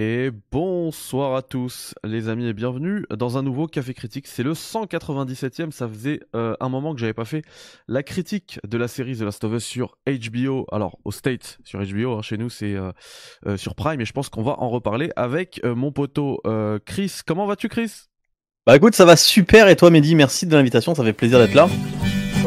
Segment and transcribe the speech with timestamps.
[0.00, 4.28] Et bonsoir à tous les amis et bienvenue dans un nouveau Café Critique.
[4.28, 7.42] C'est le 197e, ça faisait euh, un moment que j'avais pas fait
[7.88, 10.66] la critique de la série The Last of Us sur HBO.
[10.70, 12.92] Alors au State sur HBO, hein, chez nous c'est euh,
[13.48, 16.40] euh, sur Prime et je pense qu'on va en reparler avec mon poteau
[16.86, 17.18] Chris.
[17.26, 17.90] Comment vas-tu Chris?
[18.68, 20.14] Bah écoute ça va super et toi Mehdi?
[20.14, 21.68] Merci de l'invitation, ça fait plaisir d'être là.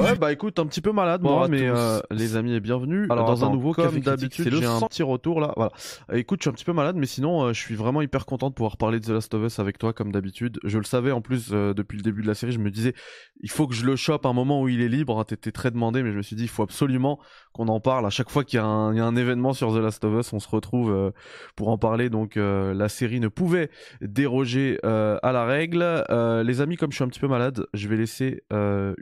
[0.02, 3.46] Ouais, bah écoute, un petit peu malade moi, mais euh, les amis, bienvenue Alors, dans
[3.46, 4.54] un nouveau comme d'habitude.
[4.54, 5.54] J'ai un petit retour là.
[5.56, 5.72] Voilà.
[6.12, 8.26] Euh, écoute, je suis un petit peu malade, mais sinon, euh, je suis vraiment hyper
[8.26, 10.60] content de pouvoir parler de The Last of Us avec toi comme d'habitude.
[10.64, 12.52] Je le savais en plus depuis le début de la série.
[12.52, 12.94] Je me disais,
[13.42, 15.20] il faut que je le chope un moment où il est libre.
[15.20, 17.20] Hein, T'étais très demandé, mais je me suis dit, il faut absolument
[17.54, 18.06] qu'on en parle.
[18.06, 20.40] À chaque fois qu'il y, y, a un événement sur The Last of Us, on
[20.40, 21.14] se retrouve
[21.56, 22.10] pour en parler.
[22.10, 23.70] Donc, la série ne pouvait
[24.02, 26.04] déroger à la règle.
[26.44, 28.44] les amis, comme je suis un petit peu malade, je vais laisser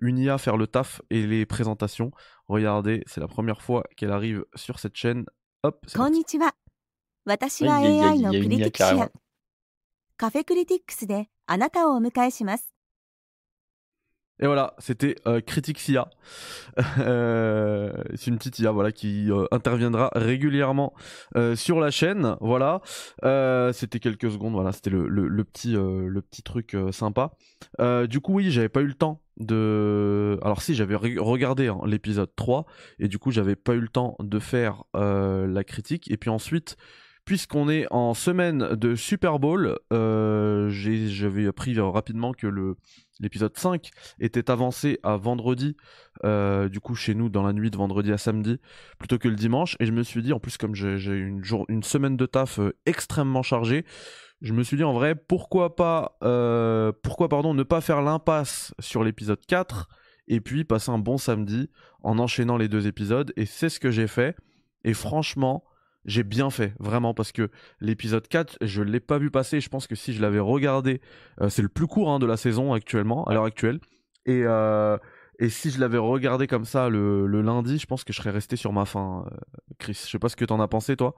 [0.01, 2.10] Unia faire le taf et les présentations.
[2.48, 5.24] Regardez, c'est la première fois qu'elle arrive sur cette chaîne.
[5.62, 5.86] Hop.
[5.94, 6.52] Konnichiwa.
[7.26, 9.10] 私は AI のクリティクシア。
[10.16, 12.74] カフェクリティックスであなたをお迎えします。
[14.39, 16.09] et voilà, c'était euh, Critique CIA.
[16.99, 20.93] Euh, c'est une petite IA voilà, qui euh, interviendra régulièrement
[21.35, 22.37] euh, sur la chaîne.
[22.39, 22.81] Voilà,
[23.73, 24.53] c'était quelques secondes.
[24.53, 27.31] Voilà, c'était le, le, petit, le petit truc sympa.
[28.07, 30.39] du coup, oui, j'avais pas eu le temps de.
[30.41, 32.65] Alors, si, j'avais regardé hein, l'épisode 3
[32.99, 36.09] et du coup, j'avais pas eu le temps de faire la critique.
[36.11, 36.77] Et puis ensuite
[37.29, 42.47] puisqu'on est en semaine de Super Bowl, euh, j'avais appris rapidement que
[43.19, 45.77] l'épisode 5 était avancé à vendredi,
[46.23, 48.57] euh, du coup chez nous dans la nuit de vendredi à samedi,
[48.97, 49.77] plutôt que le dimanche.
[49.79, 52.75] Et je me suis dit, en plus comme j'ai une, une semaine de taf euh,
[52.87, 53.85] extrêmement chargée,
[54.41, 56.17] je me suis dit en vrai, pourquoi pas,
[57.03, 59.87] pourquoi pardon, ne pas faire l'impasse sur l'épisode 4
[60.29, 61.69] et puis passer un bon samedi
[62.01, 63.31] en enchaînant les deux épisodes.
[63.35, 64.35] Et c'est ce que j'ai fait.
[64.83, 65.63] Et franchement,
[66.09, 69.61] j'ai bien fait, vraiment, parce que l'épisode 4, je ne l'ai pas vu passer.
[69.61, 71.01] Je pense que si je l'avais regardé,
[71.39, 73.79] euh, c'est le plus court hein, de la saison actuellement, à l'heure actuelle.
[74.25, 74.97] Et, euh,
[75.37, 78.55] et si je l'avais regardé comme ça le, lundi, je pense que je serais resté
[78.55, 79.37] sur ma fin, euh,
[79.77, 80.01] Chris.
[80.03, 81.13] Je sais pas ce que tu en as pensé, toi,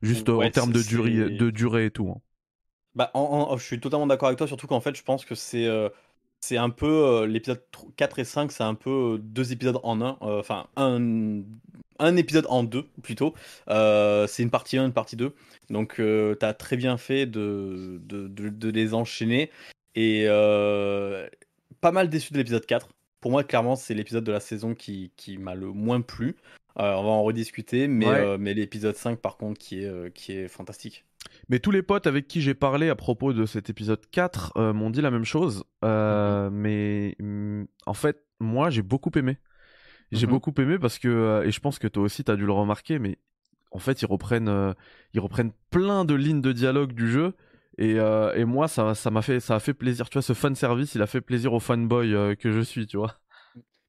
[0.00, 2.14] juste en termes de durée, de durée et tout.
[2.14, 2.20] Hein.
[2.94, 5.68] Bah, je suis totalement d'accord avec toi, surtout qu'en fait, je pense que c'est
[6.40, 7.62] c'est un peu l'épisode
[7.96, 11.42] 4 et 5, c'est un peu deux épisodes en un, enfin un,
[11.98, 13.34] un épisode en deux plutôt.
[13.68, 15.34] Euh, c'est une partie 1, une partie 2.
[15.70, 19.50] Donc euh, tu as très bien fait de, de, les enchaîner.
[19.94, 21.26] Et euh,
[21.80, 22.88] pas mal déçu de l'épisode 4.
[23.20, 26.36] Pour moi, clairement, c'est l'épisode de la saison qui, qui m'a le moins plu.
[26.76, 31.04] on va en rediscuter, mais, mais l'épisode 5, par contre, qui est, qui est fantastique.
[31.48, 34.90] Mais tous les potes avec qui j'ai parlé à propos de cet épisode 4 m'ont
[34.90, 35.64] dit la même chose.
[35.82, 36.50] Mm-hmm.
[36.50, 39.38] Mais mm, en fait, moi, j'ai beaucoup aimé.
[40.12, 42.36] J'ai mmh beaucoup aimé parce que, euh, et je pense que toi aussi tu as
[42.36, 43.18] dû le remarquer, mais
[43.72, 44.72] en fait ils reprennent, euh,
[45.14, 47.34] ils reprennent plein de lignes de dialogue du jeu.
[47.78, 50.32] Et, euh, et moi ça, ça m'a fait, ça a fait plaisir, tu vois, ce
[50.32, 53.18] fan service, il a fait plaisir au fanboy que je suis, tu vois.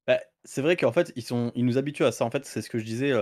[0.08, 2.62] Bah, c'est vrai qu'en fait ils, sont, ils nous habituent à ça, en fait c'est
[2.62, 3.12] ce que je disais,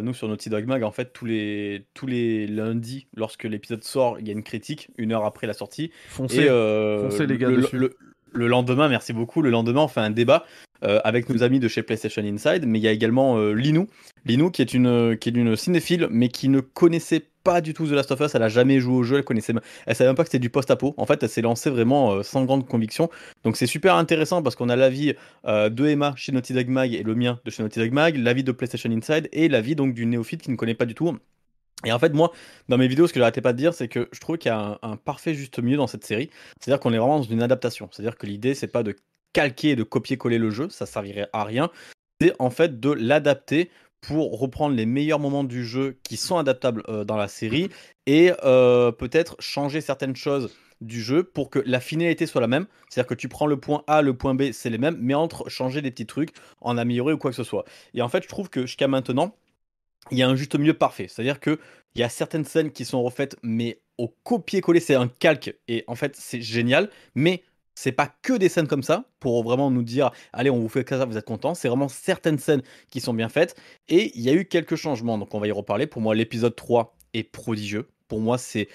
[0.00, 4.18] nous sur Naughty Dog Mag, en fait tous les, tous les lundis, lorsque l'épisode sort,
[4.18, 5.92] il y a une critique, une heure après la sortie.
[6.08, 7.96] Foncez, foncez les gars le, le
[8.34, 9.42] lendemain, merci beaucoup.
[9.42, 10.44] Le lendemain, on fait un débat
[10.84, 13.86] euh, avec nos amis de chez PlayStation Inside, mais il y a également euh, Linou.
[14.24, 18.10] Linou qui est une une cinéphile, mais qui ne connaissait pas du tout The Last
[18.10, 18.34] of Us.
[18.34, 19.18] Elle a jamais joué au jeu.
[19.18, 19.52] Elle connaissait,
[19.86, 20.94] elle savait même pas que c'était du post-apo.
[20.96, 23.10] En fait, elle s'est lancée vraiment euh, sans grande conviction.
[23.44, 27.02] Donc c'est super intéressant parce qu'on a l'avis de Emma chez Naughty Dog Mag et
[27.02, 30.06] le mien de chez Naughty Dog Mag, l'avis de PlayStation Inside et l'avis donc du
[30.06, 31.16] néophyte qui ne connaît pas du tout.
[31.84, 32.32] Et en fait, moi,
[32.68, 34.52] dans mes vidéos, ce que j'arrêtais pas de dire, c'est que je trouve qu'il y
[34.52, 36.30] a un, parfait juste milieu dans cette série.
[36.60, 37.88] C'est-à-dire qu'on est vraiment dans une adaptation.
[37.90, 38.96] C'est-à-dire que l'idée, c'est pas de
[39.32, 41.70] calquer et de copier-coller le jeu, ça servirait à rien.
[42.20, 46.82] C'est en fait de l'adapter pour reprendre les meilleurs moments du jeu qui sont adaptables
[46.88, 47.68] euh, dans la série
[48.06, 50.50] et euh, peut-être changer certaines choses
[50.80, 52.66] du jeu pour que la finalité soit la même.
[52.88, 55.48] C'est-à-dire que tu prends le point A, le point B, c'est les mêmes, mais entre
[55.48, 57.64] changer des petits trucs, en améliorer ou quoi que ce soit.
[57.94, 59.34] Et en fait, je trouve que jusqu'à maintenant,
[60.10, 61.06] il y a un juste milieu parfait.
[61.08, 61.58] C'est-à-dire que
[61.94, 65.54] il y a certaines scènes qui sont refaites, mais au copier-coller, c'est un calque.
[65.68, 66.90] Et en fait, c'est génial.
[67.14, 67.42] Mais
[67.74, 70.86] c'est pas que des scènes comme ça pour vraiment nous dire allez on vous fait
[70.86, 73.56] ça vous êtes content c'est vraiment certaines scènes qui sont bien faites.
[73.88, 75.18] Et il y a eu quelques changements.
[75.18, 75.86] Donc on va y reparler.
[75.86, 77.88] Pour moi l'épisode 3 est prodigieux.
[78.08, 78.68] Pour moi c'est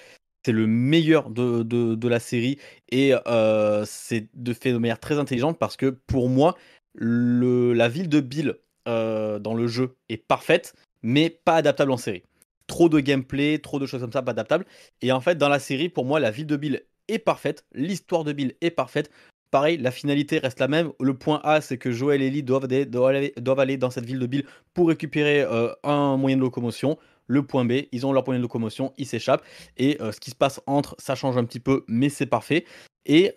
[0.46, 2.58] le meilleur de, la série.
[2.90, 6.56] Et euh, c'est de fait de manière très intelligente parce que pour moi
[6.94, 8.56] la ville de Bill
[8.88, 12.22] euh, dans le jeu est parfaite mais pas adaptable en série
[12.66, 14.66] trop de gameplay trop de choses comme ça pas adaptable
[15.00, 18.24] et en fait dans la série pour moi la ville de Bill est parfaite, l'histoire
[18.24, 19.10] de Bill est parfaite.
[19.50, 20.92] Pareil, la finalité reste la même.
[21.00, 24.44] Le point A, c'est que Joel et Ellie doivent, aller, dans cette ville de Bill
[24.74, 26.98] pour récupérer euh, un moyen de locomotion.
[27.26, 29.44] le point B, ils ont leur point de locomotion, ils s'échappent.
[29.78, 32.66] Et ce qui se passe entre, ça change un petit peu, mais c'est parfait.
[33.06, 33.32] Et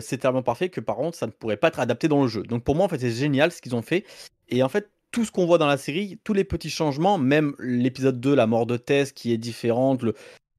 [0.00, 2.44] c'est tellement parfait que par contre, ça ne pourrait pas être adapté dans le jeu.
[2.44, 4.04] Donc pour moi, en fait, c'est génial ce qu'ils ont fait.
[4.48, 7.54] Et en fait, tout ce qu'on voit dans la série, tous les petits changements, même
[7.60, 10.04] l'épisode 2, la mort de Tess qui est différente,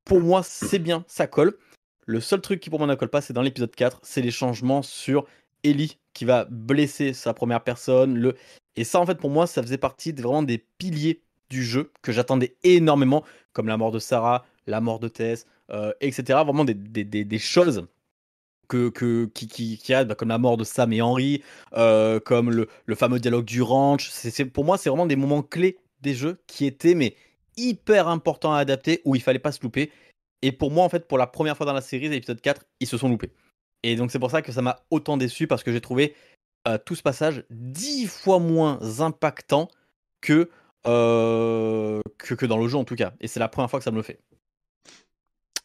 [0.06, 1.58] pour moi, c'est bien, ça colle.
[2.06, 4.32] Le seul truc qui pour moi ne colle pas, c'est dans l'épisode 4, c'est les
[4.32, 5.26] changements sur
[5.66, 8.18] Ellie qui va blesser sa première personne.
[8.18, 8.38] Le...
[8.78, 12.14] Et ça, en fait, pour moi, ça faisait partie vraiment des piliers du jeu que
[12.14, 16.40] j'attendais énormément, comme la mort de Sarah, la mort de Tess, euh, etc.
[16.46, 17.88] Vraiment des, choses
[18.68, 22.20] que, que, qui, qui, qui a, bah, comme la mort de Sam et Henry, euh,
[22.20, 24.10] comme le, le, fameux dialogue du ranch.
[24.10, 27.16] C'est, pour moi, c'est vraiment des moments clés des jeux qui étaient mais
[27.58, 29.92] hyper importants à adapter, où il fallait pas se louper.
[30.42, 32.88] Et pour moi, en fait, pour la première fois dans la série, l'épisode 4, ils
[32.88, 33.32] se sont loupés.
[33.84, 36.16] Et donc c'est pour ça que ça m'a autant déçu, parce que j'ai trouvé
[36.68, 39.70] euh, tout ce passage dix fois moins impactant
[40.22, 40.50] que,
[40.88, 43.14] euh, que, que dans le jeu en tout cas.
[43.22, 44.20] Et c'est la première fois que ça me le fait.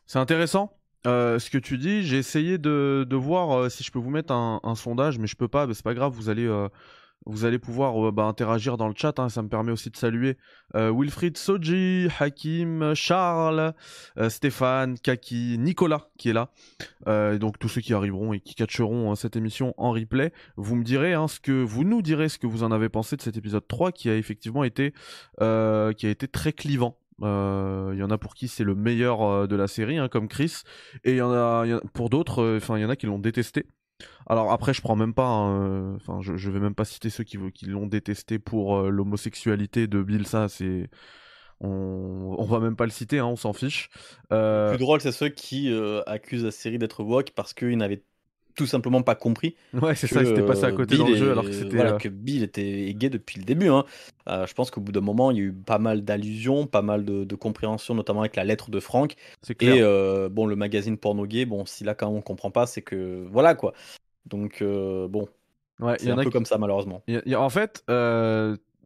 [0.07, 0.77] C'est intéressant.
[1.07, 4.75] Euh, ce que tu dis, j'ai essayé de, voir si je peux vous mettre un,
[4.75, 6.49] sondage, mais je peux pas, mais c'est pas grave, vous allez
[7.43, 10.37] allez pouvoir euh, bah, interagir dans le chat, hein, ça me permet aussi de saluer
[10.75, 13.75] euh, Wilfried Soji, Hakim, Charles,
[14.19, 16.51] euh, Stéphane, Kaki, Nicolas qui est là.
[17.07, 20.33] et donc tous ceux qui arriveront et qui catcheront cette émission en replay.
[20.57, 23.17] Vous me direz hein, ce que vous nous direz ce que vous en avez pensé
[23.17, 24.93] de cet épisode 3 qui a effectivement été
[25.39, 26.97] qui a été très clivant.
[27.21, 30.63] Il y en a pour qui c'est le meilleur de la série, hein, comme Chris,
[31.05, 33.67] et il y en a, pour d'autres, enfin il y en a qui l'ont détesté.
[34.27, 37.39] Alors après, je prends même pas, hein, enfin, je, vais même pas citer ceux qui,
[37.67, 40.27] l'ont détesté pour euh, l'homosexualité de Bill.
[40.27, 40.89] Ça, c'est,
[41.61, 43.91] on, va même pas le citer, hein, on s'en fiche.
[44.33, 44.71] Euh...
[44.71, 48.03] Le plus drôle, c'est ceux qui euh, accusent la série d'être woke parce qu'ils n'avaient
[48.55, 49.55] tout simplement pas compris.
[49.73, 51.77] Ouais, c'est ça, c'était passé à côté dans le jeu alors que c'était.
[51.77, 53.69] Voilà, euh, que Bill était gay depuis le début.
[53.69, 53.85] Hein.
[54.29, 56.83] Euh, je pense qu'au bout d'un moment, il y a eu pas mal d'allusions, pas
[56.83, 59.15] mal de, de, compréhension, notamment avec la lettre de Franck.
[59.61, 62.83] Et euh, bon, le magazine porno gay, bon, si là, quand on comprend pas, c'est
[62.83, 63.27] que.
[63.31, 63.73] Voilà quoi.
[64.27, 65.29] Donc, bon.
[65.81, 67.03] Ouais, c'est un peu comme ça, malheureusement.
[67.35, 67.85] en fait,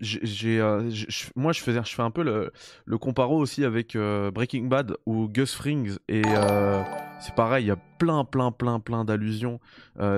[0.00, 0.90] j'ai euh,
[1.36, 2.52] moi je faisais je fais un peu le,
[2.84, 6.82] le comparo aussi avec euh, Breaking Bad ou Gus Frings et euh,
[7.20, 9.60] c'est pareil il y a plein plein plein plein d'allusions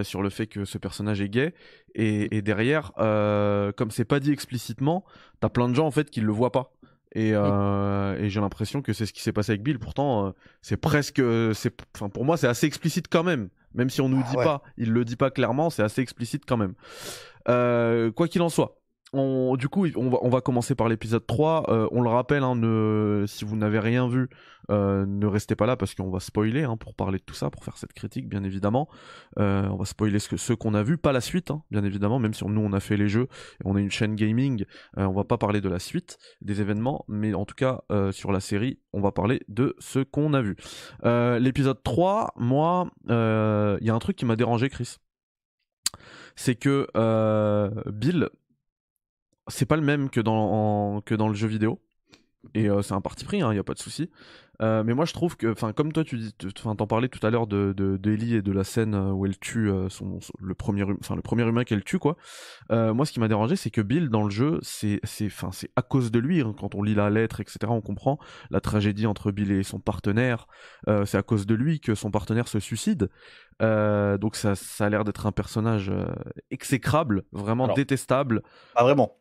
[0.03, 1.55] sur le fait que ce personnage est gay
[1.95, 5.05] et, et derrière comme c'est pas dit explicitement
[5.41, 6.73] t'as plein de gens en fait qui le voient pas
[7.15, 9.79] et, et j'ai l'impression que c'est ce qui s'est passé avec Bill.
[9.79, 11.23] Pourtant c'est presque
[11.55, 13.49] c'est enfin pour moi c'est assez explicite quand même.
[13.75, 16.45] Même si on nous ah dit pas il le dit pas clairement c'est assez explicite
[16.47, 16.73] quand même.
[17.45, 18.76] Quoi qu'il en soit
[19.13, 21.67] du coup, on va, commencer par l'épisode 3.
[21.69, 22.55] Euh, on le rappelle, hein,
[23.27, 24.29] si vous n'avez rien vu,
[24.71, 27.51] euh, ne restez pas là parce qu'on va spoiler hein, pour parler de tout ça,
[27.51, 28.89] pour faire cette critique, bien évidemment.
[29.39, 32.19] Euh, on va spoiler ce, ce qu'on a vu, pas la suite, hein, bien évidemment,
[32.19, 33.29] même si nous on a fait les jeux
[33.61, 34.65] et on est une chaîne gaming,
[34.97, 37.83] on va pas parler de la suite des événements, mais en tout cas,
[38.13, 40.57] sur la série, on va parler de ce qu'on a vu.
[41.05, 43.13] l'épisode 3, moi, il
[43.87, 44.97] y a un truc qui m'a dérangé, Chris.
[46.35, 46.87] C'est que
[47.91, 48.29] Bill,
[49.49, 51.81] c'est pas le même que dans, que dans le jeu vidéo.
[52.55, 54.11] Et euh, c'est un parti pris, il hein, n'y a pas de souci.
[54.63, 57.29] Euh, mais moi je trouve que, enfin comme toi tu dis, t'en parlais tout à
[57.29, 61.15] l'heure de d'Ellie et de la scène euh, où elle tue son, le premier, enfin
[61.15, 62.17] le premier humain qu'elle tue quoi.
[62.71, 65.71] moi ce qui m'a dérangé c'est que Bill dans le jeu c'est c'est enfin c'est
[65.77, 69.07] à cause de lui hein, quand on lit la lettre etc on comprend la tragédie
[69.07, 70.47] entre Bill et son partenaire.
[71.05, 73.11] c'est à cause de lui que son partenaire se suicide.
[73.61, 75.93] donc ça ça a l'air d'être un personnage
[76.51, 78.43] exécrable, vraiment détestable.
[78.75, 79.19] Pas vraiment.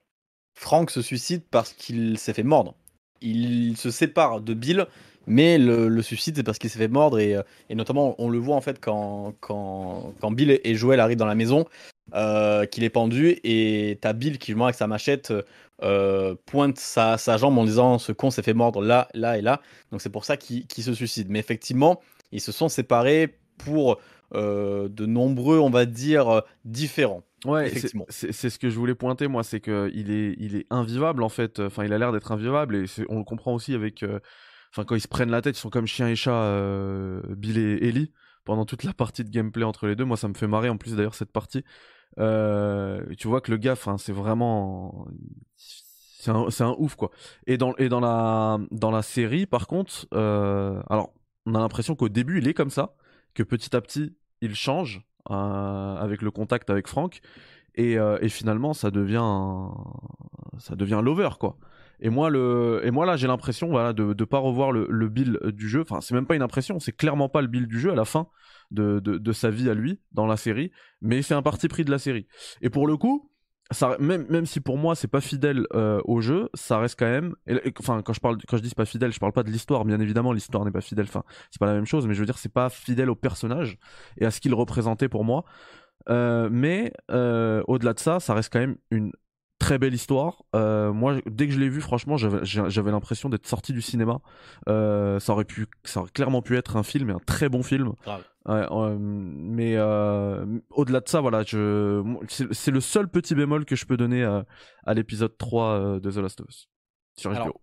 [0.56, 2.76] Frank se suicide parce qu'il s'est fait mordre.
[3.22, 4.88] Il se sépare de Bill,
[5.28, 8.38] mais le, suicide c'est parce qu'il s'est fait mordre et, euh, et, notamment on le
[8.38, 11.66] voit en fait quand, quand, Bill et Joel arrivent dans la maison,
[12.14, 15.34] euh, qu'il est pendu et t'as Bill qui avec sa machette
[15.84, 19.42] euh, pointe sa, sa, jambe en disant ce con s'est fait mordre là, là et
[19.42, 19.62] là.
[19.92, 21.28] Donc c'est pour ça qu'il se suicide.
[21.30, 22.00] Mais effectivement,
[22.32, 24.00] ils se sont séparés pour
[24.34, 27.24] de nombreux, on va dire, différents.
[27.46, 27.72] Ouais,
[28.10, 31.30] c'est ce que je voulais pointer moi, c'est que il est, il est invivable en
[31.30, 31.60] fait.
[31.60, 34.20] Enfin, il a l'air d'être invivable et on le comprend aussi avec, euh,
[34.72, 37.58] enfin quand ils se prennent la tête, ils sont comme chien et chat, euh, Bill
[37.58, 38.12] et Ellie
[38.44, 40.06] pendant toute la partie de gameplay entre les deux.
[40.06, 41.64] Moi, ça me fait marrer en plus d'ailleurs cette partie.
[42.20, 45.08] Euh, tu vois que le gars, enfin, c'est vraiment,
[45.58, 47.12] c'est un, un, ouf quoi.
[47.48, 51.14] Et dans et dans la dans la série, par contre, alors
[51.46, 52.96] on a l'impression qu'au début il est comme ça,
[53.34, 57.22] que petit à petit il change euh, avec le contact avec Franck.
[57.76, 59.70] Et, euh, finalement, ça devient
[60.58, 61.58] ça devient lover quoi.
[62.00, 65.10] Et moi le et moi là j'ai l'impression voilà de de pas revoir le, le
[65.10, 65.82] bill du jeu.
[65.82, 68.06] Enfin c'est même pas une impression, c'est clairement pas le bill du jeu à la
[68.06, 68.28] fin
[68.72, 71.92] de, de sa vie à lui dans la série, mais c'est un parti pris de
[71.92, 72.28] la série.
[72.62, 73.30] Et pour le coup,
[74.00, 77.36] même, même si pour moi c'est pas fidèle euh, au jeu, ça reste quand même.
[77.80, 79.86] enfin, quand je parle, quand je dis pas fidèle, je parle pas de l'histoire.
[79.86, 81.06] Bien évidemment, l'histoire n'est pas fidèle.
[81.08, 83.78] Enfin, c'est pas la même chose, mais je veux dire c'est pas fidèle au personnage
[84.18, 85.46] et à ce qu'il représentait pour moi.
[86.10, 89.12] Euh, mais euh, au-delà de ça, ça reste quand même une
[89.66, 90.44] très belle histoire.
[90.56, 94.20] Euh, moi, dès que je l'ai vu, franchement, j'avais l'impression d'être sorti du cinéma.
[94.70, 97.64] Euh, ça aurait pu, ça aurait clairement pu être un film, et un très bon
[97.64, 97.94] film.
[98.48, 99.76] Euh, mais
[100.70, 102.04] au-delà de ça, voilà, je,
[102.52, 106.42] c'est le seul petit bémol que je peux donner à, l'épisode 3 de The Last
[106.42, 106.70] of Us
[107.18, 107.60] sur HBO.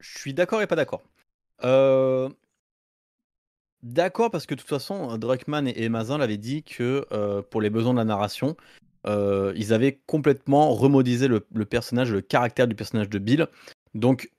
[0.00, 1.02] je suis d'accord et pas d'accord.
[3.82, 7.06] D'accord parce que de toute façon, Druckmann et Mazin l'avaient dit que
[7.50, 8.54] pour les besoins de la narration,
[9.06, 13.46] euh, ils avaient complètement remodisé le, personnage, le caractère du personnage de Bill.
[13.94, 14.30] Donc,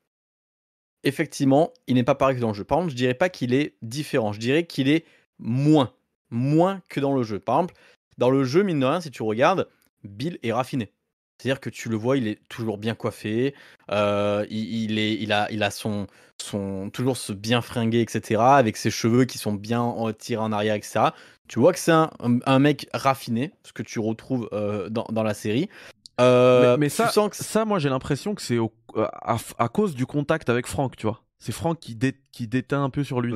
[1.04, 2.64] effectivement, il n'est pas pareil que dans le jeu.
[2.64, 4.34] Par contre, je dirais pas qu'il est différent.
[4.34, 5.06] Je dirais qu'il est
[5.40, 5.94] moins,
[6.30, 7.40] moins que dans le jeu.
[7.40, 7.76] Par exemple,
[8.18, 9.68] dans le jeu, mine de rien, si tu regardes,
[10.04, 10.92] Bill est raffiné.
[11.38, 13.54] C'est-à-dire que tu le vois, il est toujours bien coiffé,
[13.92, 16.08] euh, il, est, il, a, il a son,
[16.42, 20.76] son toujours ce bien fringué, etc., avec ses cheveux qui sont bien tirés en arrière,
[20.76, 21.08] etc.
[21.48, 25.24] Tu vois que c'est un, un, mec raffiné, ce que tu retrouves euh, dans, dans,
[25.24, 25.70] la série.
[26.22, 28.58] Euh, mais, ça, ça, moi j'ai l'impression que c'est
[28.96, 31.24] à, à, cause du contact avec Franck, tu vois.
[31.40, 31.98] C'est Franck qui,
[32.32, 33.36] qui déteint un peu sur lui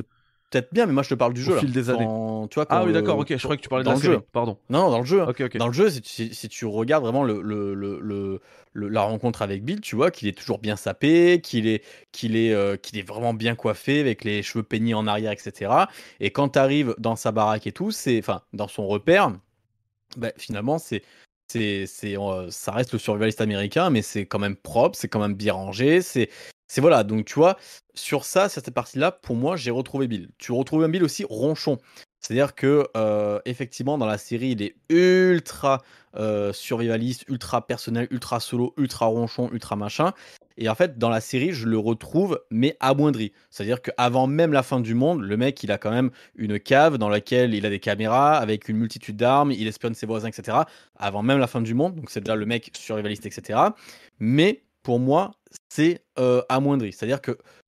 [0.50, 1.56] peut-être bien, mais moi je te parle du jeu.
[1.56, 2.08] Au fil des années.
[2.50, 3.30] tu vois, ah oui, d'accord, ok.
[3.30, 4.22] Je croyais que tu parlais dans de la le jeu.
[4.32, 4.58] Pardon.
[4.70, 5.26] Non, dans le jeu.
[5.56, 8.42] Dans le jeu, si tu, regardes vraiment le, le, le,
[8.74, 12.54] la rencontre avec Bill, tu vois qu'il est toujours bien sapé, qu'il est, qu'il est,
[12.54, 15.72] euh, qu'il est vraiment bien coiffé, avec les cheveux peignés en arrière, etc.
[16.20, 19.32] Et quand tu arrives dans sa baraque et tout, c'est, enfin, dans son repère,
[20.16, 21.04] bah, finalement, c'est
[21.50, 25.22] c'est, c'est, euh, ça reste le survivaliste américain, mais c'est quand même propre, c'est quand
[25.22, 26.30] même bien rangé, c'est,
[26.68, 27.58] c'est voilà, donc tu vois,
[27.94, 30.30] sur ça, sur cette partie-là, pour moi, j'ai retrouvé Bill.
[30.38, 31.78] Tu retrouves un Bill aussi ronchon.
[32.20, 35.82] C'est-à-dire que euh, effectivement dans la série il est ultra
[36.16, 40.14] euh, survivaliste, ultra personnel, ultra solo, ultra ronchon, ultra machin.
[40.58, 43.34] Et en fait dans la série je le retrouve mais amoindri.
[43.52, 46.98] C'est-à-dire qu'avant même la fin du monde, le mec il a quand même une cave
[46.98, 50.58] dans laquelle il a des caméras avec une multitude d'armes, il espionne ses voisins, etc.
[50.98, 53.60] Avant même la fin du monde, donc c'est déjà le mec survivaliste, etc.
[54.20, 55.32] Mais pour moi,
[55.70, 56.94] c'est euh, amoindri.
[56.94, 57.38] C'est-à-dire que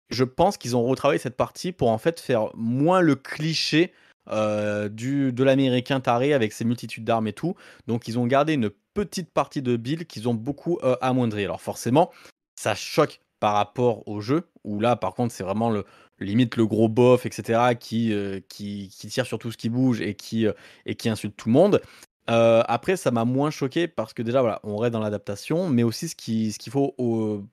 [0.10, 3.94] je pense qu'ils ont retravaillé cette partie pour en fait faire moins le cliché
[4.30, 7.56] euh, du, de l'américain taré avec ses multitudes d'armes et tout.
[7.88, 11.44] Donc ils ont gardé une petite partie de Bill qu'ils ont beaucoup euh, amoindri.
[11.44, 12.12] Alors forcément,
[12.60, 15.86] ça choque par rapport au jeu, où là par contre c'est vraiment le
[16.20, 18.12] limite le gros bof, etc., qui,
[18.50, 20.48] qui, qui, tire sur tout ce qui bouge et qui,
[20.88, 21.82] et qui insulte tout le monde.
[22.30, 26.10] Euh, après, ça m'a moins choqué parce que déjà, on reste dans l'adaptation, mais aussi
[26.10, 26.94] ce qu'il ce faut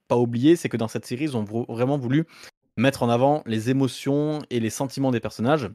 [0.08, 2.26] pas oublier, c'est que dans cette série, ils ont vraiment voulu
[2.76, 5.70] mettre en avant les émotions et les sentiments des personnages.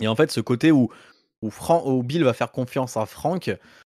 [0.00, 0.90] Et en fait, ce côté où
[1.42, 3.50] Bill va faire confiance à Frank,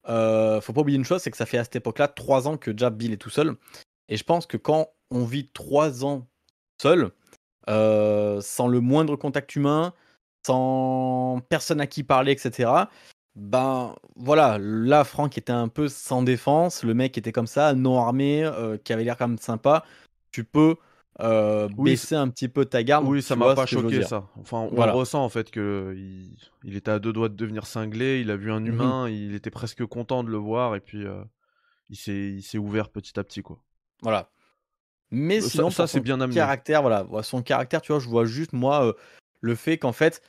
[0.08, 2.56] euh, faut pas oublier une chose, c'est que ça fait à cette époque-là trois ans
[2.56, 3.56] que déjà Bill est tout seul.
[4.08, 6.26] Et je pense que quand on vit trois ans
[6.80, 7.10] seul,
[7.70, 9.94] euh, sans le moindre contact humain,
[10.46, 12.70] sans personne à qui parler, etc.,
[13.36, 17.98] ben voilà, là Franck était un peu sans défense, le mec était comme ça, non
[17.98, 19.84] armé, euh, qui avait l'air quand même sympa.
[20.30, 20.76] Tu peux
[21.20, 23.06] euh, baisser un petit peu ta garde.
[23.06, 24.28] Oui, ça m'a pas choqué ça.
[24.38, 25.96] Enfin, on ressent en fait que
[26.64, 28.66] il, était à deux doigts de devenir cinglé, il a vu un mhm.
[28.66, 31.22] humain, il était presque content de le voir et puis euh,
[31.90, 33.60] il s'est ouvert petit à petit quoi.
[34.02, 34.30] Voilà.
[35.10, 36.34] Mais sinon, ça, c'est bien amené.
[36.34, 38.94] Caractère, voilà, son caractère, tu vois, je vois juste moi
[39.40, 40.22] le fait qu'en fait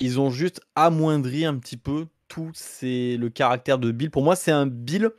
[0.00, 4.10] ils ont juste amoindri un petit peu tout c'est le caractère de Bill.
[4.10, 5.10] Pour moi, c'est un Bill,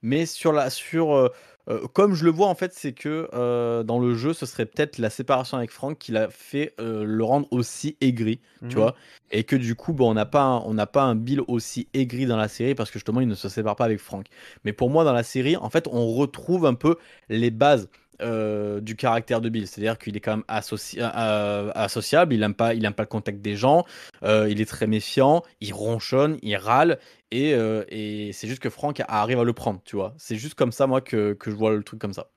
[0.00, 1.28] mais sur la sur euh,
[1.68, 4.64] euh, comme je le vois en fait, c'est que euh, dans le jeu, ce serait
[4.64, 8.94] peut-être la séparation avec Frank qui l'a fait le rendre aussi aigri, tu mmh vois,
[9.30, 12.26] et que du coup, bon, on n'a pas on n'a pas un Bill aussi aigri
[12.26, 14.26] dans la série parce que justement, il ne se sépare pas avec Frank.
[14.64, 16.96] Mais pour moi, dans la série, en fait, on retrouve un peu
[17.28, 17.88] les bases
[18.20, 19.66] euh, du caractère de Bill.
[19.66, 23.84] C'est-à-dire qu'il est quand même euh, associable, il n'aime pas, pas le contact des gens,
[24.22, 26.98] euh, il est très méfiant, il ronchonne, il râle,
[27.30, 30.14] et, c'est juste que Franck arrive à le prendre, tu vois.
[30.18, 32.28] C'est juste comme ça, moi, que, je vois le truc comme ça.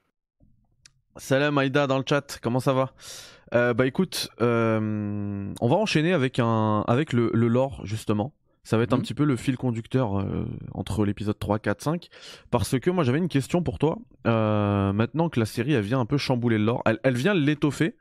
[1.17, 2.93] Salam Aïda dans le chat, comment ça va?
[3.51, 8.33] Bah écoute, on va enchaîner avec, un, avec le lore, justement.
[8.65, 9.01] Ça va être un mmh.
[9.01, 12.09] petit peu le fil conducteur euh, entre l'épisode 3, 4, 5.
[12.49, 13.99] Parce que moi j'avais une question pour toi.
[14.25, 17.95] Euh, maintenant que la série elle vient un peu chambouler le lore, elle, vient l'étoffer,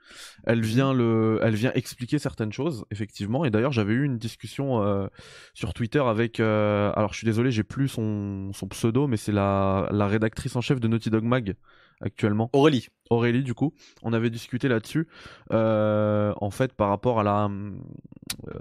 [0.44, 3.44] elle vient le, elle vient expliquer certaines choses effectivement.
[3.44, 5.06] Et d'ailleurs j'avais eu une discussion euh,
[5.52, 9.86] sur Twitter avec, alors je suis désolé j'ai plus son, son pseudo, mais c'est la,
[9.92, 11.56] la rédactrice en chef de Naughty Dog Mag
[12.00, 12.50] actuellement.
[12.52, 12.88] Aurélie.
[13.10, 15.08] Aurélie, du coup, on avait discuté là-dessus,
[15.50, 17.50] en fait, par rapport à la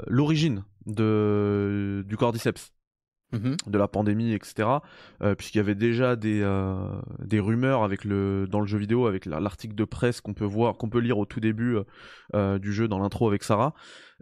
[0.07, 2.73] l'origine de, du cordyceps.
[3.33, 3.57] Mhm.
[3.65, 4.69] de la pandémie, etc.
[5.23, 6.87] Euh, puisqu'il y avait déjà des, euh,
[7.19, 10.77] des rumeurs avec le, dans le jeu vidéo, avec l'article de presse qu'on peut voir,
[10.77, 11.77] qu'on peut lire au tout début
[12.35, 13.73] euh, du jeu, dans l'intro avec Sarah,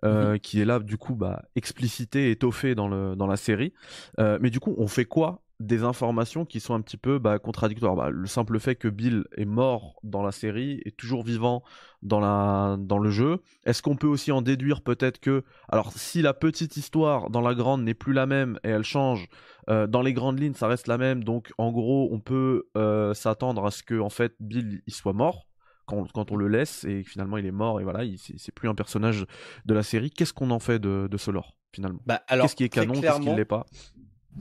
[0.03, 0.39] mhm.
[0.39, 3.73] qui est là du coup bah, explicité, étoffé dans, le, dans la série.
[4.17, 7.95] mais du coup, on fait quoi des informations qui sont un petit peu bah, contradictoires.
[7.95, 11.63] Bah, le simple fait que Bill est mort dans la série est toujours vivant
[12.01, 13.41] dans, la, dans le jeu.
[13.65, 17.53] Est-ce qu'on peut aussi en déduire peut-être que, alors si la petite histoire dans la
[17.53, 19.27] grande n'est plus la même et elle change,
[19.69, 23.13] euh, dans les grandes lignes ça reste la même, donc en gros on peut euh,
[23.13, 25.47] s'attendre à ce que en fait Bill il soit mort.
[25.87, 29.25] Quand, on le laisse et finalement il est mort et voilà, c'est plus un personnage
[29.65, 30.09] de la série.
[30.09, 31.99] Qu'est-ce qu'on en fait de, ce lore finalement?
[32.05, 33.65] Bah, Qu'est-ce qui est canon, qu'est-ce qui ne l'est pas?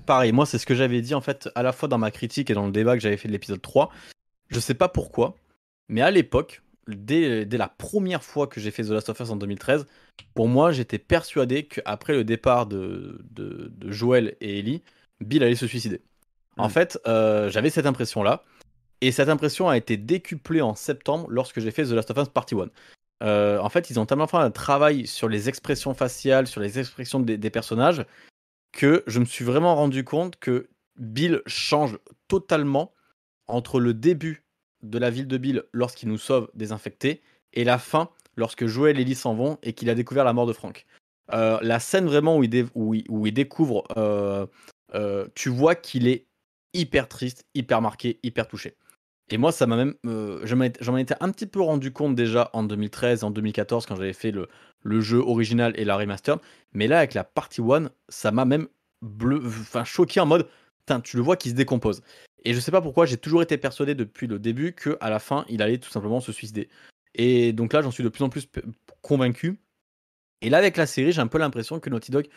[0.07, 2.51] Pareil, moi c'est ce que j'avais dit en fait à la fois dans ma critique
[2.51, 3.91] et dans le débat que j'avais fait de l'épisode 3.
[4.49, 5.37] Je sais pas pourquoi,
[5.89, 9.37] mais à l'époque, dès, la première fois que j'ai fait The Last of Us en
[9.37, 9.87] 2013,
[10.35, 14.83] pour moi j'étais persuadé qu'après le départ de, de, Joel et Ellie,
[15.21, 16.01] Bill allait se suicider.
[16.57, 16.71] En hmm.
[16.71, 18.45] fait, euh, j'avais cette impression-là,
[19.01, 22.29] et cette impression a été décuplée en septembre lorsque j'ai fait The Last of Us
[22.29, 22.69] Party 1.
[23.23, 26.79] Euh, en fait, ils ont tellement fait un travail sur les expressions faciales, sur les
[26.79, 28.05] expressions des personnages,
[28.73, 31.99] que je me suis vraiment rendu compte que Bill change
[32.29, 32.93] totalement
[33.47, 34.45] entre le début
[34.83, 37.23] de la ville de Bill lorsqu'il nous sauve des infectés
[37.53, 40.47] et la fin lorsque Joël et Ellie s'en vont et qu'il a découvert la mort
[40.47, 40.87] de Frank.
[41.33, 44.47] Euh, la scène vraiment où il, découvre, euh,
[44.95, 46.27] euh, tu vois qu'il est
[46.73, 48.77] hyper triste, hyper marqué, hyper touché.
[49.33, 49.95] Et moi, ça m'a même,
[50.43, 54.13] j'en ai été un petit peu rendu compte déjà en 2013, en 2014 quand j'avais
[54.13, 54.49] fait le,
[54.83, 56.39] le jeu original et la remaster.
[56.73, 58.69] Mais là, avec la partie 1, ça m'a même
[59.03, 60.49] bleu, enfin, choqué en mode,
[61.05, 62.03] tu le vois qui se décompose.
[62.45, 65.19] Et je sais pas pourquoi, j'ai toujours été persuadé depuis le début que à la
[65.19, 66.69] fin, il allait tout simplement se suicider.
[67.15, 68.49] Et donc là, j'en suis de plus en plus
[69.03, 69.61] convaincu.
[70.41, 72.29] Et là, avec la série, j'ai un peu l'impression que Naughty Dog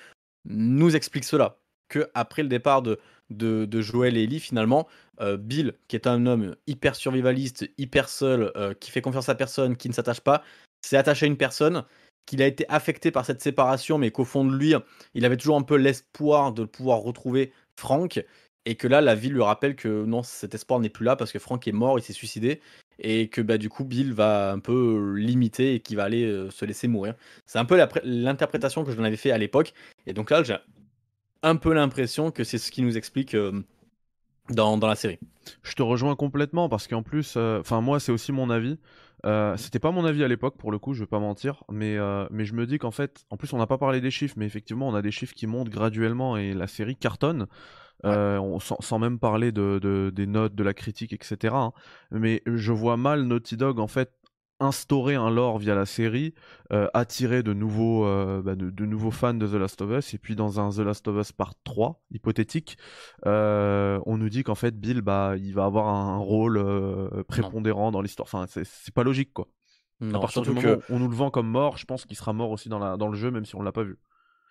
[0.46, 1.58] nous explique cela.
[1.90, 4.88] Que après le départ de, de, Joel et Ellie, finalement,
[5.22, 9.36] euh, Bill, qui est un homme hyper survivaliste, hyper seul, euh, qui fait confiance à
[9.36, 10.44] personne, qui ne s'attache pas,
[10.82, 11.86] s'est attaché à une personne
[12.26, 14.74] qu'il a été affecté par cette séparation, mais qu'au fond de lui,
[15.14, 18.24] il avait toujours un peu l'espoir de pouvoir retrouver Frank,
[18.66, 21.32] et que là, la ville lui rappelle que non, cet espoir n'est plus là parce
[21.32, 22.62] que Frank est mort, il s'est suicidé,
[23.00, 26.50] et que bah, du coup, Bill va un peu limiter et qu'il va aller euh,
[26.50, 27.16] se laisser mourir.
[27.46, 29.74] C'est un peu l'interprétation que je avais fait à l'époque,
[30.08, 30.56] et donc là, j'ai
[31.42, 33.36] un peu l'impression que c'est ce qui nous explique.
[33.36, 33.64] Euh,
[34.50, 35.20] dans, la série.
[35.64, 38.78] Je te rejoins complètement parce qu'en plus, euh, enfin moi c'est aussi mon avis.
[39.26, 41.98] Euh, c'était pas mon avis à l'époque pour le coup, je vais pas mentir, mais,
[41.98, 44.36] euh, mais je me dis qu'en fait, en plus on n'a pas parlé des chiffres,
[44.38, 47.48] mais effectivement on a des chiffres qui montent graduellement et la série cartonne.
[48.06, 51.56] Euh, sans, même parler de, des notes, de la critique, etc.
[51.56, 51.72] Hein.
[52.12, 54.12] Mais je vois mal Naughty Dog en fait
[54.60, 56.34] instaurer un lore via la série,
[56.72, 60.18] euh, attirer de nouveaux, euh, bah, de, nouveaux fans de The Last of Us, et
[60.18, 62.78] puis dans un The Last of Us Part 3, hypothétique,
[63.26, 66.64] euh, on nous dit qu'en fait Bill, bah, il va avoir un rôle
[67.28, 68.28] prépondérant dans l'histoire.
[68.32, 69.48] Enfin, c'est pas logique, quoi.
[70.02, 72.34] à partir du moment où on nous le vend comme mort, je pense qu'il sera
[72.34, 73.98] mort aussi dans, la, dans le jeu, même si on l'a pas vu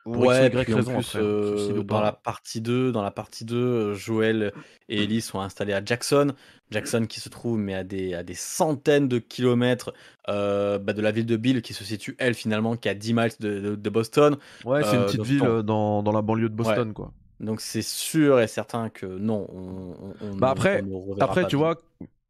[0.06, 4.52] ouais, puis en plus, euh, dans la partie 2, dans la partie 2, euh, Joël
[4.88, 6.32] et Ellie sont installés à Jackson.
[6.70, 9.92] Jackson qui se trouve mais à des, à des centaines de kilomètres
[10.28, 13.14] euh, bah, de la ville de Bill qui se situe elle finalement qui à 10
[13.14, 14.38] miles de, de, Boston.
[14.64, 17.12] Ouais, c'est une petite ville dans, dans, la banlieue de Boston quoi.
[17.40, 19.46] Donc c'est sûr et certain que non.
[19.52, 20.82] On, bah après,
[21.20, 21.76] après tu vois,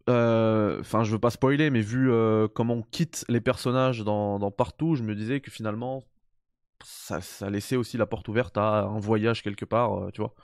[0.09, 2.11] enfin je veux pas spoiler, mais vu
[2.55, 6.03] comment on quitte les personnages dans, dans, partout, je me disais que finalement
[6.85, 10.35] ça, ça laissait aussi la porte ouverte à un voyage quelque part, euh, tu vois.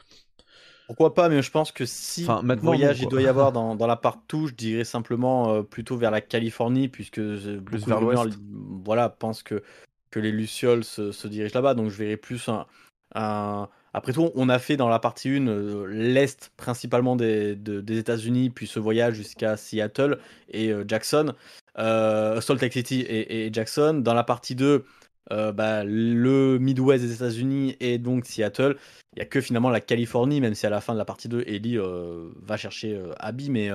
[0.87, 3.87] Pourquoi pas, mais je pense que si enfin, voyage il doit y avoir dans, dans
[3.87, 8.39] la partout, je dirais simplement euh, plutôt vers la Californie, puisque plus vers l'ouest.
[8.85, 9.63] Voilà, pense que,
[10.11, 14.59] que les Lucioles se, dirigent là-bas, donc je verrais plus un, Après tout, on a
[14.59, 19.59] fait dans la partie 1 euh, l'Est principalement des, des États-Unis, puis ce voyage jusqu'à
[19.59, 21.35] Seattle et Jackson,
[21.77, 24.01] Salt Lake City et, et, Jackson.
[24.03, 24.87] Dans la partie 2,
[25.31, 28.77] euh, bah, le Midwest des États-Unis et donc Seattle.
[29.15, 31.29] Il n'y a que finalement la Californie, même si à la fin de la partie
[31.29, 33.71] 2, Ellie euh, va chercher euh, Abby, mais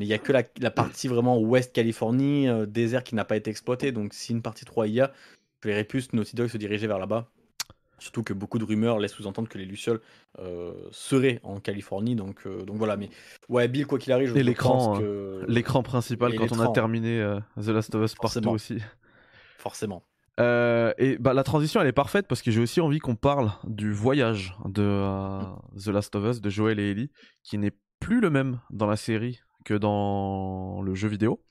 [0.00, 3.92] il n'y a que la, partie vraiment Ouest Californie, désert qui n'a pas été exploité.
[3.92, 5.12] Donc si une partie 3 y a,
[5.62, 7.28] je verrais plus Naughty Dog se diriger vers là-bas.
[7.98, 10.00] Surtout que beaucoup de rumeurs laissent sous-entendre que les Lucioles
[10.90, 12.14] seraient en Californie.
[12.14, 13.08] Donc, donc voilà, mais
[13.48, 15.00] ouais, Bill, quoi qu'il arrive, et l'écran,
[15.48, 17.24] l'écran principal quand on a terminé
[17.56, 18.78] The Last of Us Part aussi.
[19.56, 20.02] Forcément.
[20.38, 23.52] Euh, et bah, la transition elle est parfaite parce que j'ai aussi envie qu'on parle
[23.64, 25.40] du voyage de euh,
[25.82, 27.10] The Last of Us de Joel et Ellie
[27.42, 31.42] qui n'est plus le même dans la série que dans le jeu vidéo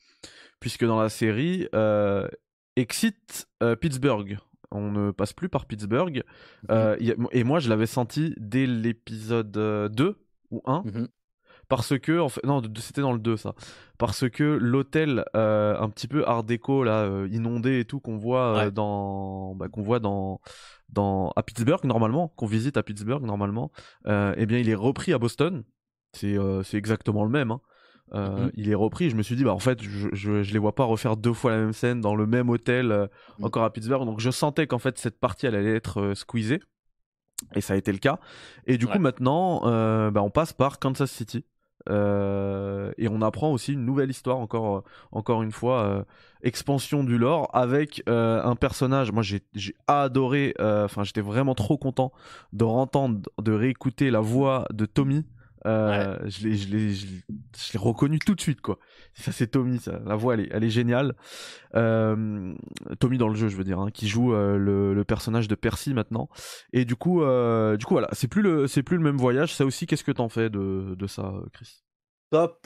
[0.59, 2.27] puisque dans la série euh,
[2.75, 3.47] Exit
[3.81, 4.37] Pittsburgh
[4.71, 6.23] On ne passe plus par Pittsburgh.
[6.69, 6.97] Euh,
[7.31, 10.17] et moi, je l'avais senti dès l'épisode 2
[10.51, 10.83] ou 1.
[11.67, 13.53] Parce que, en fait, non, c'était dans le 2 ça.
[13.97, 19.55] Parce que l'hôtel un petit peu art déco, là, inondé et tout, qu'on voit, dans,
[19.55, 20.41] bah, qu'on voit dans,
[20.89, 23.71] dans, à Pittsburgh normalement, qu'on visite à Pittsburgh normalement,
[24.05, 25.63] eh bien il est repris à Boston.
[26.13, 27.51] C'est c'est exactement le même.
[27.51, 27.61] Hein.
[28.13, 28.51] Euh, mm-hmm.
[28.55, 29.09] Il est repris.
[29.09, 31.33] Je me suis dit, bah en fait, je, je, je, les vois pas refaire deux
[31.33, 33.07] fois la même scène dans le même hôtel, euh,
[33.39, 33.45] mm.
[33.45, 34.05] encore à Pittsburgh.
[34.05, 36.61] Donc je sentais qu'en fait cette partie elle allait être euh, squeezée.
[37.53, 38.19] Et ça a été le cas.
[38.65, 39.61] Et du coup maintenant,
[40.09, 41.43] bah, on passe par Kansas City.
[41.87, 46.05] Et on apprend aussi une nouvelle histoire, encore, encore une fois,
[46.41, 49.11] expansion du lore avec un personnage.
[49.11, 50.53] Moi, j'ai adoré.
[50.59, 52.11] Enfin, j'étais vraiment trop content
[52.53, 55.25] de entendre, de réécouter la voix de Tommy
[55.65, 58.77] euh, je l'ai reconnu tout de suite quoi.
[59.13, 59.99] Ça c'est Tommy, ça.
[60.05, 61.15] la voix elle est, elle est géniale.
[61.75, 62.53] Euh,
[62.99, 65.55] Tommy dans le jeu je veux dire, hein, qui joue euh, le, le, personnage de
[65.55, 66.29] Percy maintenant.
[66.73, 69.53] Et du coup, euh, du coup voilà, c'est plus le c'est plus le même voyage.
[69.53, 71.84] Ça aussi, qu'est-ce que t'en fais de, de ça, Chris?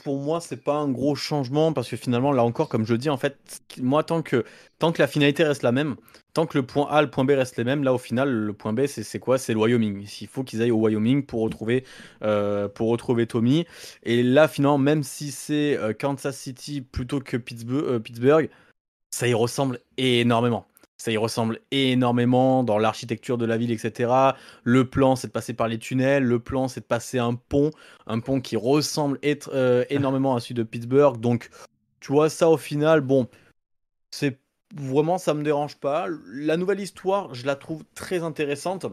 [0.04, 3.10] Pour moi, c'est pas un gros changement parce que finalement, là encore, comme je dis,
[3.10, 4.44] en fait, moi, tant que,
[4.78, 5.96] tant que la finalité reste la même,
[6.34, 8.52] tant que le point A, le point B restent les mêmes, là, au final, le
[8.52, 9.38] point B, c'est quoi?
[9.38, 10.06] C'est le Wyoming.
[10.20, 11.84] Il faut qu'ils aillent au Wyoming pour retrouver,
[12.22, 13.66] euh, pour retrouver Tommy.
[14.02, 18.50] Et là, finalement, même si c'est euh, Kansas City plutôt que euh, Pittsburgh,
[19.10, 20.69] ça y ressemble énormément
[21.00, 24.12] ça y ressemble énormément dans l'architecture de la ville, etc.
[24.64, 26.24] Le plan, c'est de passer par les tunnels.
[26.24, 27.70] Le plan, c'est de passer un pont,
[28.06, 31.18] un pont qui ressemble être, euh, énormément à celui de Pittsburgh.
[31.18, 31.48] Donc,
[32.00, 33.28] tu vois, ça au final, bon,
[34.10, 34.40] c'est
[34.74, 36.06] vraiment, ça me dérange pas.
[36.34, 38.84] La nouvelle histoire, je la trouve très intéressante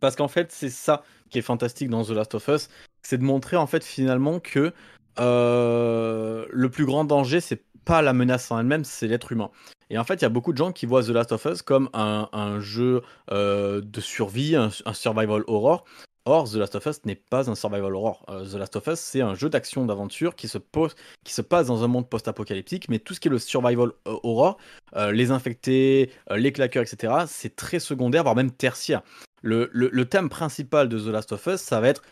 [0.00, 2.70] parce qu'en fait, c'est ça qui est fantastique dans The Last of Us,
[3.02, 4.72] c'est de montrer en fait finalement que
[5.20, 9.50] euh, le plus grand danger, c'est pas la menace en elle-même, c'est l'être humain.
[9.90, 11.62] Et en fait, il y a beaucoup de gens qui voient The Last of Us
[11.62, 15.84] comme un, jeu euh, de survie, un, survival horror.
[16.24, 18.26] Or, The Last of Us n'est pas un survival horror.
[18.28, 21.86] Euh, The Last of Us, c'est un jeu d'action d'aventure qui se passe dans un
[21.86, 24.58] monde post-apocalyptique, mais tout ce qui est le survival euh, horror,
[25.12, 29.02] les infectés, les claqueurs, etc., c'est très secondaire, voire même tertiaire.
[29.42, 32.02] Le, thème principal de The Last of Us, ça va être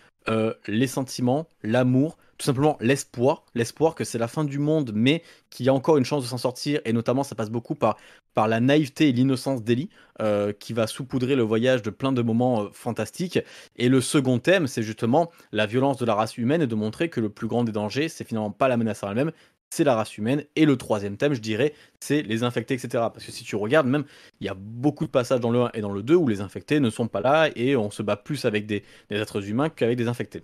[0.66, 5.66] les sentiments, l'amour, tout simplement l'espoir, l'espoir que c'est la fin du monde, mais qu'il
[5.66, 7.96] y a encore une chance de s'en sortir, et notamment ça passe beaucoup par,
[8.34, 9.88] par la naïveté et l'innocence d'Ellie,
[10.20, 13.38] euh, qui va saupoudrer le voyage de plein de moments euh, fantastiques.
[13.76, 17.08] Et le second thème, c'est justement la violence de la race humaine et de montrer
[17.08, 19.32] que le plus grand des dangers, c'est finalement pas la menace en elle-même,
[19.70, 20.44] c'est la race humaine.
[20.56, 22.88] Et le troisième thème, je dirais, c'est les infectés, etc.
[23.12, 24.04] Parce que si tu regardes, même,
[24.40, 26.40] il y a beaucoup de passages dans le 1 et dans le 2 où les
[26.40, 29.96] infectés ne sont pas là et on se bat plus avec des êtres humains qu'avec
[29.96, 30.42] des infectés.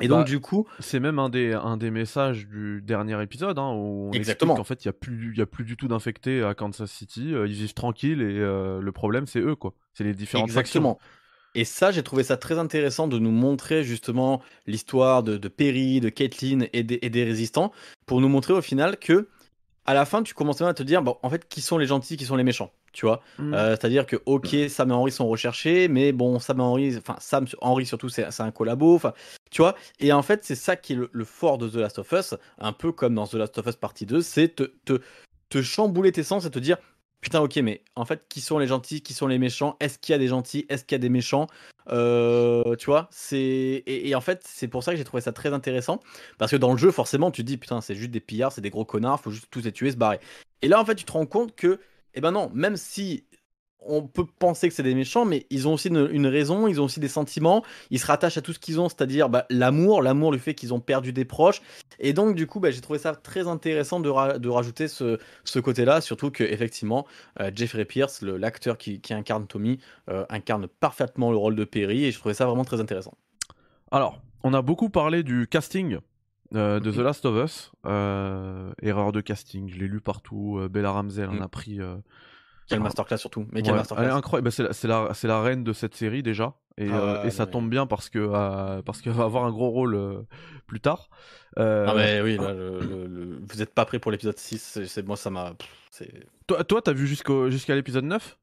[0.00, 0.66] Et donc, bah, du coup.
[0.78, 4.54] C'est même un des, un des messages du dernier épisode, hein, où on Exactement.
[4.54, 7.34] qu'en fait, il n'y a, plus, y a plus du tout d'infectés à Kansas City.
[7.34, 9.74] Euh, ils vivent tranquilles et euh, le problème, c'est eux, quoi.
[9.92, 10.98] C'est les différentes Exactement.
[11.54, 16.00] Et ça, j'ai trouvé ça très intéressant de nous montrer justement l'histoire de, de, Perry,
[16.00, 17.72] de Caitlyn et des, et des résistants,
[18.06, 19.28] pour nous montrer au final que,
[19.84, 22.16] à la fin, tu commences à te dire, bon, en fait, qui sont les gentils,
[22.16, 23.22] qui sont les méchants tu vois?
[23.38, 23.54] Mm.
[23.54, 27.16] Euh, c'est-à-dire que, ok, Sam et Henry sont recherchés, mais bon, Sam et Henry, enfin,
[27.20, 29.12] Sam, Henry surtout, c'est un collabo, enfin,
[29.50, 29.74] tu vois?
[29.98, 32.72] Et en fait, c'est ça qui est le, fort de The Last of Us, un
[32.72, 35.00] peu comme dans The Last of Us partie 2, c'est te, te,
[35.48, 36.78] te chambouler tes sens et te dire,
[37.20, 39.76] putain, ok, mais en fait, qui sont les gentils, qui sont les méchants?
[39.80, 40.66] Est-ce qu'il y a des gentils?
[40.68, 41.46] Est-ce qu'il y a des méchants?
[41.88, 45.52] Euh, Tu vois c'est et, en fait, c'est pour ça que j'ai trouvé ça très
[45.52, 46.00] intéressant.
[46.38, 48.60] Parce que dans le jeu, forcément, tu te dis, putain, c'est juste des pillards, c'est
[48.60, 50.20] des gros connards, faut juste tous les tuer, se barrer.
[50.62, 51.80] Et là, en fait, tu te rends compte que
[52.14, 53.24] eh ben non, même si
[53.82, 56.84] on peut penser que c'est des méchants, mais ils ont aussi une, raison, ils ont
[56.84, 60.32] aussi des sentiments, ils se rattachent à tout ce qu'ils ont, c'est-à-dire bah, l'amour, l'amour,
[60.32, 61.62] le fait qu'ils ont perdu des proches.
[61.98, 64.08] Et donc, du coup, bah, j'ai trouvé ça très intéressant de,
[64.48, 65.18] rajouter ce,
[65.58, 67.06] côté-là, surtout que effectivement,
[67.40, 72.12] euh, Jeffrey Pierce, l'acteur qui, incarne Tommy, euh, incarne parfaitement le rôle de Perry, et
[72.12, 73.14] je trouvais ça vraiment très intéressant.
[73.90, 75.98] Alors, on a beaucoup parlé du casting
[76.54, 77.72] euh, de The Last of Us.
[77.84, 80.60] Erreur de casting, je l'ai lu partout.
[80.70, 81.42] Bella Ramsey en mm.
[81.42, 81.80] a pris.
[82.70, 83.46] Quelle masterclass surtout.
[83.52, 84.04] Mais quelle masterclass.
[84.04, 84.50] Elle est incroyable.
[84.50, 86.54] Bah, c'est la, la, la, reine de cette série déjà.
[86.78, 90.24] Et, ah et ça tombe bien parce que parce qu'elle va avoir un gros rôle
[90.66, 91.10] plus tard.
[91.56, 94.80] Ah mais oui, vous n'êtes pas prêt pour l'épisode 6.
[94.86, 95.52] C'est moi ça m'a.
[96.46, 98.38] Toi, toi, t'as vu jusqu'à l'épisode 9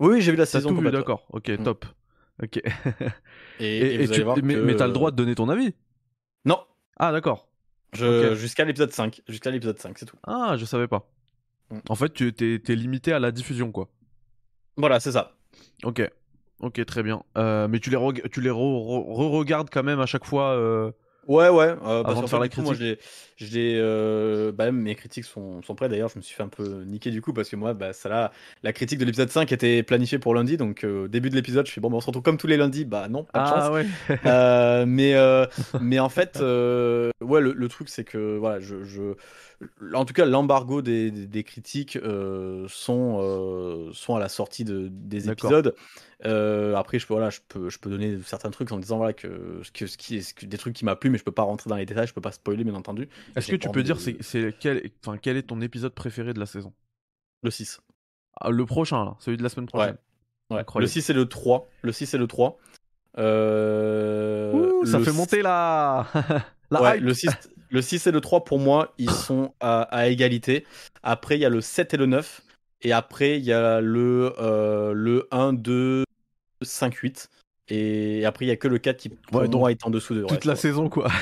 [0.00, 0.70] Oui, j'ai vu la saison.
[0.70, 1.26] Tout vu, d'accord.
[1.30, 1.62] Ok, mm.
[1.62, 1.84] top.
[2.42, 2.60] Ok.
[3.60, 5.74] et, et, tu, mais, t'as le droit de donner ton avis?
[6.44, 6.60] Non,
[6.98, 7.48] ah, d'accord.
[7.92, 9.22] Jusqu'à l'épisode 5.
[9.28, 10.16] Jusqu'à l'épisode 5, c'est tout.
[10.26, 11.08] Ah, je savais pas.
[11.70, 11.78] Mm.
[11.88, 13.88] En fait, tu es, limité à la diffusion, quoi.
[14.76, 15.32] Voilà, c'est ça.
[15.84, 16.08] Ok.
[16.60, 17.22] Ok, très bien.
[17.36, 17.98] Euh, mais tu les,
[18.30, 20.90] tu les re-regardes quand même à chaque fois euh...
[21.28, 21.74] Ouais, ouais.
[21.84, 22.64] Euh, Avant de faire la critique.
[22.64, 22.98] Moi, j'ai,
[23.36, 25.90] j'ai, euh, bah, mes critiques sont, sont prêtes.
[25.90, 28.08] D'ailleurs, je me suis fait un peu niquer du coup parce que moi, bah, ça
[28.08, 28.30] là,
[28.62, 30.56] la critique de l'épisode 5 était planifiée pour lundi.
[30.56, 32.56] Donc, euh, début de l'épisode, je suis bon, bah, on se retrouve comme tous les
[32.56, 32.84] lundis.
[32.84, 33.70] Bah, non, pas de Ah chance.
[33.74, 34.84] ouais.
[34.86, 35.14] Mais,
[35.80, 39.14] mais en fait, ouais, le, le truc, c'est que voilà, je, je-
[39.94, 44.64] en tout cas, l'embargo des, des- des critiques euh, sont, euh, sont à la sortie
[44.64, 45.74] de, des épisodes.
[46.24, 49.12] Euh, après, je peux, voilà, je peux, je peux donner certains trucs en disant voilà
[49.12, 51.42] que, que ce qui est, que- des trucs qui m'a plu, mais je peux pas
[51.42, 53.08] rentrer dans les détails, je peux pas spoiler, bien entendu.
[53.36, 56.32] Est-ce que tu peux dire de- c'est, c'est quel, enfin, quel est ton épisode préféré
[56.34, 56.72] de la saison?
[57.42, 57.80] Le 6
[58.40, 59.96] Ah, Le prochain, là, celui de la semaine prochaine.
[60.50, 60.56] Ouais.
[60.56, 60.88] Le Incroyable.
[60.90, 61.68] 6 et le 3.
[61.82, 62.58] Le 6 et le 3.
[63.18, 66.06] Euh, Ouh, ça fait monter la,
[66.70, 67.04] la Ouais, hype.
[67.04, 67.30] le 6,
[67.70, 70.64] le 6 et le 3, pour moi, ils sont à, à égalité.
[71.02, 72.42] Après, il y a le 7 et le 9.
[72.82, 76.04] Et après, il y a le, euh, le 1, 2,
[76.62, 77.28] 5, 8.
[77.68, 79.90] Et après, il y a que le 4 qui, pour Ouais, donc, moi, est en
[79.90, 80.20] dessous de.
[80.20, 80.58] Toute reste, la ouais.
[80.58, 81.08] saison, quoi.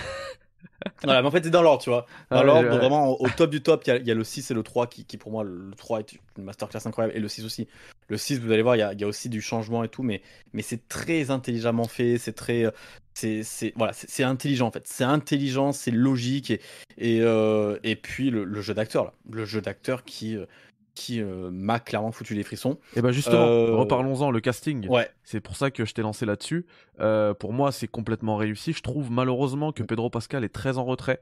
[1.03, 2.05] Voilà, mais en fait, c'est dans l'ordre, tu vois.
[2.31, 2.77] Dans Ah l'ordre, ouais.
[2.77, 4.63] vraiment, au top du top, il y a, il y a le 6 et le
[4.63, 7.17] 3 qui, qui, pour moi, le 3 est une masterclass incroyable.
[7.17, 7.69] Et le 6 aussi.
[8.09, 9.88] Le 6, vous allez voir, il y a, il y a aussi du changement et
[9.88, 10.03] tout.
[10.03, 12.19] Mais, mais c'est très intelligemment fait.
[12.19, 12.64] C'est très.
[12.64, 12.71] euh,
[13.14, 14.87] C'est voilà, intelligent en fait.
[14.87, 16.51] C'est intelligent, c'est logique.
[16.51, 16.61] Et,
[16.99, 19.12] et, euh, et puis le, le jeu d'acteur, là.
[19.31, 20.47] Le jeu d'acteur qui, euh,
[20.95, 22.79] qui euh, m'a clairement foutu les frissons.
[22.97, 24.87] Et bah justement, Euh, reparlons-en, le casting.
[24.88, 25.09] Ouais.
[25.25, 26.67] C'est pour ça que je t'ai lancé là-dessus.
[27.01, 28.73] Euh, pour moi, c'est complètement réussi.
[28.73, 31.21] Je trouve malheureusement que Pedro Pascal est très en retrait.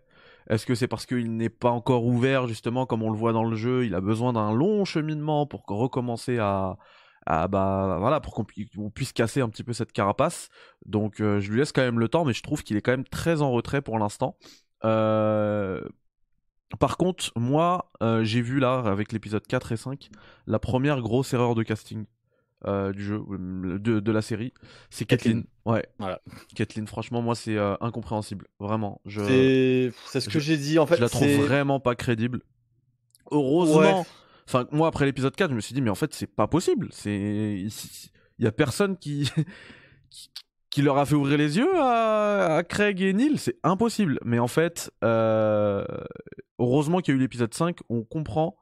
[0.50, 3.44] Est-ce que c'est parce qu'il n'est pas encore ouvert, justement, comme on le voit dans
[3.44, 6.76] le jeu Il a besoin d'un long cheminement pour recommencer à.
[7.26, 10.48] bah voilà, pour qu'on pu- on puisse casser un petit peu cette carapace.
[10.86, 12.92] Donc euh, je lui laisse quand même le temps, mais je trouve qu'il est quand
[12.92, 14.36] même très en retrait pour l'instant.
[14.84, 15.80] Euh,
[16.80, 20.08] Par contre, moi, euh, j'ai vu là, avec l'épisode 4 et 5,
[20.46, 22.06] la première grosse erreur de casting
[22.66, 24.52] euh, du jeu, de, de la série.
[24.90, 25.44] C'est Kathleen.
[25.64, 25.86] Ouais.
[25.98, 26.20] Voilà.
[26.54, 28.46] Kathleen, franchement, moi, c'est euh, incompréhensible.
[28.60, 29.00] Vraiment.
[29.04, 30.96] Je, C'est ce que j'ai dit en fait.
[30.96, 32.42] je la trouve vraiment pas crédible.
[33.30, 34.00] Heureusement.
[34.00, 34.06] Ouais.
[34.48, 36.88] Enfin, moi, après l'épisode 4, je me suis dit, mais en fait, c'est pas possible.
[36.90, 37.64] C'est.
[38.38, 39.30] Il y a personne qui.
[40.10, 40.30] qui
[40.72, 44.18] qui leur a fait ouvrir les yeux à, à Craig et Neil, c'est impossible.
[44.24, 45.84] Mais en fait, euh,
[46.58, 48.56] heureusement qu'il y a eu l'épisode 5, on comprend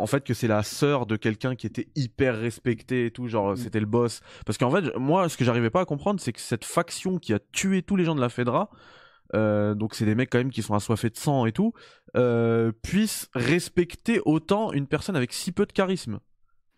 [0.00, 3.56] en fait que c'est la sœur de quelqu'un qui était hyper respecté et tout, genre
[3.56, 4.20] c'était le boss.
[4.46, 7.32] Parce qu'en fait, moi, ce que j'arrivais pas à comprendre, c'est que cette faction qui
[7.34, 8.70] a tué tous les gens de la Fedra,
[9.34, 11.72] euh, donc c'est des mecs quand même qui sont assoiffés de sang et tout,
[12.16, 16.20] euh, puissent respecter autant une personne avec si peu de charisme.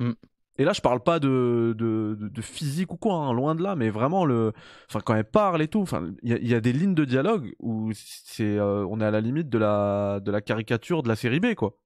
[0.01, 0.13] Mm.
[0.57, 3.91] Et là, je parle pas de, de, physique ou quoi, hein, loin de là, mais
[3.91, 4.53] vraiment le,
[4.89, 6.95] enfin quand elle parle et tout, enfin il y, a- il y a des lignes
[6.95, 11.03] de dialogue où c'est, euh, on est à la limite de la, de la caricature
[11.03, 11.77] de la série B quoi.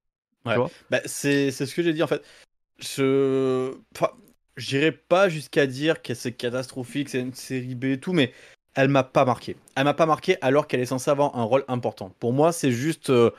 [0.46, 0.56] Ouais.
[0.90, 2.22] Bah, c'est c'est ce que j'ai dit en fait.
[2.78, 3.74] Je.
[3.94, 4.12] Enfin,
[4.56, 8.32] j'irai pas jusqu'à dire que c'est catastrophique, c'est une série B et tout, mais
[8.74, 9.56] elle m'a pas marqué.
[9.76, 12.12] Elle m'a pas marqué alors qu'elle est censée avoir un rôle important.
[12.20, 13.10] Pour moi, c'est juste.
[13.10, 13.30] euh,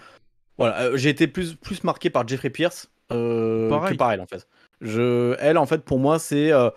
[0.57, 4.27] Voilà, euh, j'ai été plus, plus marqué par Jeffrey Pierce euh, que par elle en
[4.27, 4.45] fait.
[4.81, 6.69] Je, elle en fait pour moi c'est euh,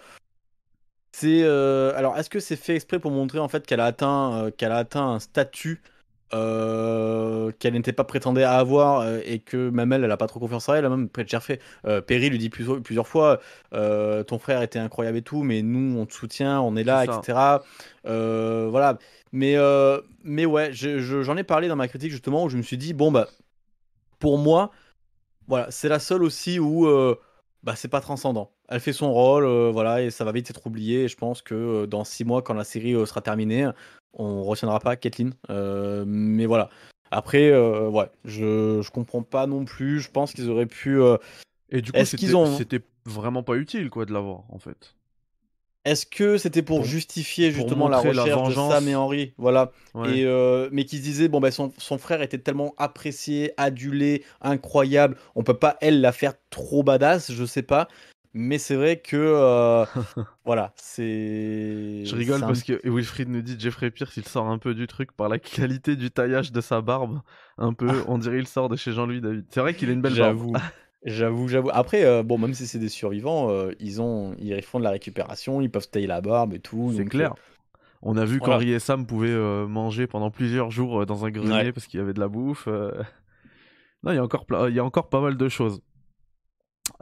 [1.13, 4.73] c'est alors est-ce que c'est fait exprès pour montrer en fait qu'elle a atteint qu'elle
[4.73, 5.83] a atteint un statut
[6.35, 10.27] euh, qu'elle n'était pas prétendue à avoir euh, et que même elle elle a pas
[10.27, 13.41] trop confiance en elle même près de Jeffrey euh, Perry lui dit plusieurs, plusieurs fois
[13.75, 17.05] euh, ton frère était incroyable et tout mais nous on te soutient on est là
[17.05, 17.39] etc
[18.05, 18.99] voilà.
[19.33, 19.57] Mais
[20.25, 22.77] mais ouais je- je- j'en ai parlé dans ma critique justement où je me suis
[22.79, 23.29] dit bon bah
[24.19, 24.71] pour moi
[25.49, 26.87] voilà c'est la seule aussi où
[27.63, 28.51] bah c'est pas transcendant.
[28.69, 31.87] Elle fait son rôle voilà et ça va vite être oublié et je pense que
[31.87, 33.69] dans six mois quand la série sera terminée
[34.15, 36.69] on retiendra pas Kathleen Euh, mais voilà
[37.11, 41.17] après euh, ouais je je comprends pas non plus je pense qu'ils auraient pu euh,
[41.71, 44.59] Et du coup, Est-ce c'était, qu'ils ont- c'était vraiment pas utile quoi de l'avoir en
[44.59, 44.95] fait.
[45.85, 48.73] est-ce que c'était pour, Pour- justifier pour justement la montrer la recherche de vengeance.
[48.73, 50.19] Sam et Henry voilà Ouais.
[50.19, 54.25] Et euh, mais qui se disait bon ben son, son frère était tellement apprécié, adulé,
[54.41, 57.89] incroyable, on peut pas elle la faire trop badass, je sais pas.
[58.35, 59.85] Mais c'est vrai que euh,
[60.47, 62.05] voilà, c'est.
[62.05, 64.87] Je rigole un- parce que Wilfried nous dit Jeffrey Pierce il sort un peu du
[64.87, 67.21] truc par la qualité du taillage de sa barbe.
[67.59, 69.45] Un peu, on dirait il sort de chez Jean-Louis David.
[69.51, 70.57] C'est vrai qu'il a une belle barbe.
[71.05, 71.69] J'avoue, j'avoue.
[71.73, 74.91] Après, euh, bon, même si c'est des survivants, euh, ils ont, ils font de la
[74.91, 76.93] récupération, ils peuvent tailler la barbe et tout.
[76.97, 77.35] C'est clair.
[78.03, 78.55] On a vu voilà.
[78.55, 81.73] qu'Henri et Sam pouvaient manger pendant plusieurs jours dans un grenier Ouais.
[81.73, 82.67] parce qu'il y avait de la bouffe.
[82.67, 85.81] Non, il y a encore, il y a encore pas mal de choses.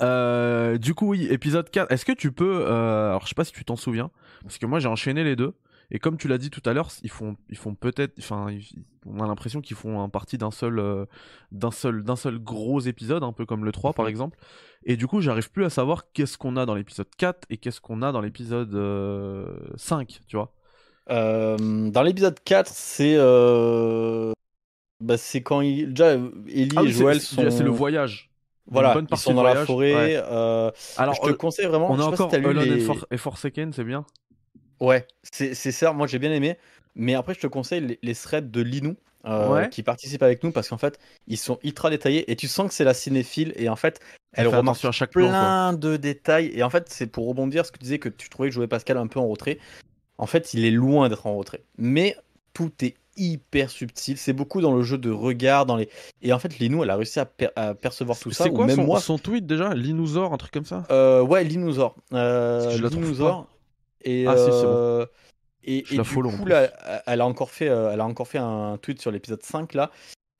[0.02, 1.90] Euh, du coup, oui, épisode 4.
[1.92, 2.64] Est-ce que tu peux.
[2.66, 4.10] euh, alors, je sais pas si tu t'en souviens,
[4.42, 5.54] parce que moi j'ai enchaîné les deux.
[5.92, 8.14] Et comme tu l'as dit tout à l'heure, ils font, ils font peut-être.
[8.20, 8.46] Enfin,
[9.06, 11.04] on a l'impression qu'ils font un partie d'un seul, euh,
[11.50, 14.10] d'un seul, d'un seul gros épisode, un peu comme le 3 par Mhm.
[14.10, 14.38] exemple.
[14.84, 17.80] Et du coup, j'arrive plus à savoir qu'est-ce qu'on a dans l'épisode 4 et qu'est-ce
[17.80, 20.54] qu'on a dans l'épisode euh, 5, tu vois.
[21.08, 23.16] dans l'épisode 4, c'est
[25.02, 25.88] bah, c'est quand il...
[25.94, 28.29] déjà Ellie Ah oui, et Joël sont c'est le voyage.
[28.70, 29.94] Voilà, bonne ils sont dans la forêt.
[29.94, 30.16] ouais.
[30.16, 31.90] euh, Alors, je te euh, conseille vraiment.
[31.90, 34.04] on je a si encore lu Alone les- et Forsaken, c'est bien?
[34.80, 35.92] Ouais, c'est c'est ça.
[35.92, 36.56] Moi, j'ai bien aimé.
[36.94, 39.68] Mais après, je te conseille les, les threads de Linou euh, Ouais.
[39.68, 42.74] qui participent avec nous parce qu'en fait, ils sont ultra détaillés et tu sens que
[42.74, 44.00] c'est la cinéphile et en fait,
[44.32, 45.28] elle remarque à chaque plan.
[45.28, 46.50] plein de détails.
[46.54, 48.66] Et en fait, c'est pour rebondir ce que tu disais que tu trouvais que jouer
[48.66, 49.58] Pascal un peu en retrait.
[50.18, 51.62] En fait, il est loin d'être en retrait.
[51.78, 52.16] Mais
[52.54, 54.16] tout est hyper subtil.
[54.16, 55.66] C'est beaucoup dans le jeu de regard.
[55.66, 55.88] Dans les...
[56.22, 58.44] Et en fait, Linou, elle a réussi à, per- à percevoir tout ça.
[58.44, 59.00] C'est quoi même son, moi.
[59.00, 59.74] son tweet déjà?
[59.74, 60.84] Linosaure, un truc comme ça?
[60.90, 61.96] Euh, ouais, Linosaure.
[62.12, 63.46] Euh, Je la.
[64.02, 64.74] Et, Ah, si, c'est bon.
[64.74, 65.06] euh,
[65.62, 66.70] et, Je et la du coup, là,
[67.06, 69.90] elle a encore fait, euh, elle a encore fait un tweet sur l'épisode 5 là.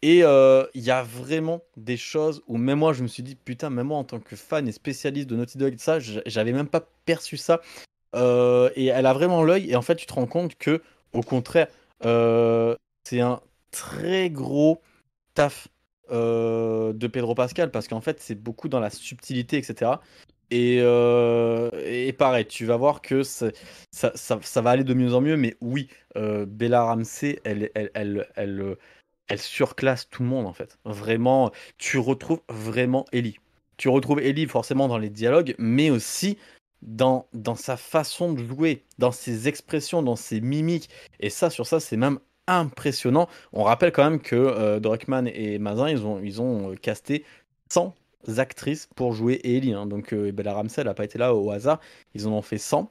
[0.03, 3.35] Et euh, il y a vraiment des choses où même moi je me suis dit
[3.37, 6.69] putain, même moi en tant que fan et spécialiste de Naughty Dog, ça, j'avais même
[6.69, 7.61] pas perçu ça.
[8.17, 9.71] Euh, et elle a vraiment l'œil.
[9.71, 10.81] Et en fait, tu te rends compte que,
[11.13, 11.67] au contraire,
[12.03, 14.81] c'est un très gros
[15.35, 15.69] taf
[16.11, 19.93] euh, de Pedro Pascal parce qu'en fait, c'est beaucoup dans la subtilité, etc.
[20.51, 23.53] Et, euh, et pareil, tu vas voir que ça,
[24.57, 28.75] va aller de mieux en mieux, mais oui, euh, Bella Ramsey, euh,
[29.29, 30.79] elle surclasse tout le monde en fait.
[30.85, 33.39] Vraiment, tu retrouves vraiment Ellie.
[33.77, 36.37] Tu retrouves Ellie forcément dans les dialogues, mais aussi
[36.83, 40.89] dans, dans sa façon de jouer, dans ses expressions, dans ses mimiques.
[41.21, 43.29] Et ça, sur ça, c'est même impressionnant.
[43.53, 47.25] On rappelle quand même que euh, Druckmann et Mazin, ils ont, ils ont euh, casté
[47.71, 47.95] 100
[48.39, 49.73] actrices pour jouer Ellie.
[49.73, 49.87] hein.
[49.87, 51.81] Donc euh, Bella Ramsey, elle n'a pas été là au hasard.
[52.15, 52.91] Ils en ont fait 100.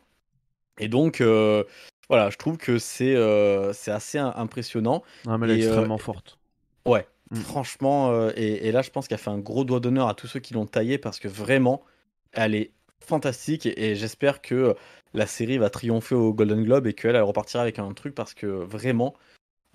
[0.79, 1.63] Et donc, euh,
[2.07, 5.03] voilà, je trouve que c'est euh, c'est assez im- impressionnant.
[5.27, 6.39] Ah, mais elle est Et, extrêmement forte.
[6.85, 7.35] Ouais, Mm.
[7.41, 10.39] franchement, et, et là, je pense qu'elle fait un gros doigt d'honneur à tous ceux
[10.39, 11.83] qui l'ont taillée parce que vraiment,
[12.31, 14.75] elle est fantastique et, et j'espère que
[15.13, 18.33] la série va triompher au Golden Globe et qu'elle elle repartira avec un truc parce
[18.33, 19.15] que vraiment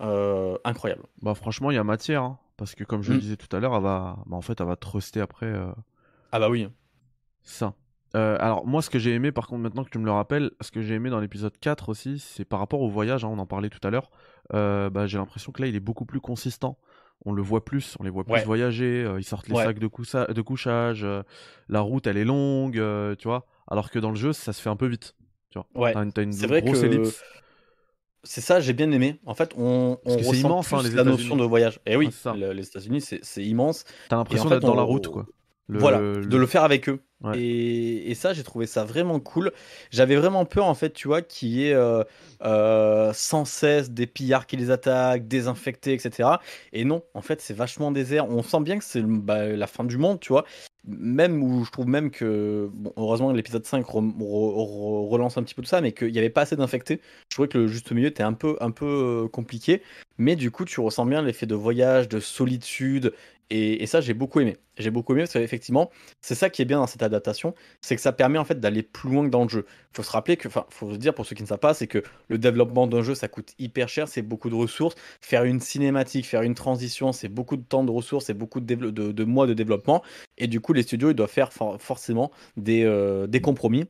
[0.01, 1.03] euh, incroyable.
[1.21, 2.23] Bah franchement, il y a matière.
[2.23, 3.15] hein, parce que comme je Mm.
[3.15, 4.17] le disais tout à l'heure, elle va...
[4.25, 5.71] bah, en fait, elle va truster après euh,
[6.31, 6.67] Ah bah oui.
[7.43, 7.73] ça.
[8.15, 10.51] Euh, alors moi, ce que j'ai aimé, par contre, maintenant que tu me le rappelles,
[10.61, 13.39] ce que j'ai aimé dans l'épisode 4 aussi, c'est par rapport au voyage, hein, on
[13.39, 14.09] en parlait tout à l'heure,
[14.53, 16.77] euh, bah, j'ai l'impression que là, il est beaucoup plus consistant.
[17.25, 18.43] On le voit plus, on les voit plus Ouais.
[18.43, 19.63] voyager, euh, ils sortent les Ouais.
[19.63, 21.23] sacs de, coussa- de couchage, euh,
[21.69, 23.45] la route, elle est longue, euh, tu vois.
[23.67, 25.15] Alors que dans le jeu, ça se fait un peu vite.
[25.49, 25.67] Tu vois.
[25.73, 25.93] Ouais.
[25.93, 27.23] T'as une, t'as une C'est vrai grosse que ellipse.
[28.23, 29.19] C'est ça, j'ai bien aimé.
[29.25, 31.79] En fait, on, on que c'est ressent immense, hein, les la notion de voyage.
[31.85, 32.33] Et oui, ça.
[32.33, 33.85] le- les États-Unis, c'est c'est immense.
[34.09, 35.27] T'as l'impression en fait, d'être dans la route, quoi.
[35.67, 37.01] Le- voilà, le- de le faire avec eux.
[37.33, 39.51] Et, ça, j'ai trouvé ça vraiment cool.
[39.91, 42.03] J'avais vraiment peur, en fait, tu vois, qu'il y ait euh,
[42.43, 46.29] euh, sans cesse des pillards qui les attaquent, désinfectés, etc.
[46.73, 48.29] Et non, en fait, c'est vachement désert.
[48.29, 50.45] On sent bien que c'est bah, la fin du monde, tu vois.
[50.87, 55.41] Même où je trouve même que, bon, heureusement l'épisode 5 re- re- re- relance un
[55.43, 57.01] petit peu tout ça, mais qu'il n'y avait pas assez d'infectés.
[57.29, 58.85] Je trouvais que le juste milieu était un peu, un peu
[59.25, 59.81] euh, compliqué.
[60.19, 63.13] Mais du coup, tu ressens bien l'effet de voyage, de solitude.
[63.51, 64.57] Et, ça, j'ai beaucoup aimé.
[64.77, 68.01] J'ai beaucoup aimé parce qu'effectivement, c'est ça qui est bien dans cette adaptation, c'est que
[68.01, 69.65] ça permet en fait d'aller plus loin que dans le jeu.
[69.67, 71.73] Il faut se rappeler que, enfin, faut se dire pour ceux qui ne savent pas,
[71.73, 74.95] c'est que le développement d'un jeu, ça coûte hyper cher, c'est beaucoup de ressources.
[75.21, 79.23] Faire une cinématique, faire une transition, c'est beaucoup de temps de ressources, c'est beaucoup de,
[79.23, 80.03] mois de développement.
[80.37, 83.85] Et du coup, les studios, ils doivent faire for- forcément des, euh, des compromis.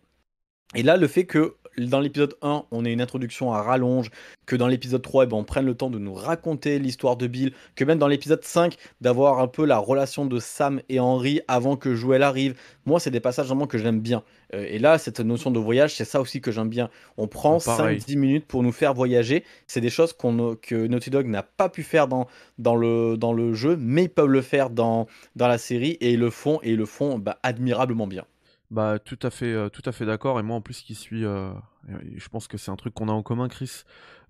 [0.76, 4.10] Et là, le fait que dans l'épisode 1, on ait une introduction à rallonge,
[4.46, 7.28] que dans l'épisode 3, eh ben, on prenne le temps de nous raconter l'histoire de
[7.28, 11.42] Bill, que même dans l'épisode 5, d'avoir un peu la relation de Sam et Henry
[11.48, 14.24] avant que Joel arrive, moi, c'est des passages vraiment que j'aime bien.
[14.54, 16.90] Euh, et là, cette notion de voyage, c'est ça aussi que j'aime bien.
[17.18, 18.00] On prend Ah, pareil.
[18.00, 19.44] 5-10 minutes pour nous faire voyager.
[19.68, 23.34] C'est des choses qu'on, que Naughty Dog n'a pas pu faire dans, dans, le, dans
[23.34, 26.60] le jeu, mais ils peuvent le faire dans, dans la série, et ils le font,
[26.64, 28.26] et ils le font bah, admirablement bien.
[28.71, 30.39] Bah tout à fait, euh, tout à fait d'accord.
[30.39, 31.51] Et moi en plus qui suis, euh,
[31.88, 33.84] je pense que c'est un truc qu'on a en commun, Chris,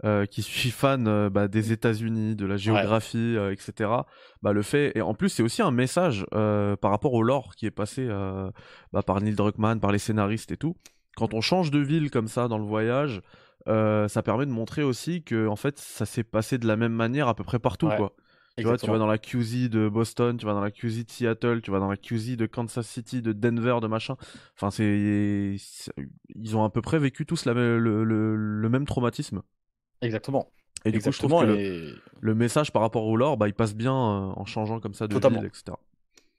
[0.03, 3.89] euh, qui suis fan bah, des États-Unis, de la géographie, etc.
[4.41, 7.65] Bah le fait, et en plus c'est aussi un message par rapport au lore qui
[7.65, 8.07] est passé
[8.91, 10.75] bah, par Neil Druckmann, par les scénaristes et tout.
[11.15, 13.21] Quand on change de ville comme ça dans le voyage,
[13.67, 17.29] ça permet de montrer aussi que en fait ça s'est passé de la même manière
[17.29, 17.97] à peu près partout Ouais.
[17.97, 18.13] quoi.
[18.57, 21.11] Tu vois, tu vas dans la QZ de Boston, tu vas dans la QZ de
[21.11, 24.15] Seattle, tu vas dans la QZ de Kansas City, de Denver, de machin.
[24.55, 25.57] Enfin, c'est,
[26.35, 29.41] ils ont à peu près vécu tous la le, le- le même traumatisme.
[30.01, 30.51] Exactement.
[30.85, 33.53] Et du coup, je trouve Exactement, que le, message par rapport au lore, bah, il
[33.53, 35.39] passe bien euh, en changeant comme ça de Totalement.
[35.39, 35.77] ville, etc.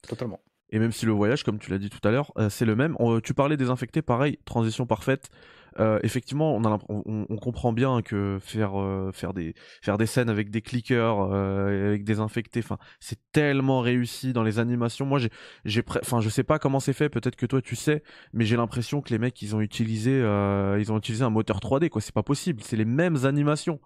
[0.06, 0.40] Totalement.
[0.70, 2.74] Et même si le voyage, comme tu l'as dit tout à l'heure, euh, c'est le
[2.76, 2.96] même.
[2.98, 5.30] On- tu parlais des infectés, pareil, transition parfaite.
[5.78, 10.06] Euh, effectivement, on, a, on, on, comprend bien que faire, euh, faire, des, faire des
[10.06, 15.04] scènes avec des clickers, euh, avec des infectés, enfin, c'est tellement réussi dans les animations.
[15.04, 15.30] Moi, j'ai,
[15.64, 17.08] j'ai, enfin, je sais pas comment c'est fait.
[17.08, 18.02] Peut-être que toi, tu sais,
[18.32, 21.88] mais j'ai l'impression que les mecs, ils ont utilisé, ils ont utilisé un moteur 3D,
[21.88, 22.00] quoi.
[22.00, 22.62] C'est pas possible.
[22.62, 23.80] C'est les mêmes animations.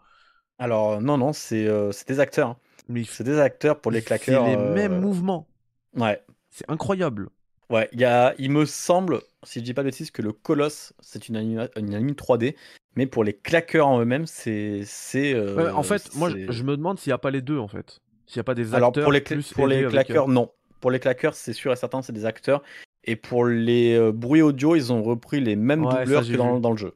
[0.58, 1.68] Alors non, non, c'est
[2.06, 2.50] des acteurs.
[2.50, 2.56] Hein.
[2.88, 4.44] Mais c'est des acteurs pour les claqueurs.
[4.44, 5.48] C'est les mêmes mouvements.
[5.96, 6.22] Ouais.
[6.50, 7.30] C'est incroyable.
[7.70, 10.92] Ouais, y a, il me semble, si je dis pas de bêtises, que le Colosse,
[10.98, 12.56] c'est une anime, une anime 3D,
[12.96, 14.82] mais pour les claqueurs en eux-mêmes, c'est.
[14.84, 17.68] c'est euh, en fait, moi, je, me demande s'il n'y a pas les deux, en
[17.68, 18.00] fait.
[18.26, 18.76] S'il n'y a pas des acteurs.
[18.76, 20.50] Alors, pour les, pour les claqueurs, non.
[20.80, 22.62] Pour les claqueurs, c'est sûr et certain, c'est des acteurs.
[23.04, 26.72] Et pour les euh, bruits audio, ils ont repris les mêmes doubleurs que dans, dans,
[26.72, 26.94] le jeu.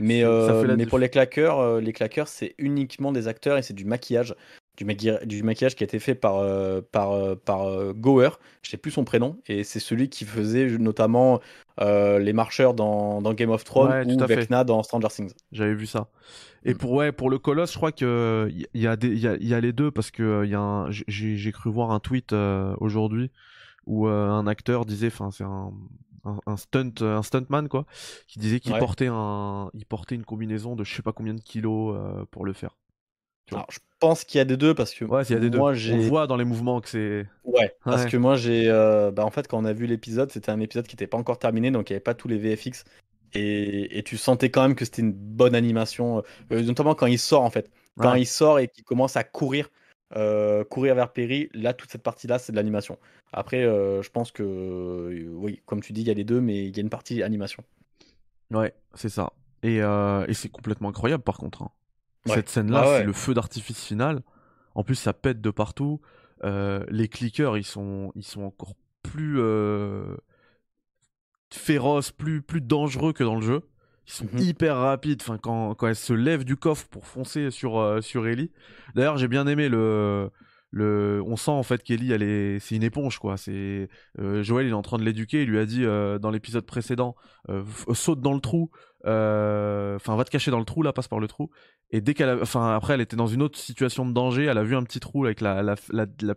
[0.00, 3.84] mais, euh, mais pour les claqueurs, les claqueurs, c'est uniquement des acteurs et c'est du
[3.84, 4.34] maquillage
[4.76, 4.84] du,
[5.24, 8.30] du, maquillage qui a été fait par, euh, par, euh, par euh, Gower,
[8.62, 11.40] je sais plus son prénom, et c'est celui qui faisait notamment
[11.80, 15.32] les marcheurs dans, dans, Game of Thrones ou Vecna dans Stranger Things.
[15.52, 16.08] J'avais vu ça.
[16.64, 16.78] Et mm.
[16.78, 18.06] pour, ouais, pour le Colosse, je crois qu'il
[18.74, 21.70] y, y, a y, a, y a les deux, parce que y a j'ai cru
[21.70, 22.34] voir un tweet
[22.78, 23.30] aujourd'hui
[23.86, 25.72] où un acteur disait, enfin c'est un,
[26.46, 27.84] un, stunt un stuntman quoi
[28.26, 31.42] qui disait qu'il portait un il portait une combinaison de je sais pas combien de
[31.42, 31.94] kilos
[32.30, 32.76] pour le faire
[33.52, 35.50] alors, je pense qu'il y a des deux parce que ouais, il y a des
[35.50, 35.58] deux.
[35.58, 37.26] on voit dans les mouvements que c'est.
[37.44, 40.50] Ouais, parce que moi j'ai, euh, bah, en fait quand on a vu l'épisode, c'était
[40.50, 42.84] un épisode qui n'était pas encore terminé, donc il n'y avait pas tous les VFX
[43.34, 46.22] et, et tu sentais quand même que c'était une bonne animation,
[46.52, 49.70] euh, notamment quand il sort en fait, quand il sort et qu'il commence à courir,
[50.16, 52.98] euh, courir vers Perry, là toute cette partie-là c'est de l'animation.
[53.32, 56.76] Après, je pense que oui, comme tu dis, il y a les deux, mais il
[56.76, 57.64] y a une partie animation.
[58.52, 59.32] Ouais, c'est ça.
[59.64, 61.62] Et, et c'est complètement incroyable par contre.
[61.62, 61.70] Hein.
[62.26, 64.22] Cette scène-là, ah c'est le feu d'artifice final.
[64.74, 66.00] En plus, ça pète de partout.
[66.42, 70.16] Euh, les clickers, ils sont, ils sont encore plus euh,
[71.52, 73.62] féroces, plus, plus dangereux que dans le jeu.
[74.06, 74.38] Ils sont mhm.
[74.38, 75.22] hyper rapides.
[75.22, 78.50] Enfin, quand, quand elle se lève du coffre pour foncer sur, euh, sur Ellie.
[78.94, 80.30] D'ailleurs, j'ai bien aimé le,
[80.70, 81.22] le.
[81.26, 83.36] On sent en fait qu'Ellie, elle est, c'est une éponge quoi.
[83.36, 85.42] C'est Joël, il est en train de l'éduquer.
[85.42, 87.16] Il lui a dit dans l'épisode précédent,
[87.92, 88.70] saute dans le trou.
[89.04, 91.50] Enfin, va te cacher dans le trou là, passe par le trou.
[91.90, 94.44] Et dès qu'elle, enfin après, elle était dans une autre situation de danger.
[94.44, 95.76] Elle a vu un petit trou avec la,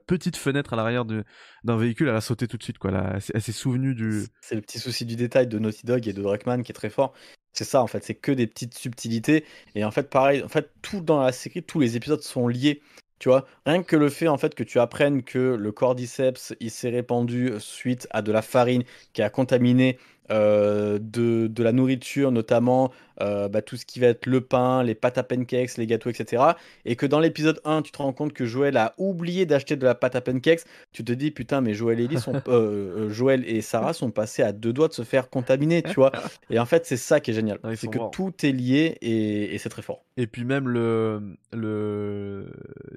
[0.06, 2.10] petite fenêtre à l'arrière d'un véhicule.
[2.10, 2.92] Elle a sauté tout de suite, quoi.
[3.34, 4.26] Elle, s'est souvenue du.
[4.42, 6.90] C'est le petit souci du détail de Naughty Dog et de Druckmann qui est très
[6.90, 7.14] fort.
[7.54, 8.04] C'est ça, en fait.
[8.04, 9.46] C'est que des petites subtilités.
[9.74, 12.82] Et en fait, pareil, en fait, tout dans la série, tous les épisodes sont liés.
[13.20, 16.70] Tu vois, rien que le fait en fait que tu apprennes que le cordyceps il
[16.70, 19.98] s'est répandu suite à de la farine qui a contaminé
[20.30, 24.84] euh, de, de, la nourriture, notamment euh, bah, tout ce qui va être le pain,
[24.84, 26.44] les pâtes à pancakes, les gâteaux, etc.
[26.86, 29.86] Et que dans l'épisode 1, tu te rends compte que Joël a oublié d'acheter de
[29.86, 30.62] la pâte à pancakes,
[30.92, 34.44] tu te dis putain, mais Joël et, Ellie sont, euh, Joël et Sarah sont passés
[34.44, 36.12] à deux doigts de se faire contaminer, tu vois.
[36.50, 37.60] Et en fait, c'est ça qui est génial.
[37.76, 40.04] c'est que tout est lié et, et c'est très fort.
[40.16, 41.38] Et puis même le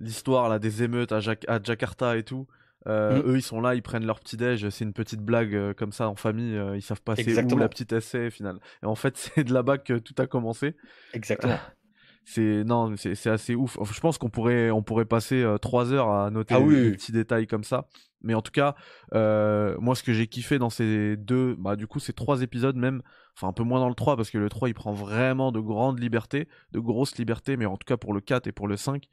[0.00, 2.46] l'histoire là des émeutes à, à Jakarta et tout.
[2.86, 3.30] Euh, mm.
[3.30, 4.68] Eux, ils sont là, ils prennent leur petit déj.
[4.70, 6.56] C'est une petite blague euh, comme ça en famille.
[6.56, 8.58] Euh, ils savent pas c'est où la petite essai au final.
[8.82, 10.76] Et en fait, c'est de là-bas que tout a commencé.
[11.12, 11.58] Exactement.
[12.24, 13.78] c'est non, c'est assez ouf.
[13.92, 17.46] Je pense qu'on pourrait on pourrait passer trois heures à noter ah des petits détails
[17.46, 17.88] comme ça.
[18.22, 18.74] Mais en tout cas,
[19.12, 23.02] moi, ce que j'ai kiffé dans ces deux, bah du coup, ces trois épisodes même.
[23.36, 25.60] Enfin, un peu moins dans le 3 parce que le 3 il prend vraiment de
[25.60, 28.76] grandes libertés, de grosses libertés, mais en tout cas pour le 4 et pour le
[28.76, 29.08] 5,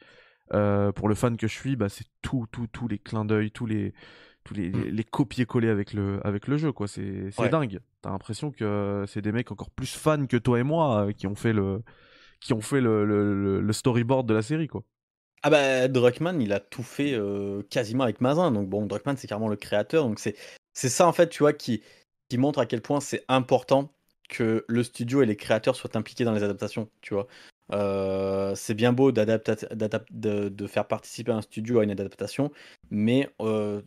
[0.54, 3.52] euh, pour le fan que je suis, bah, c'est tout, tout, tous les clins d'œil,
[3.52, 3.94] tous les,
[4.44, 4.84] tous les, mm.
[4.90, 6.88] les, copier-coller avec le, avec le jeu, quoi.
[6.88, 7.80] C'est, c'est dingue.
[8.02, 11.28] T'as l'impression que c'est des mecs encore plus fans que toi et moi euh, qui
[11.28, 11.82] ont fait le,
[12.40, 14.84] qui ont fait le, le, le storyboard de la série, quoi.
[15.44, 18.52] Ah bah Druckmann, il a tout fait euh, quasiment avec Mazin.
[18.52, 20.04] Donc bon, Druckmann, c'est carrément le créateur.
[20.04, 20.36] Donc c'est,
[20.74, 21.84] c'est ça en fait, tu vois, qui,
[22.30, 23.94] qui montre à quel point c'est important
[24.30, 27.28] que le studio et les créateurs soient impliqués dans les adaptations, tu vois.
[27.74, 32.52] Euh, c'est bien beau de, de, faire participer un studio à une adaptation,
[32.90, 33.82] mais euh,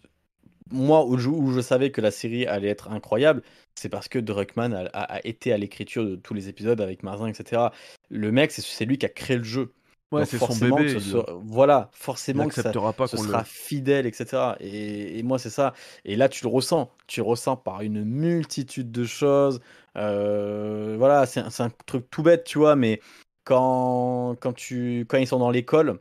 [0.71, 3.43] moi, où je, savais que la série allait être incroyable,
[3.75, 7.63] c'est parce que Druckmann a, été à l'écriture de tous les épisodes avec Marzin, etc.
[8.09, 9.73] Le mec, c'est lui qui a créé le jeu.
[10.13, 10.97] Ouais, c'est son bébé.
[11.45, 14.55] voilà, forcément que ça pas ce sera fidèle, etc.
[14.59, 15.73] Et, moi, c'est ça.
[16.05, 16.91] Et là, tu le ressens.
[17.07, 19.61] Tu ressens par une multitude de choses.
[19.97, 23.01] Euh, voilà, c'est un, truc tout bête, tu vois, mais
[23.45, 25.99] quand, quand, tu, quand ils sont dans l'école,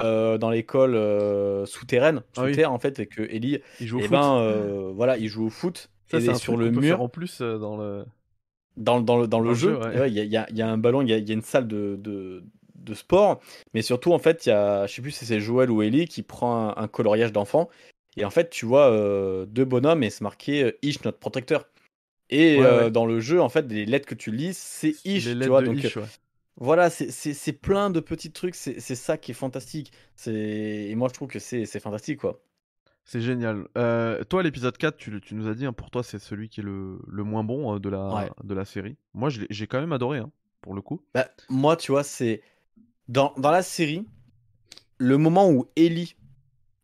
[0.00, 3.98] euh, dans l'école euh, souterraine, ah sous terre en fait, et que Ellie, il joue
[3.98, 4.12] au eh foot.
[4.12, 5.90] Ben, euh, voilà, il joue au foot.
[6.10, 7.00] Ça, c'est sur le mur.
[7.00, 8.04] en plus dans le
[8.76, 9.78] dans, dans le, dans le jeu.
[10.06, 12.42] Il y, a, y, a, un ballon, il y, y a, une salle de, de,
[12.74, 13.40] de, sport,
[13.74, 16.06] mais surtout en fait, il y a, je sais plus si c'est Joël ou Ellie
[16.06, 17.68] qui prend un, coloriage d'enfant,
[18.16, 18.90] et en fait, tu vois
[19.46, 21.68] deux bonhommes et c'est marqué Ish notre protecteur.
[22.30, 22.58] Et
[22.90, 25.24] dans le jeu, en fait, les lettres que tu lis, c'est Ish.
[25.24, 25.76] tu vois, donc,
[26.56, 29.92] Voilà, c'est plein de petits trucs, c'est ça qui est fantastique.
[30.26, 32.40] Et moi, je trouve que c'est fantastique, quoi.
[33.04, 33.66] C'est génial.
[33.76, 36.60] Euh, toi, l'épisode 4, tu, tu, nous as dit, hein, pour toi, c'est celui qui
[36.60, 38.96] est le, le moins bon euh, de, la, de la série.
[39.12, 40.30] Moi, j'ai quand même adoré, hein,
[40.60, 41.02] pour le coup.
[41.14, 42.42] Bah, moi, tu vois, c'est.
[43.08, 44.06] Dans, dans la série,
[44.98, 46.14] le moment où Ellie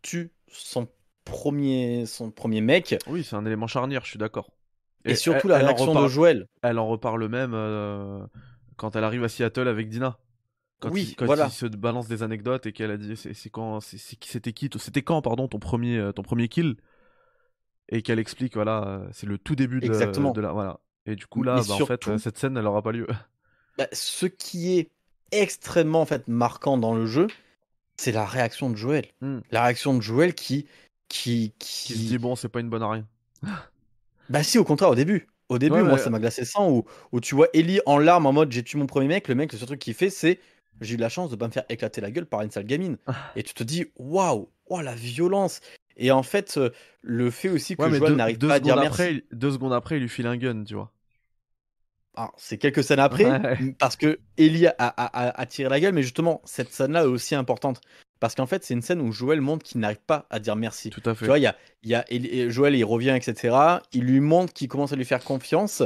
[0.03, 0.89] tue son
[1.25, 2.97] premier, son premier mec.
[3.07, 4.51] Oui, c'est un élément charnière, je suis d'accord.
[5.05, 6.49] Et, surtout la réaction de Joël.
[6.63, 8.27] Elle en reparle même euh,
[8.79, 10.19] quand elle arrive à Seattle avec Dina.
[10.81, 11.47] Quand oui, il, quand voilà.
[11.47, 15.21] il se balance des anecdotes et qu'elle a dit c'est quand c'était qui c'était quand
[15.21, 16.77] pardon ton premier euh, ton premier kill?
[17.91, 20.33] Et qu'elle explique voilà euh, c'est le tout début de, Exactement.
[20.33, 22.83] de la voilà et du coup là bah, en fait euh, cette scène elle aura
[22.83, 23.07] pas lieu.
[23.77, 24.91] Bah, ce qui est
[25.31, 27.29] extrêmement en fait marquant dans le jeu
[27.97, 29.07] c'est la réaction de Joël.
[29.21, 29.39] Hmm.
[29.53, 30.67] La réaction de Joël qui
[31.09, 33.07] qui qui, qui se dit bon c'est pas une bonne à rien.
[34.29, 37.21] bah si au contraire au début au début, moi, ça m'a glacé sang où, où,
[37.21, 39.29] tu vois Ellie en larmes en mode j'ai tué mon premier mec.
[39.29, 40.39] Le mec, le seul truc qu'il fait, c'est
[40.81, 42.99] j'ai eu la chance de pas me faire éclater la gueule par une sale gamine.
[43.07, 43.15] Ah.
[43.37, 45.61] et tu te dis, waouh, oh, la violence.
[45.97, 46.71] Et en fait, euh,
[47.03, 49.25] le fait aussi que Joël n'arrive pas à dire merci.
[49.33, 50.93] Deux secondes après, il lui file un gun, tu vois.
[52.15, 56.41] Ah, c'est quelques scènes après, parce que Ellie a, a, tiré la gueule, mais justement,
[56.45, 57.81] cette scène-là est aussi importante.
[58.21, 60.91] Parce qu'en fait, c'est une scène où Joël montre qu'il n'arrive pas à dire merci.
[60.91, 61.21] Tout à fait.
[61.21, 63.57] Tu vois, il y a, y a Joël, il revient, etc.
[63.93, 65.83] Il lui montre qu'il commence à lui faire confiance.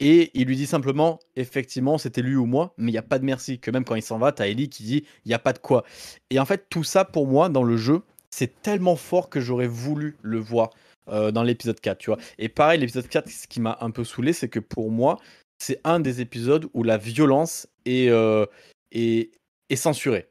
[0.00, 3.18] Et il lui dit simplement, effectivement, c'était lui ou moi, mais il n'y a pas
[3.18, 3.58] de merci.
[3.58, 5.58] Que même quand il s'en va, t'as Ellie qui dit, il n'y a pas de
[5.58, 5.84] quoi.
[6.30, 9.68] Et en fait, tout ça, pour moi, dans le jeu, c'est tellement fort que j'aurais
[9.68, 10.70] voulu le voir
[11.08, 12.18] euh, dans l'épisode 4, tu vois.
[12.38, 15.20] Et pareil, l'épisode 4, ce qui m'a un peu saoulé, c'est que pour moi,
[15.58, 18.46] c'est un des épisodes où la violence est, euh,
[18.90, 19.30] est,
[19.70, 20.28] est censurée.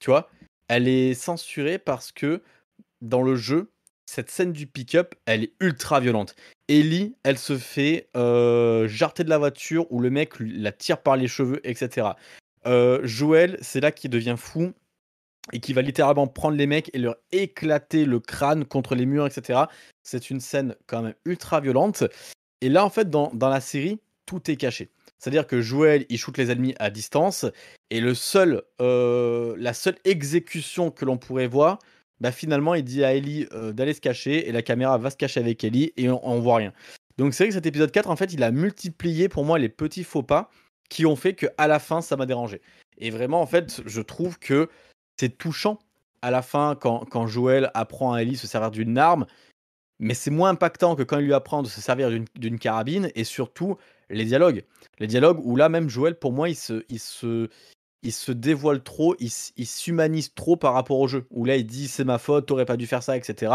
[0.00, 0.30] Tu vois?
[0.68, 2.42] Elle est censurée parce que
[3.00, 3.70] dans le jeu,
[4.06, 6.34] cette scène du pick-up, elle est ultra violente.
[6.68, 11.16] Ellie, elle se fait euh, jarter de la voiture où le mec la tire par
[11.16, 12.08] les cheveux, etc.
[12.66, 14.72] Euh, Joël, c'est là qu'il devient fou
[15.52, 19.26] et qui va littéralement prendre les mecs et leur éclater le crâne contre les murs,
[19.26, 19.60] etc.
[20.02, 22.04] C'est une scène quand même ultra violente.
[22.60, 24.90] Et là, en fait, dans, la série, tout est caché.
[25.18, 27.44] C'est-à-dire que Joël, il shoot les ennemis à distance
[27.90, 31.78] et le seul, euh, la seule exécution que l'on pourrait voir,
[32.20, 35.16] bah finalement il dit à Ellie euh, d'aller se cacher et la caméra va se
[35.16, 36.72] cacher avec Ellie et on, voit rien.
[37.16, 39.68] Donc c'est vrai que cet épisode 4 en fait il a multiplié pour moi les
[39.68, 40.50] petits faux pas
[40.88, 42.60] qui ont fait que à la fin ça m'a dérangé.
[42.98, 44.68] Et vraiment en fait je trouve que
[45.18, 45.78] c'est touchant
[46.22, 49.26] à la fin quand, quand Joël apprend à Ellie se servir d'une arme,
[50.00, 53.24] mais c'est moins impactant que quand il lui apprend de se servir d'une carabine et
[53.24, 53.76] surtout
[54.10, 54.64] les dialogues.
[54.98, 57.48] Les dialogues où là même Joël pour moi il se, il se,
[58.02, 61.26] il se dévoile trop, il, s'humanise trop par rapport au jeu.
[61.30, 63.52] Où là, il dit c'est ma faute, t'aurais pas dû faire ça, etc.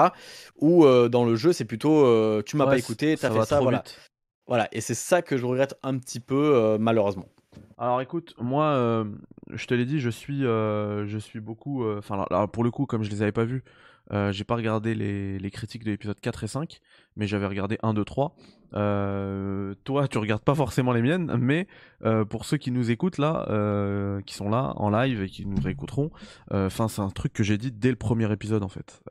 [0.58, 3.62] Ou euh, dans le jeu, c'est plutôt euh, tu m'as pas écouté, t'as fait ça,
[3.62, 3.84] voilà.
[4.46, 7.28] Voilà, et c'est ça que je regrette un petit peu, euh, malheureusement.
[7.78, 9.06] Alors écoute, moi,
[9.52, 11.88] je te l'ai dit, je suis, je suis beaucoup.
[11.98, 13.64] Enfin, pour le coup, comme je les avais pas vus,
[14.12, 16.80] euh, j'ai pas regardé les, critiques de l'épisode 4 et 5,
[17.16, 18.36] mais j'avais regardé 1, 2, 3.
[18.72, 21.68] toi, tu regardes pas forcément les miennes, mais
[22.04, 25.46] euh, pour ceux qui nous écoutent là, euh, qui sont là en live et qui
[25.46, 26.12] nous réécouteront,
[26.52, 29.02] enfin c'est un truc que j'ai dit dès le premier épisode en fait.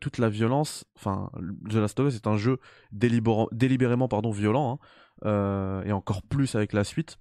[0.00, 1.30] toute la violence, enfin
[1.68, 2.58] The Last of Us est un jeu
[2.92, 4.80] délibérément violent,
[5.24, 7.18] hein, et encore plus avec la suite,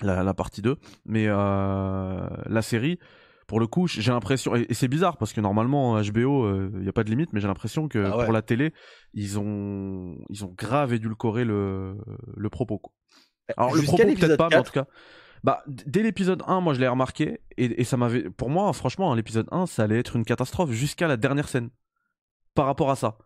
[0.00, 0.76] la, la partie 2.
[1.06, 2.98] Mais la série
[3.46, 6.92] pour le coup, j'ai l'impression, et, c'est bizarre parce que normalement HBO, il n'y a
[6.92, 8.72] pas de limite, mais j'ai l'impression que ah pour la télé,
[9.14, 11.96] ils ont, ils ont grave édulcoré le,
[12.36, 12.78] le propos.
[12.78, 12.92] Quoi.
[13.56, 14.86] Alors le propos peut-être pas, mais en tout cas,
[15.44, 19.48] bah dès l'épisode 1, moi je l'ai remarqué et, ça m'avait, pour moi, franchement, l'épisode
[19.50, 21.70] 1, ça allait être une catastrophe jusqu'à la dernière scène.
[22.54, 23.18] Par rapport à ça,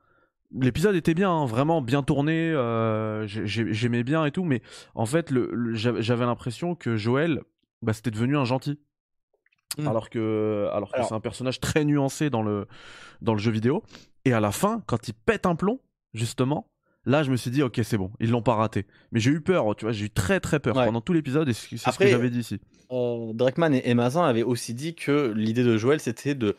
[0.54, 4.62] l'épisode était bien, hein, vraiment bien tourné, euh, j'aimais bien et tout, mais
[4.94, 7.42] en fait, le, j'avais l'impression que Joël,
[7.82, 8.78] bah, c'était devenu un gentil.
[9.78, 9.88] Mmh.
[9.88, 12.66] alors que alors que c'est un personnage très nuancé dans le
[13.20, 13.82] dans le jeu vidéo.
[14.24, 15.80] Et à la fin quand il pète un plomb
[16.14, 16.68] justement
[17.04, 18.86] là je me suis dit ok c'est bon ils l'ont pas raté.
[19.12, 21.52] Mais j'ai eu peur tu vois j'ai eu très très peur pendant tout l'épisode et
[21.52, 22.60] c'est ce que j'avais dit ici.
[22.90, 26.56] euh, Drakman et Mazin avaient aussi dit que l'idée de Joël c'était de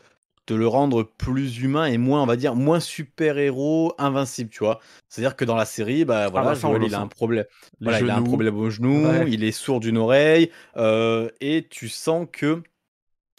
[0.48, 4.80] de le rendre plus humain et moins, on va dire, moins super-héros invincible, tu vois.
[5.10, 7.44] C'est-à-dire que dans la série, bah voilà, Joël, il a un problème.
[7.82, 12.28] il a un problème au genou, il est sourd d'une oreille, euh, et tu sens
[12.32, 12.64] que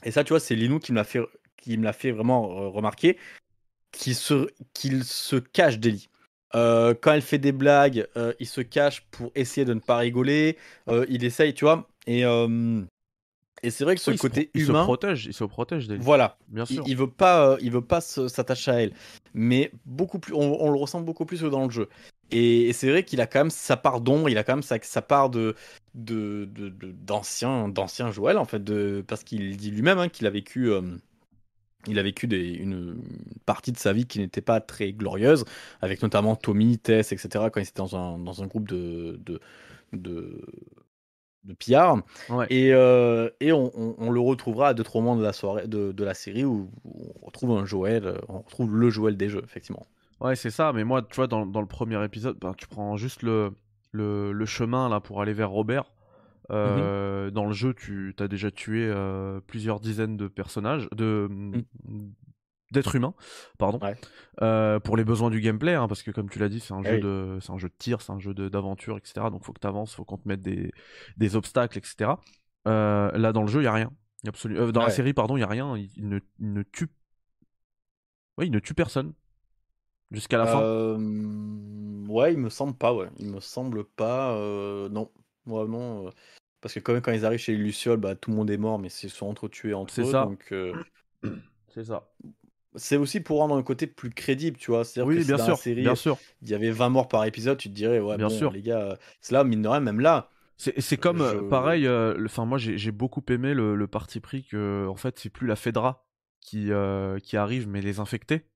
[0.05, 1.21] et ça, tu vois, c'est Linou qui me l'a fait,
[1.57, 3.19] qui me l'a fait vraiment remarquer,
[3.93, 6.09] qu'il se, qu'il se cache d'Eli.
[6.55, 9.99] Euh, quand elle fait des blagues, euh, il se cache pour essayer de ne pas
[9.99, 10.57] rigoler.
[10.89, 11.89] Euh, il essaye, tu vois.
[12.07, 12.23] Et,
[13.63, 14.81] et c'est vrai que ce côté humain.
[14.81, 16.01] Il se protège, il se protège d'elle.
[16.01, 16.39] Voilà.
[16.49, 16.85] Bien sûr.
[16.87, 18.93] Il, veut pas, il veut pas s'attacher à elle.
[19.35, 21.89] Mais beaucoup plus, on, le ressent beaucoup plus que dans le jeu.
[22.31, 24.79] Et, c'est vrai qu'il a quand même sa part d'ombre, il a quand même sa,
[24.83, 25.55] sa part de
[25.95, 30.71] d'ancien d'ancien Joël en fait, de, parce qu'il dit lui-même hein, qu'il a vécu.
[30.71, 30.83] Euh,
[31.87, 33.01] il a vécu des, une,
[33.47, 35.45] partie de sa vie qui n'était pas très glorieuse,
[35.81, 39.41] avec notamment Tommy, Tess, etc., quand il était dans un, dans un groupe de, de,
[39.93, 40.45] de,
[41.45, 42.03] de pillards.
[42.51, 45.93] Et, euh, et on, on, le retrouvera à deux trois moments de la, soirée, de,
[45.93, 49.87] de la série où, on retrouve un Joël, on retrouve le Joël des jeux, effectivement.
[50.21, 52.97] Ouais, c'est ça, mais moi, tu vois, dans, dans le premier épisode, ben, tu prends
[52.97, 53.53] juste le,
[53.93, 55.85] le, le, chemin là pour aller vers Robert.
[55.85, 61.29] Mmh euh, dans le jeu, tu as déjà tué euh, plusieurs dizaines de personnages, de
[61.31, 61.63] mmh.
[62.71, 63.13] d'êtres humains,
[63.59, 63.79] pardon,
[64.41, 66.81] euh, pour les besoins du gameplay, hein, parce que comme tu l'as dit, c'est un,
[66.85, 69.27] eh jeu de, c'est un jeu de tir, c'est un jeu d'aventure, etc.
[69.31, 70.73] Donc faut que tu avances, faut qu'on te mette des,
[71.19, 72.13] des obstacles, etc.
[72.65, 73.93] là, dans le jeu, il y a rien.
[74.73, 75.77] Dans la série, pardon, il y a rien.
[75.77, 76.89] Il, ne, il ne tue.
[78.39, 79.13] Oui, il ne tue personne
[80.11, 80.69] jusqu'à la fin?
[82.09, 82.93] Ouais, il me semble pas.
[82.95, 84.33] Ouais, il me semble pas.
[84.91, 85.11] non,
[85.47, 86.11] vraiment.
[86.61, 88.57] Parce que quand même, quand ils arrivent chez les Lucioles, bah, tout le monde est
[88.59, 90.15] mort, mais c'est sont entretués entre eux.
[90.15, 90.17] ça.
[90.17, 90.77] Donc, euh,
[91.69, 92.11] C'est ça.
[92.77, 94.85] c'est aussi pour rendre un côté plus crédible, tu vois.
[94.85, 96.23] C'est-à-dire Oui, que bien dans la sûr, série, bien sûr.
[96.43, 98.51] il y avait 20 morts par épisode, tu te dirais, ouais, Bien bon, sûr.
[98.51, 100.31] les gars, c'est là, mine de rien, même là,
[100.81, 104.45] C'est comme, euh, je- pareil, euh, enfin moi j'ai beaucoup aimé le, le parti pris
[104.45, 106.07] que, en fait, c'est plus la Fedra
[106.41, 108.47] qui, euh, qui arrive, mais les infectés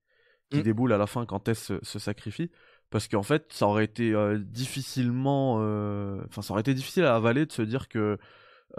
[0.52, 0.62] qui Mm.
[0.62, 2.50] déboulent à la fin quand Tess se, se sacrifie.
[2.90, 5.56] Parce qu'en fait, ça aurait été euh, difficilement.
[5.60, 8.18] euh, Enfin, ça aurait été difficile à avaler de se dire que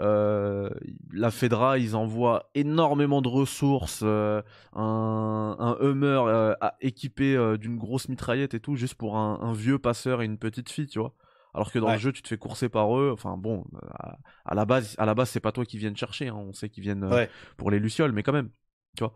[0.00, 0.70] euh,
[1.12, 4.42] la Fedra, ils envoient énormément de ressources, euh,
[4.74, 9.78] un, un Hummer euh, équipé d'une grosse mitraillette et tout, juste pour un, un vieux
[9.78, 11.14] passeur et une petite fille, tu vois.
[11.54, 11.92] Alors que dans Ouais.
[11.94, 13.10] le jeu, tu te fais courser par eux.
[13.12, 16.28] Enfin bon, à, à la base, à la base, c'est pas toi qui viennent chercher.
[16.28, 16.34] hein.
[16.36, 17.30] On sait qu'ils viennent Ouais.
[17.56, 18.50] pour les lucioles, mais quand même,
[18.96, 19.14] tu vois.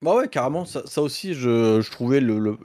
[0.00, 2.56] Bah ouais, carrément, ça, aussi, je, trouvais le,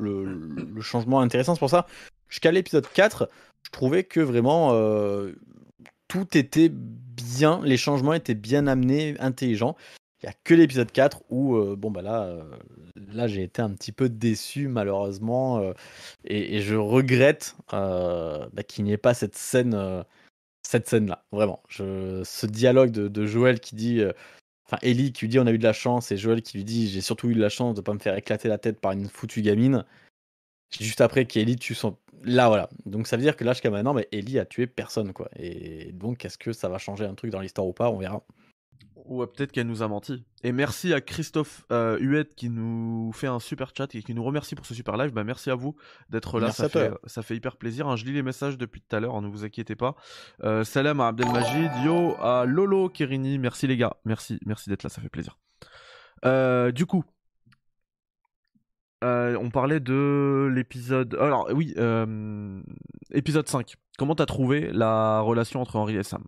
[0.81, 1.55] changement intéressant.
[1.55, 1.87] C'est pour ça,
[2.29, 3.27] jusqu'à l'épisode 4,
[3.63, 5.33] je trouvais que vraiment euh,
[6.07, 9.75] tout était bien, les changements étaient bien amenés, intelligents.
[10.21, 12.43] Il n'y a que l'épisode 4 où, euh, bon, bah là, euh,
[12.95, 15.73] là j'ai été un petit peu déçu, malheureusement,
[16.25, 20.05] et, je regrette bah, qu'il n'y ait pas cette scène.
[20.61, 21.63] cette scène-là, vraiment.
[21.69, 24.03] Ce dialogue de, Joël qui dit,
[24.73, 26.63] enfin Ellie qui lui dit on a eu de la chance et Joël qui lui
[26.63, 28.91] dit j'ai surtout eu de la chance de pas me faire éclater la tête par
[28.93, 29.85] une foutue gamine.
[30.79, 32.69] Juste après qu'Ellie tue son, là voilà.
[32.85, 35.29] Donc ça veut dire que là jusqu'à maintenant, mais Ellie a tué personne quoi.
[35.37, 37.89] Et donc est-ce que ça va changer un truc dans l'histoire ou pas?
[37.89, 38.23] On verra.
[39.05, 40.23] Ou euh, peut-être qu'elle nous a menti.
[40.43, 44.23] Et merci à Christophe euh, Huette qui nous fait un super chat et qui nous
[44.23, 45.11] remercie pour ce super live.
[45.11, 45.75] Bah, merci à vous
[46.09, 47.87] d'être là, Merci ça fait, ça fait hyper plaisir.
[47.87, 47.95] hein.
[47.95, 49.95] Je lis les messages depuis tout à l'heure, hein, ne vous inquiétez pas.
[50.43, 54.89] Euh, salam à Abdelmajid, yo à Lolo Kerini, merci les gars, merci, merci d'être là,
[54.89, 55.37] ça fait plaisir.
[56.25, 57.03] Euh, du coup,
[59.01, 61.15] on parlait de l'épisode.
[61.19, 61.75] Alors oui,
[63.11, 63.75] épisode 5.
[63.97, 66.23] Comment t'as trouvé la relation entre Henri et Sam?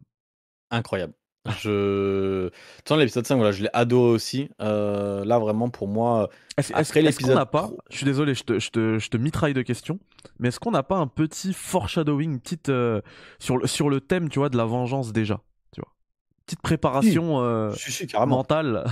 [0.72, 1.14] Incroyable.
[1.60, 2.50] Je.
[2.86, 4.50] Tant l'épisode 5, voilà, je l'ai adoré aussi.
[4.62, 6.30] Euh, là vraiment pour moi.
[6.58, 9.62] Est-ce qu'on n'a pas, je suis désolé, je te, je, te, je te mitraille de
[9.62, 10.00] questions,
[10.40, 13.02] mais est-ce qu'on n'a pas un petit foreshadowing, petite, euh,
[13.40, 15.42] sur, le, sur le thème, tu vois, de la vengeance déjà,
[15.74, 15.94] tu vois?
[16.46, 18.38] Petite préparation euh, si, carrément.
[18.38, 18.86] mentale.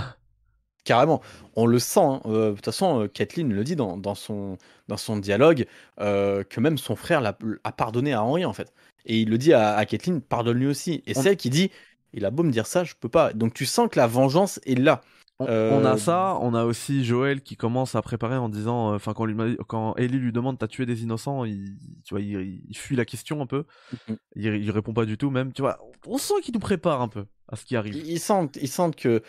[0.84, 1.22] Carrément,
[1.56, 2.00] on le sent.
[2.00, 2.20] hein.
[2.26, 5.64] Euh, De toute façon, Kathleen le dit dans, dans son, dans son dialogue
[5.98, 8.72] que même son frère l'a- a pardonné à Henri en fait.
[9.06, 11.02] Et il le dit à, à Kathleen, pardonne lui aussi.
[11.06, 11.70] Et On- c'est elle qui dit,
[12.14, 13.32] il a beau me dire ça, je peux pas.
[13.32, 15.02] Donc tu sens que la vengeance est là.
[15.40, 18.92] On, Euh, on a ça, on a aussi Joël qui commence à préparer en disant,
[18.92, 22.14] euh, enfin quand, lui m'a- quand Ellie lui demande t'as tué des innocents, il, tu
[22.14, 23.64] vois, il, il fuit la question un peu,
[24.08, 24.16] Mhm.
[24.36, 27.08] il, il répond pas du tout même, tu vois, on sent qu'il nous prépare un
[27.08, 27.96] peu à ce qui arrive.
[27.96, 29.22] Ils ils sentent, ils sentent que,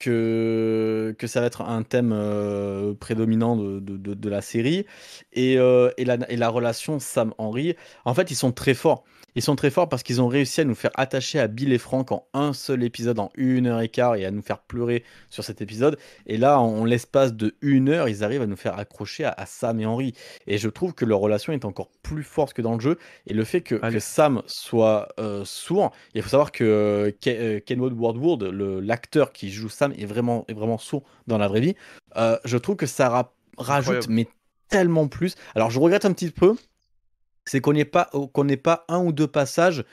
[0.00, 4.84] que, que ça va être un thème euh, prédominant de, de, de- de la série.
[5.32, 9.04] Et, euh, et, la, et la relation Sam-Henry, en fait, ils sont très forts.
[9.34, 11.78] Ils sont très forts parce qu'ils ont réussi à nous faire attacher à Bill et
[11.78, 15.04] Frank en un seul épisode, en une heure et quart, et à nous faire pleurer
[15.30, 15.96] sur cet épisode.
[16.26, 19.46] Et là, en l'espace de une heure, ils arrivent à nous faire accrocher à, à
[19.46, 20.12] Sam et Henry.
[20.46, 22.98] Et je trouve que leur relation est encore plus forte que dans le jeu.
[23.26, 27.94] Et le fait que, Sam soit euh, sourd, il faut savoir que euh, euh, Kenwood
[27.94, 31.74] Wardwood, le- l'acteur qui joue Sam, est vraiment, est vraiment sourd dans la vraie vie.
[32.16, 34.12] Euh, je trouve que ça ra- rajoute, Incroyable.
[34.12, 34.28] mais
[34.68, 35.34] tellement plus.
[35.54, 36.54] Alors, je regrette un petit peu,
[37.44, 39.84] c'est qu'on n'ait pas, qu'on n'ait pas un ou deux passages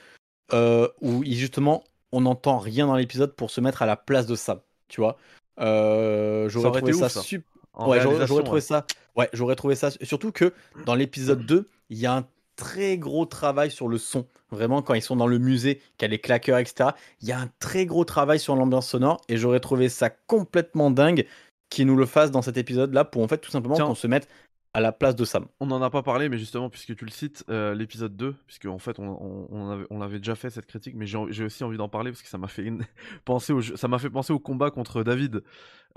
[0.52, 4.34] euh, où justement on n'entend rien dans l'épisode pour se mettre à la place de
[4.34, 4.60] Sam.
[4.88, 5.16] Tu vois,
[5.60, 7.46] Euh, j'aurais trouvé ça, super.
[7.78, 8.60] Ouais, j'aurais trouvé ouais.
[8.60, 8.86] ça.
[9.16, 9.90] Ouais, j'aurais trouvé ça.
[10.02, 10.52] Surtout que
[10.86, 12.26] dans l'épisode 2, il y a un
[12.56, 14.26] très gros travail sur le son.
[14.50, 16.90] Vraiment, quand ils sont dans le musée, qu'il y a les claqueurs, etc.,
[17.22, 19.20] il y a un très gros travail sur l'ambiance sonore.
[19.28, 21.26] Et j'aurais trouvé ça complètement dingue
[21.68, 24.28] qu'ils nous le fassent dans cet épisode-là pour en fait tout simplement qu'on se mette
[24.72, 25.46] à la place de Sam.
[25.58, 28.66] On n'en a pas parlé, mais justement, puisque tu le cites, euh, l'épisode 2, puisque
[28.66, 32.10] en fait, on, on, on déjà fait cette critique, mais j'ai aussi envie d'en parler
[32.12, 32.72] parce que ça m'a fait
[33.24, 35.42] penser au ça m'a fait penser au combat contre David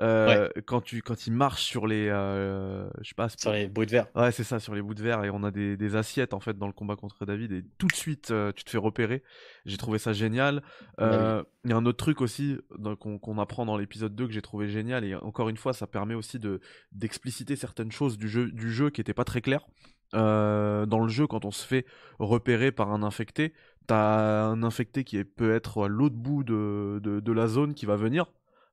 [0.02, 3.86] euh, quand tu quand il marche sur les euh, je sais pas sur les bouts
[3.86, 4.08] de verre.
[4.16, 6.40] Ouais, c'est ça, sur les bouts de verre et on a des, des, assiettes en
[6.40, 9.24] fait dans le combat contre David et tout de suite tu te fais repérer.
[9.66, 10.64] J'ai trouvé ça génial.
[10.98, 12.58] Bah il y a un autre truc aussi
[13.00, 16.14] qu'on apprend dans l'épisode 2 que j'ai trouvé génial et encore une fois, ça permet
[16.14, 16.60] aussi de
[16.92, 19.66] d'expliciter certaines choses du jeu du jeu qui était pas très clair.
[20.14, 21.86] Euh, dans le jeu, quand on se fait
[22.20, 23.54] repérer par un infecté,
[23.88, 27.96] t'as un infecté qui peut être à l'autre bout de, de, la zone qui va
[27.96, 28.28] venir,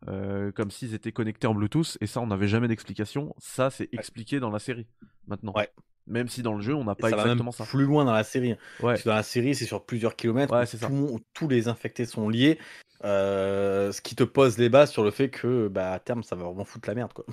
[0.08, 3.34] euh, comme s'ils étaient connectés en Bluetooth, et ça, on n'avait jamais d'explication.
[3.38, 4.86] Ça, c'est expliqué dans la série,
[5.26, 5.52] maintenant.
[5.54, 5.70] Ouais.
[6.06, 7.64] Même si dans le jeu, on n'a pas exactement ça.
[7.64, 8.56] Plus loin dans la série.
[8.82, 8.96] Ouais.
[9.04, 10.52] dans la série, c'est sur plusieurs kilomètres.
[10.52, 10.78] Ouais, c'est
[11.34, 12.58] tous les infectés sont liés.
[13.04, 16.36] Euh, ce qui te pose les bases sur le fait que, bah, à terme, ça
[16.36, 17.24] va vraiment foutre la merde, quoi.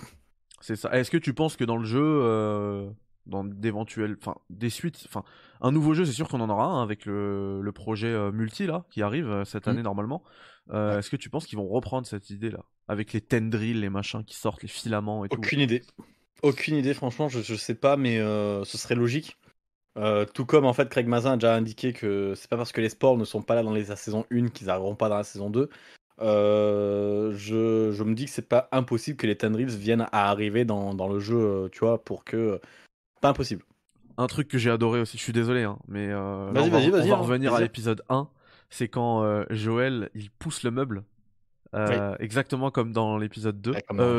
[0.62, 0.92] C'est ça.
[0.98, 2.90] Est-ce que tu penses que dans le jeu, euh,
[3.28, 5.24] dans d'éventuels, enfin des suites, enfin
[5.62, 8.66] un nouveau jeu, c'est sûr qu'on en aura un avec le, le projet euh, multi
[8.66, 9.70] là qui arrive euh, cette mmh.
[9.70, 10.24] année normalement.
[10.72, 12.66] Est-ce que tu penses qu'ils vont reprendre cette idée là?
[12.90, 15.38] Avec les tendrils, les machins qui sortent, les filaments et tout?
[15.38, 15.82] Aucune idée.
[16.44, 19.38] Aucune idée, franchement, je, je sais pas, mais ce serait logique.
[20.34, 22.90] tout comme en fait Craig Mazin a déjà indiqué que c'est pas parce que les
[22.90, 25.24] sports ne sont pas là dans les, la saison 1 qu'ils arriveront pas dans la
[25.24, 25.70] saison 2.
[26.20, 30.66] Euh, je, je, me dis que c'est pas impossible que les Tendrils viennent à arriver
[30.66, 32.60] dans, dans, le jeu, euh, tu vois, pour que.
[33.22, 33.64] Pas impossible.
[34.18, 36.08] Un truc que j'ai adoré aussi, je suis désolé, hein, mais.
[36.10, 37.06] Euh, vas-y, vas-y, vas-y.
[37.08, 38.28] On va hein, revenir à l'épisode 1.
[38.70, 41.04] C'est quand Joël il pousse le meuble.
[42.20, 43.76] Exactement comme dans l'épisode 2,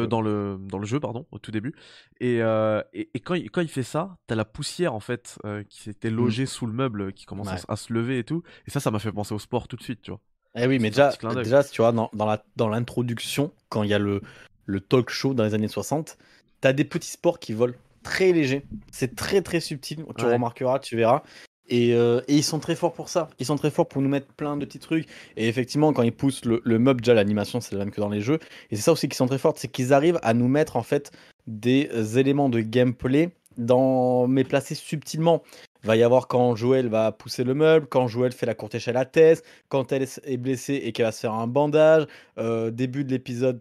[0.07, 1.74] dans, le, dans le jeu, pardon, au tout début.
[2.20, 5.38] Et, et, et, quand, il, quand il fait ça, t'as la poussière en fait
[5.68, 6.16] qui s'était mmh.
[6.16, 8.42] logée sous le meuble, qui commence à, à, se lever et tout.
[8.66, 10.20] Et ça, ça m'a fait penser au sport tout de suite, tu vois.
[10.55, 13.99] Eh oui, mais déjà, déjà, tu vois, dans, dans, dans l'introduction, quand il y a
[13.99, 14.22] le,
[14.66, 16.18] le talk show dans les années 60,
[16.61, 17.74] tu as des petits sports qui volent
[18.09, 18.65] très légers.
[18.91, 21.23] C'est très très subtil, tu remarqueras, tu verras.
[21.71, 23.29] Et, euh, et, ils sont très forts pour ça.
[23.39, 25.07] Ils sont très forts pour nous mettre plein de petits trucs.
[25.37, 28.09] Et effectivement, quand ils poussent le, le meuble, déjà l'animation, c'est la même que dans
[28.09, 28.39] les jeux.
[28.71, 30.83] Et c'est ça aussi qui sont très forts, c'est qu'ils arrivent à nous mettre en
[30.83, 31.13] fait
[31.47, 35.43] des éléments de gameplay dans mais placés subtilement
[35.85, 38.97] va y avoir quand Joël va pousser le meuble, quand Joël fait la courte échelle
[38.97, 42.07] à thèse, quand elle est blessée et qu'elle va se faire un bandage.
[42.39, 43.61] Euh, début de l'épisode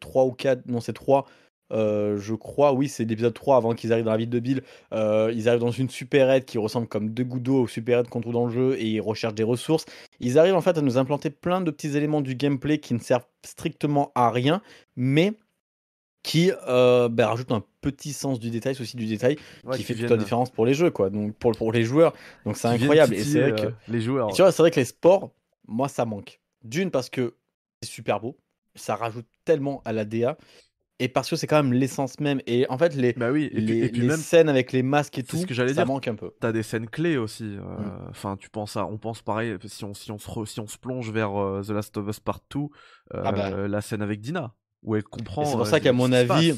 [0.00, 1.26] 3 ou 4, non c'est 3,
[1.72, 4.62] euh, je crois, oui, c'est l'épisode 3 avant qu'ils arrivent dans la ville de Bill.
[4.92, 8.20] Euh, ils arrivent dans une supérette qui ressemble comme deux gouttes d'eau aux supérettes qu'on
[8.20, 9.84] trouve dans le jeu et ils recherchent des ressources.
[10.20, 12.98] Ils arrivent en fait à nous implanter plein de petits éléments du gameplay qui ne
[12.98, 14.62] servent strictement à rien,
[14.96, 15.34] mais
[16.22, 19.36] qui euh, bah, rajoute un petit sens du détail, aussi du détail,
[19.74, 21.08] qui, fait toute la différence pour les jeux, quoi.
[21.08, 22.12] Donc pour, pour les joueurs,
[22.44, 23.14] donc c'est incroyable.
[23.14, 24.32] Et c'est vrai que les joueurs.
[24.32, 25.30] Tu vois, c'est vrai que les sports,
[25.68, 26.40] moi ça manque.
[26.64, 27.34] D'une parce que
[27.80, 28.36] c'est super beau,
[28.74, 30.36] ça rajoute tellement à la DA.
[30.98, 32.40] Et parce que c'est quand même l'essence même.
[32.46, 35.22] Et en fait, les, bah oui, et les, puis, même, scènes avec les masques et
[35.22, 35.86] tout, ce que ça dire.
[35.86, 36.30] manque un peu.
[36.40, 37.44] T'as des scènes clés aussi.
[37.44, 38.06] Euh, mm.
[38.10, 40.78] Enfin, tu penses à, on pense pareil, si on, si on, se, si on se
[40.78, 42.60] plonge vers euh, The Last of Us Part 2,
[43.12, 43.68] ah bah.
[43.68, 45.44] la scène avec Dina où elle comprend.
[45.44, 46.52] C'est pour ça qu'à mon avis,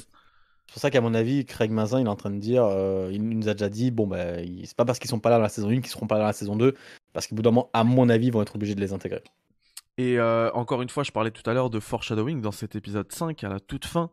[0.69, 3.09] c'est pour ça qu'à mon avis, Craig Mazin, il est en train de dire, euh,
[3.11, 5.43] il nous a déjà dit, bon, bah, c'est pas parce qu'ils sont pas là dans
[5.43, 6.75] la saison 1 qu'ils seront pas là dans la saison 2,
[7.13, 9.23] parce qu'au bout d'un moment, à mon avis, ils vont être obligés de les intégrer.
[9.97, 13.11] Et euh, encore une fois, je parlais tout à l'heure de foreshadowing dans cet épisode
[13.11, 14.11] 5, à la toute fin.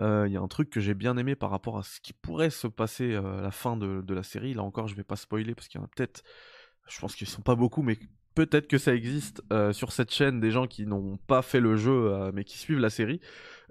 [0.00, 2.12] Euh, il y a un truc que j'ai bien aimé par rapport à ce qui
[2.12, 4.54] pourrait se passer à la fin de, de, la série.
[4.54, 6.22] Là encore, je vais pas spoiler parce qu'il y en a peut-être,
[6.88, 7.98] je pense qu'ils sont pas beaucoup, mais
[8.34, 9.42] peut-être que ça existe
[9.72, 12.90] sur cette chaîne des gens qui n'ont pas fait le jeu mais qui suivent la
[12.90, 13.20] série.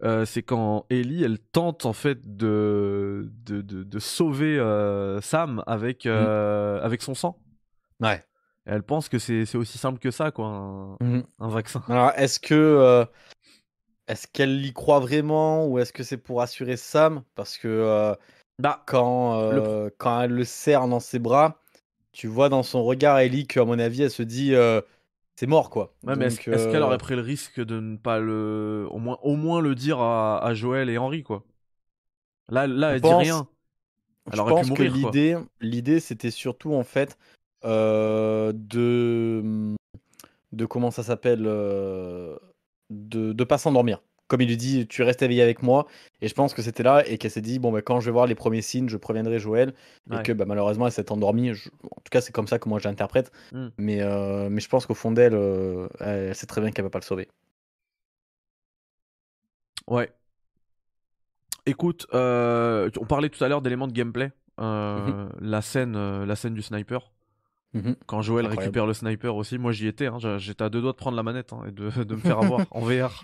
[0.03, 6.05] Euh, c'est quand Ellie, elle tente en fait de, de, de, sauver euh, Sam avec,
[6.05, 6.09] mm.
[6.09, 7.39] euh, avec son sang.
[7.99, 8.23] Ouais.
[8.65, 11.23] elle pense que c'est aussi simple que ça, quoi, un, mm.
[11.39, 11.83] vaccin.
[11.87, 13.05] Alors, est-ce que.
[14.07, 17.23] Est-ce qu'elle y croit vraiment ou est-ce que c'est pour assurer Sam?
[17.35, 18.15] Parce que
[18.59, 21.61] bah, quand, quand elle le serre dans ses bras,
[22.11, 24.53] tu vois dans son regard, Ellie, qu'à mon avis, elle se dit
[25.35, 25.93] c'est mort quoi.
[26.03, 29.61] mais est-ce, qu'elle aurait pris le risque de ne pas le, au moins, au moins
[29.61, 31.43] le dire à, Joël et Henri quoi?
[32.49, 33.47] Là, là, elle dit rien.
[34.31, 37.17] Elle je pense que l'idée, l'idée, c'était surtout en fait
[37.63, 38.53] de,
[40.51, 42.37] de comment ça s'appelle, euh,
[42.89, 45.87] de de pas s'endormir comme il lui dit, tu restes éveillé avec moi.
[46.21, 48.11] Et je pense que c'était là et qu'elle s'est dit, bon, bah, quand je vais
[48.11, 49.73] voir les premiers signes, je préviendrai Joël.
[50.11, 51.51] Et que bah, malheureusement, elle s'est endormie.
[51.51, 53.31] En tout cas, c'est comme ça que moi j'interprète.
[53.51, 53.67] Hmm.
[53.77, 56.87] Mais, euh, mais je pense qu'au fond d'elle, euh, elle sait très bien qu'elle ne
[56.87, 57.29] va pas le sauver.
[59.87, 60.11] Ouais.
[61.65, 64.31] Écoute, euh, on parlait tout à l'heure d'éléments de gameplay.
[64.59, 65.29] Mhm.
[65.39, 67.11] la, scène, la scène du sniper.
[67.77, 67.95] Mhm.
[68.05, 70.07] Quand Joël récupère le sniper aussi, moi j'y étais.
[70.07, 70.17] Hein.
[70.37, 72.65] J'étais à deux doigts de prendre la manette hein, et de, de me faire avoir
[72.71, 73.23] en VR.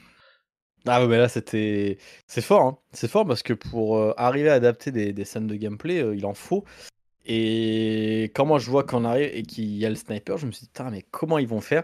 [0.86, 1.98] Ah mais là c'était
[2.28, 2.78] c'est fort hein.
[2.92, 6.26] c'est fort parce que pour euh, arriver à adapter des, scènes de gameplay euh, il
[6.26, 6.66] en faut
[7.26, 10.52] et quand moi je vois qu'on arrive et qu'il y a le sniper je me
[10.52, 11.84] suis dit mais comment ils vont faire?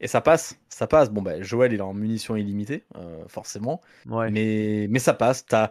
[0.00, 3.80] Et ça passe ça passe bon ben Joël il est en munitions illimitées euh, forcément
[4.06, 5.70] mais mais ça passe t'as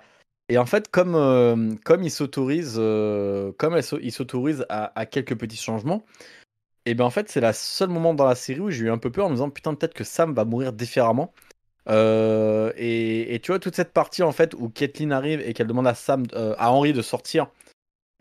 [0.50, 2.76] et en fait comme comme il s'autorise
[3.58, 6.04] comme il s'autorise à, quelques petits changements
[6.86, 8.98] et ben en fait c'est la seule moment dans la série où j'ai eu un
[8.98, 11.34] peu peur en me disant putain peut-être que Sam va mourir différemment
[11.89, 15.88] euh, et, tu vois, toute cette partie en fait où Kathleen arrive et qu'elle demande
[15.88, 17.48] à Sam, euh, à Henry de sortir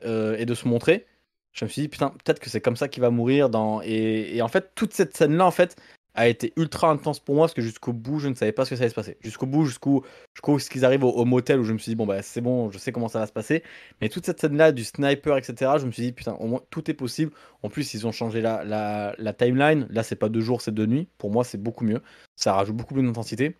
[0.04, 1.06] euh, et de se montrer,
[1.52, 3.50] je me suis dit putain, peut-être que c'est comme ça qu'il va mourir.
[3.50, 3.82] Dans...
[3.82, 5.76] Et, en fait, toute cette scène-là, en fait,
[6.14, 8.70] a été ultra intense pour moi parce que jusqu'au bout, je ne savais pas ce
[8.70, 9.16] que ça allait se passer.
[9.20, 10.02] Jusqu'au bout, jusqu'où
[10.34, 12.70] jusqu'où ce qu'ils arrivent au, motel où je me suis dit bon bah c'est bon,
[12.70, 13.62] je sais comment ça va se passer.
[14.00, 15.72] Mais toute cette scène-là du sniper, etc.
[15.78, 17.32] Je me suis dit putain, au moins tout est possible.
[17.62, 19.86] En plus, ils ont changé la, la, la timeline.
[19.90, 21.08] Là, c'est pas deux jours, c'est deux nuits.
[21.18, 22.00] Pour moi, c'est beaucoup mieux.
[22.36, 23.56] Ça rajoute beaucoup plus d'intensité.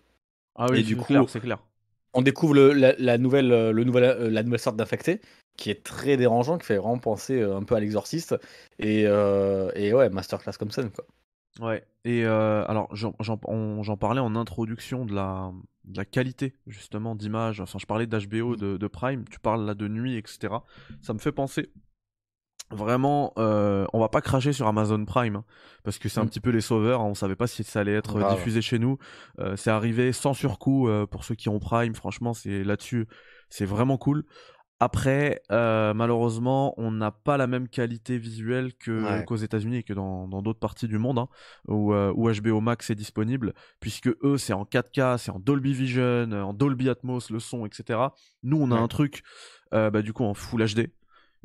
[0.56, 1.58] Ah oui, et du coup, c'est clair.
[2.12, 5.20] On découvre le, la, nouvelle, euh, le nouvel, euh, la nouvelle sorte d'infecté
[5.56, 8.34] qui est très dérangeant, qui fait vraiment penser euh, un peu à l'exorciste.
[8.78, 11.06] Et, et ouais, masterclass comme scène quoi.
[11.58, 15.52] Ouais, et alors j'en parlais en introduction de la,
[15.84, 17.60] de la qualité justement d'image.
[17.60, 20.54] Enfin, je parlais d'HBO, de, de, Prime, tu parles là de nuit, etc.
[21.02, 21.72] Ça me fait penser
[22.70, 25.44] vraiment, euh, on va pas cracher sur Amazon Prime hein,
[25.82, 26.28] parce que c'est un mm.
[26.28, 27.00] petit peu les sauveurs.
[27.00, 28.98] Hein, on savait pas si ça allait être diffusé chez nous.
[29.38, 31.94] Euh, c'est arrivé sans surcoût euh, pour ceux qui ont Prime.
[31.94, 33.06] Franchement, c'est là-dessus,
[33.48, 34.24] c'est vraiment cool.
[34.80, 40.26] Après, malheureusement, on n'a pas la même qualité visuelle que qu'aux États-Unis et que dans
[40.42, 41.28] d'autres parties du monde hein,
[41.68, 46.30] où, où, HBO Max est disponible, puisque eux c'est en 4K, c'est en Dolby Vision,
[46.32, 48.00] en Dolby Atmos, le son, etc.
[48.42, 49.22] Nous, on a un truc,
[49.70, 50.90] bah, du coup en Full HD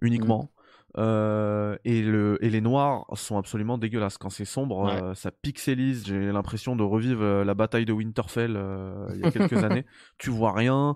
[0.02, 0.44] uniquement.
[0.44, 0.56] Mm.
[0.98, 4.18] Euh, et, le, et les noirs sont absolument dégueulasses.
[4.18, 6.06] Quand c'est sombre, euh, ça pixelise.
[6.08, 8.58] J'ai l'impression de revivre euh, la bataille de Winterfell
[9.14, 9.86] il y a quelques années.
[10.18, 10.96] Tu vois rien,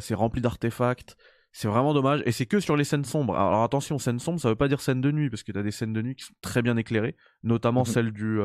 [0.00, 1.16] c'est rempli d'artefacts.
[1.52, 2.22] C'est vraiment dommage.
[2.26, 3.36] Et c'est que sur les scènes sombres.
[3.36, 5.70] Alors attention, scènes sombres, ça veut pas dire scènes de nuit, parce que t'as des
[5.70, 7.86] scènes de nuit qui sont très bien éclairées, notamment mhm.
[7.86, 8.40] celle du,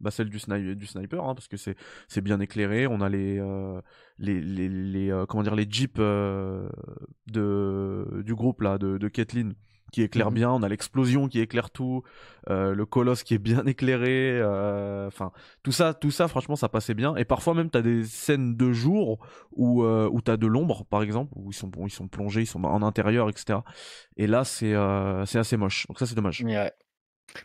[0.00, 0.38] bah celle du,
[0.76, 1.76] du sniper, hein, parce que c'est
[2.08, 2.86] c'est bien éclairé.
[2.86, 3.40] On a les
[4.18, 6.70] les les, les comment dire les jeeps de
[8.24, 9.54] du groupe là de de Kathleen
[9.92, 10.34] qui éclaire mhm.
[10.34, 12.02] bien, on a l'explosion qui éclaire tout,
[12.50, 15.32] euh, le colosse qui est bien éclairé, euh, enfin
[15.62, 17.16] tout ça, tout ça franchement ça passait bien.
[17.16, 19.18] Et parfois même t'as des scènes de jour
[19.52, 22.46] où euh, où t'as de l'ombre par exemple, où ils sont ils sont plongés, ils
[22.46, 23.60] sont en intérieur, etc.
[24.16, 24.74] Et là c'est
[25.26, 25.86] c'est assez moche.
[25.88, 26.42] Donc ça c'est dommage.
[26.42, 26.72] Ouais.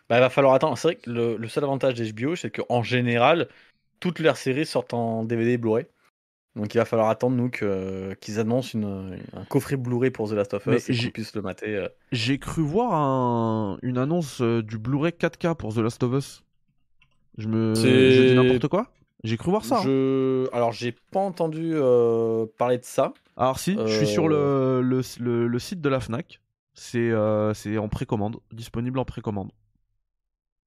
[0.09, 0.77] Bah il va falloir attendre.
[0.77, 3.47] C'est vrai que le, le seul avantage d'HBO c'est qu'en général
[3.99, 5.85] toutes leurs séries sortent en DVD et Blu-ray.
[6.55, 10.53] Donc il va falloir attendre nous qu'ils annoncent une, un coffret Blu-ray pour The Last
[10.53, 11.75] of Us et qu'on puisse le mater.
[11.77, 11.87] Euh.
[12.11, 16.43] J'ai cru voir une annonce euh, du Blu-ray 4K pour The Last of Us.
[17.37, 18.91] Je me je dis n'importe quoi
[19.23, 19.81] J'ai cru voir ça.
[19.85, 20.45] Hein.
[20.51, 23.13] Alors j'ai pas entendu euh, parler de ça.
[23.37, 26.41] Alors si, je suis sur le, le, le, site de la Fnac.
[26.73, 29.51] C'est en précommande, disponible en précommande.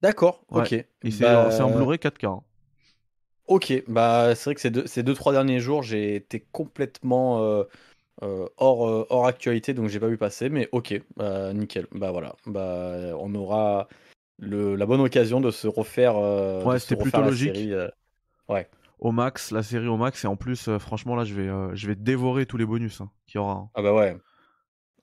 [0.01, 0.73] D'accord, ok.
[0.73, 2.41] Et c'est en bah, Blu-ray 4K.
[3.47, 7.43] Ok, bah c'est vrai que ces deux, ces deux trois derniers jours, j'ai été complètement
[7.43, 7.63] euh,
[8.23, 11.87] euh, hors, euh, hors actualité, donc j'ai pas vu passer, mais ok, bah, nickel.
[11.91, 13.87] Bah voilà, bah on aura
[14.39, 16.15] le, la bonne occasion de se refaire.
[16.65, 17.69] ouais, c'était plutôt logique.
[18.49, 18.69] ouais.
[18.99, 21.95] Au max, la série au max, et en plus, franchement là, je vais, je vais
[21.95, 23.53] dévorer tous les bonus hein, qu'il y aura.
[23.53, 23.69] Hein.
[23.73, 24.17] Ah bah ouais.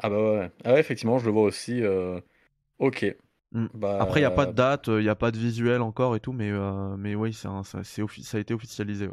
[0.01, 0.53] Ah bah ouais.
[0.65, 1.83] Ah ouais, effectivement, je le vois aussi.
[2.79, 3.05] Ok.
[3.53, 3.67] Mm.
[3.75, 6.17] Bah, Après, il n'y a pas de date, il n'y a pas de visuel encore
[6.17, 9.09] et tout, mais, euh, mais oui, ça, ça, a été officialisé.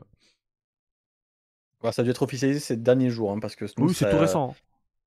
[1.82, 4.18] Bah, ça a dû être officialisé ces derniers jours, hein, parce que oui, c'est tout
[4.18, 4.52] récent.
[4.52, 4.56] Hein.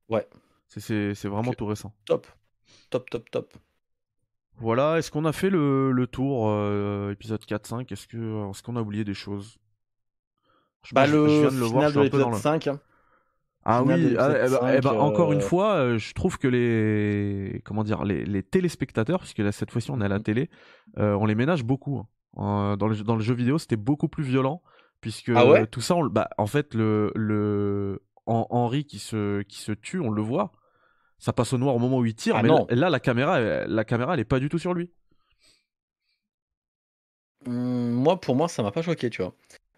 [0.08, 0.28] Ouais.
[0.68, 1.92] C'est vraiment tout récent.
[2.04, 2.26] Top.
[2.90, 3.54] Top, top, top.
[4.58, 8.76] Voilà, est-ce qu'on a fait le, le tour euh, épisode 4-5 Est-ce qu'on est qu'on
[8.76, 9.58] a oublié des choses?
[10.84, 12.68] Je, bah, le je viens de le voir, de l'épisode 5.
[13.64, 16.48] Ah oui, ah, eh ben, eh ben, encore une euh, fois, euh, je trouve que
[16.48, 20.24] les comment dire les, les téléspectateurs, puisque là cette fois-ci on est à la mhm.
[20.24, 20.50] télé,
[20.98, 22.02] euh, on les ménage beaucoup.
[22.36, 22.76] Hein.
[22.76, 24.62] Dans, le, dans le jeu vidéo, c'était beaucoup plus violent,
[25.00, 29.72] puisque ah tout ça, on, bah, en fait le le Henri qui se qui se
[29.72, 30.52] tue, on le voit.
[31.18, 33.84] Ça passe au noir au moment où il tire, ah mais là, la caméra, la
[33.84, 34.90] caméra, elle est pas du tout sur lui.
[37.46, 39.32] Mmh, moi, pour moi, ça m'a pas choqué, tu vois.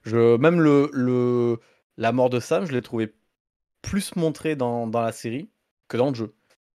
[0.05, 1.59] Je même le le
[1.99, 3.13] la mort de Sam, je l'ai trouvé
[3.85, 5.49] plus montré dans, dans, la série
[5.89, 6.35] que dans le jeu.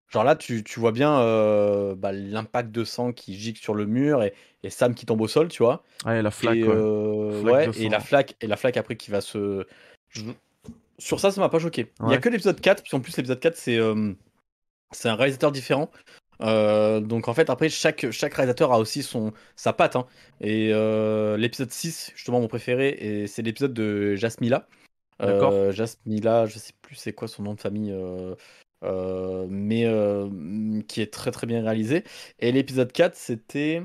[0.08, 3.84] Genre là, tu, tu vois bien euh, bah, l'impact de sang qui gicle sur le
[3.84, 4.32] mur et,
[4.62, 5.82] et, Sam qui tombe au sol, tu vois.
[6.06, 6.56] Ouais, la flaque.
[6.56, 9.66] Et, euh, ouais, et la flaque et la flaque après qui va se.
[10.98, 11.92] Sur ça, ça m'a pas choqué.
[12.06, 14.14] Il y a que l'épisode 4, puis en plus l'épisode 4 c'est euh,
[14.92, 15.90] c'est un réalisateur différent.
[16.40, 20.06] Euh, donc en fait après chaque, chaque réalisateur a aussi son sa patte hein.
[20.40, 24.68] et euh, l'épisode 6 justement mon préféré et c'est l'épisode de Jasmila
[25.20, 27.92] euh, Jasmila je sais plus c'est quoi son nom de famille
[28.84, 29.84] euh, mais
[30.86, 32.04] qui est très très bien réalisé.
[32.38, 33.82] Et l'épisode 4 c'était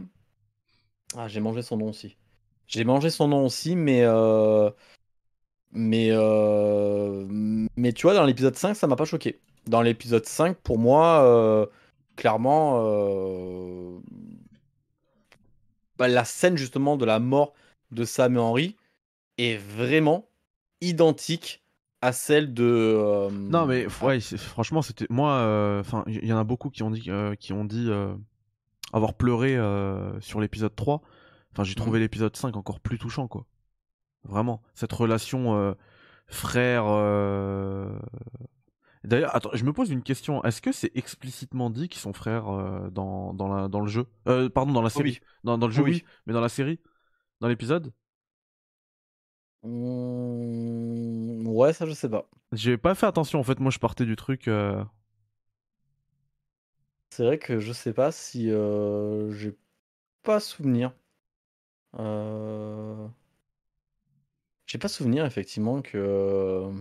[1.16, 2.18] ah j'ai mangé son nom aussi.
[2.68, 4.04] J'ai mangé son nom aussi mais
[5.72, 6.12] mais
[7.76, 9.40] mais tu vois dans l'épisode 5 ça m'a pas choqué.
[9.68, 11.70] Dans l'épisode 5 pour moi
[12.16, 14.00] clairement, euh,
[15.98, 17.54] bah, la scène justement de la mort
[17.92, 18.76] de Sam et Henry
[19.38, 20.28] est vraiment
[20.84, 21.64] identique
[22.02, 22.64] à celle de.
[22.64, 25.34] Euh, non mais ouais, franchement c'était moi.
[25.38, 27.10] Euh, enfin, il y en a beaucoup qui ont dit
[27.40, 27.90] qui ont dit
[28.92, 29.58] avoir pleuré
[30.20, 31.02] sur l'épisode 3.
[31.52, 32.02] Enfin, j'ai trouvé mmh.
[32.02, 33.46] l'épisode 5 encore plus touchant quoi.
[34.24, 35.76] Vraiment, cette relation
[36.28, 36.86] frère
[39.04, 40.44] D'ailleurs, attends, je me pose une question.
[40.44, 44.06] Est-ce que c'est explicitement dit qu'ils sont frères euh, dans, dans, la, dans le jeu?
[44.28, 45.20] Euh, Pardon, dans la série.
[45.44, 46.06] Dans, dans, le jeu, oui.
[46.26, 46.80] Mais dans la série?
[47.42, 47.92] Dans l'épisode?
[49.64, 52.30] Mmh, Ouais, ça, je sais pas.
[52.52, 53.40] J'ai pas fait attention.
[53.40, 54.48] En fait, moi, je partais du truc.
[54.48, 54.84] Euh.
[57.10, 58.50] C'est vrai que je sais pas si.
[58.50, 59.56] J'ai
[60.24, 60.94] pas souvenir.
[64.66, 66.72] J'ai pas souvenir, effectivement, que.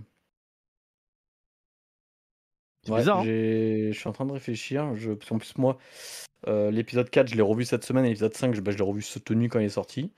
[2.83, 3.19] C'est bizarre.
[3.19, 3.23] Hein.
[3.23, 4.95] Je suis en train de réfléchir.
[4.95, 5.11] Je...
[5.11, 5.77] En plus, moi,
[6.47, 8.05] euh, l'épisode 4, je l'ai revu cette semaine.
[8.05, 10.11] Et l'épisode 5, je, bah, je l'ai revu soutenu quand il est sorti.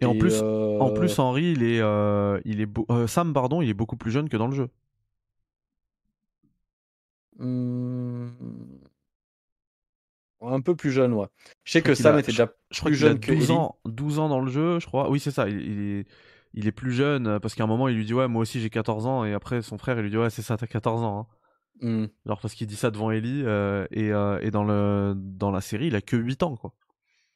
[0.00, 2.68] Et, en, plus, en plus, euh, Henri, il est, euh, il est
[3.06, 4.68] Sam, pardon, il est beaucoup plus jeune que dans le jeu.
[7.38, 8.28] Mmh.
[10.42, 11.26] Un peu plus jeune, ouais.
[11.64, 14.40] Je sais que Sam était déjà je, plus jeune que 12 ans, 12 ans dans
[14.40, 15.10] le jeu, je crois.
[15.10, 15.48] Oui, c'est ça.
[15.48, 16.06] Il, est,
[16.54, 18.70] il est plus jeune parce qu'à un moment, il lui dit Ouais, moi aussi j'ai
[18.70, 19.24] 14 ans.
[19.26, 21.20] Et après, son frère, il lui dit Ouais, c'est ça, t'as 14 ans.
[21.20, 21.36] Hein.
[21.82, 22.06] Mmh.
[22.26, 25.60] Alors parce qu'il dit ça devant Ellie euh, et, euh, et, dans, le, dans la
[25.60, 26.74] série, il a que 8 ans quoi.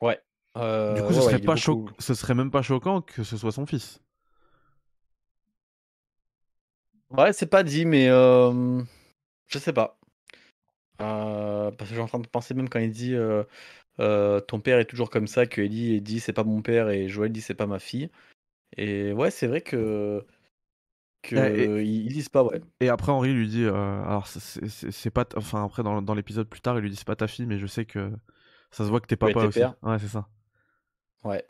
[0.01, 0.21] Ouais.
[0.55, 4.01] Du coup, ce, serait pas ce serait même pas choquant que ce soit son fils.
[7.11, 8.83] Ouais, c'est pas dit, mais euh,
[9.47, 9.99] je sais pas.
[10.99, 13.17] parce que j'ai en train de penser même quand il dit
[13.99, 17.33] ton père est toujours comme ça, que Ellie dit c'est pas mon père et Joël
[17.33, 18.11] dit c'est pas ma fille.
[18.77, 20.25] Et ouais, c'est vrai que
[21.25, 22.61] qu'ils disent pas, ouais.
[22.81, 26.61] Et après, Henri lui dit, euh, alors c'est pas, enfin après dans, dans l'épisode plus
[26.61, 28.11] tard, il lui dit c'est pas ta fille, mais je sais que
[28.71, 29.61] ça se voit que t'es papa aussi.
[29.83, 30.29] Ouais, c'est ça.
[31.25, 31.45] Ouais.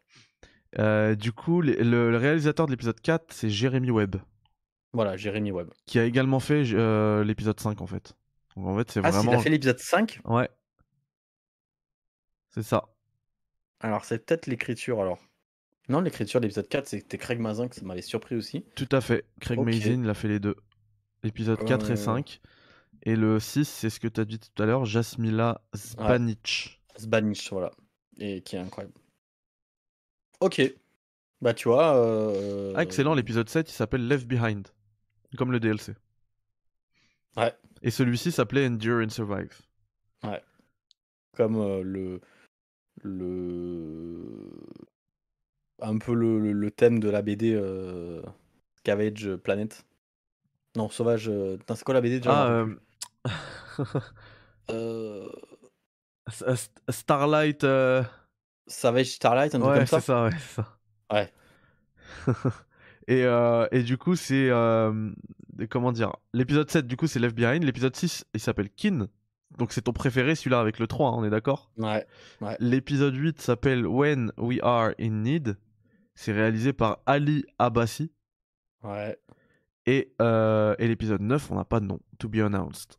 [0.78, 4.16] Euh, du coup, le, réalisateur de l'épisode 4, c'est Jérémy Webb.
[4.92, 5.70] Voilà, Jérémy Webb.
[5.86, 8.14] Qui a également fait euh, l'épisode 5 en fait.
[8.56, 9.32] Donc en fait, c'est ah, vraiment.
[9.32, 10.48] il a fait l'épisode 5 Ouais.
[12.50, 12.88] C'est ça.
[13.80, 15.18] Alors, c'est peut-être l'écriture alors.
[15.88, 18.64] Non, l'écriture de l'épisode 4, c'était Craig Mazin que ça m'avait surpris aussi.
[18.74, 19.26] Tout à fait.
[19.40, 20.56] Craig Mazin, il a fait les deux.
[21.24, 22.40] Épisode 4 et 5.
[23.02, 26.80] Et le 6, c'est ce que tu as dit tout à l'heure, Jasmila Zbanic.
[26.98, 27.70] Zbanic, voilà.
[28.18, 28.94] Et qui est incroyable.
[30.44, 30.60] Ok.
[31.40, 31.96] Bah, tu vois.
[31.96, 34.68] Euh, ah, excellent, l'épisode 7, il s'appelle Left Behind.
[35.38, 35.94] Comme le DLC.
[37.38, 37.54] Ouais.
[37.82, 39.58] Et celui-ci s'appelait Endure and Survive.
[40.22, 40.42] Ouais.
[41.34, 42.20] Comme euh, le.
[43.02, 44.50] Le
[45.80, 48.22] un peu le, le, thème de la BD euh,
[48.76, 49.84] Scavenge Planet.
[50.76, 51.30] Non, Sauvage.
[51.74, 52.66] C'est quoi la BD déjà
[53.28, 53.30] Ah,
[54.70, 55.28] euh
[56.90, 57.64] Starlight.
[58.66, 58.70] Euh.
[58.70, 60.00] Savage Starlight, un truc comme ça.
[60.00, 60.78] c'est ça, ouais, ça.
[61.12, 61.32] Ouais.
[63.08, 64.48] et, et du coup, c'est.
[65.70, 67.62] comment dire L'épisode 7, du coup, c'est Left Behind.
[67.62, 69.08] L'épisode 6, il s'appelle Kin.
[69.58, 71.70] Donc c'est ton préféré, celui-là, avec le 3, hein, on est d'accord?
[71.76, 72.06] Ouais.
[72.40, 72.56] ouais.
[72.58, 75.56] L'épisode 8 s'appelle When We Are in Need.
[76.14, 78.12] C'est réalisé par Ali Abbasi.
[78.82, 79.16] Ouais.
[79.86, 82.00] Et, euh, et l'épisode 9, on n'a pas de nom.
[82.18, 82.98] To be announced.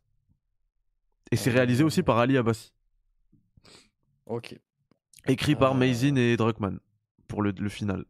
[1.30, 2.72] Et c'est réalisé aussi par Ali Abbasi.
[4.26, 4.58] Ok.
[5.28, 5.76] Écrit par euh.
[5.76, 6.78] Mazin et Druckmann
[7.28, 8.04] pour le, le final.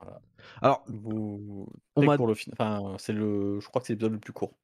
[0.00, 0.20] Voilà.
[0.62, 1.66] Alors, Vous...
[1.96, 4.54] on m'a pour le enfin, c'est le, je crois que c'est l'épisode le plus court.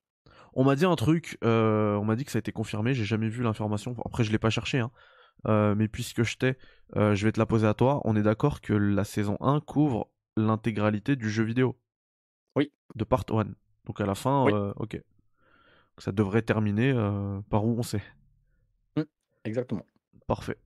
[0.54, 3.04] On m'a dit un truc, euh, on m'a dit que ça a été confirmé, j'ai
[3.04, 3.96] jamais vu l'information.
[4.04, 4.90] Après, je l'ai pas cherché, hein.
[5.46, 6.58] Euh, mais puisque je t'ai,
[6.96, 8.02] euh, je vais te la poser à toi.
[8.04, 11.78] On est d'accord que la saison 1 couvre l'intégralité du jeu vidéo
[12.56, 12.72] Oui.
[12.94, 13.44] De part 1.
[13.86, 14.44] Donc à la fin,
[14.76, 15.00] ok.
[15.98, 16.92] Ça devrait terminer
[17.48, 18.02] par où on sait.
[18.96, 19.02] Mmh,
[19.44, 19.86] exactement.
[20.26, 20.58] Parfait.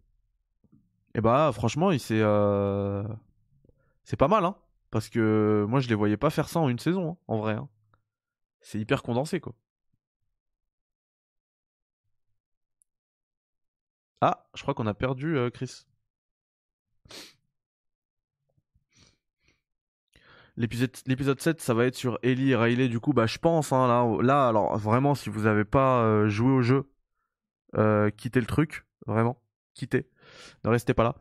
[1.14, 2.20] Et bah franchement, il c'est
[4.04, 4.56] c'est pas mal, hein.
[4.90, 7.54] Parce que moi je les voyais pas faire ça en une saison, hein, en vrai.
[7.54, 7.68] Hein.
[8.60, 9.54] C'est hyper condensé, quoi.
[14.20, 15.84] Ah, je crois qu'on a perdu euh, Chris.
[20.56, 22.88] L'épisode 7, ça va être sur Ellie et Riley.
[22.88, 26.52] Du coup, bah, je pense, hein, là, alors vraiment, si vous n'avez pas euh, joué
[26.52, 26.88] au jeu,
[27.76, 28.86] euh, quittez le truc.
[29.06, 29.40] Vraiment.
[29.74, 30.08] Quittez.
[30.64, 31.14] Ne restez pas là.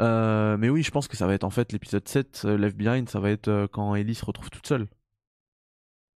[0.00, 2.76] Euh, mais oui, je pense que ça va être en fait l'épisode 7, euh, Left
[2.76, 4.88] Behind, ça va être euh, quand Ellie se retrouve toute seule.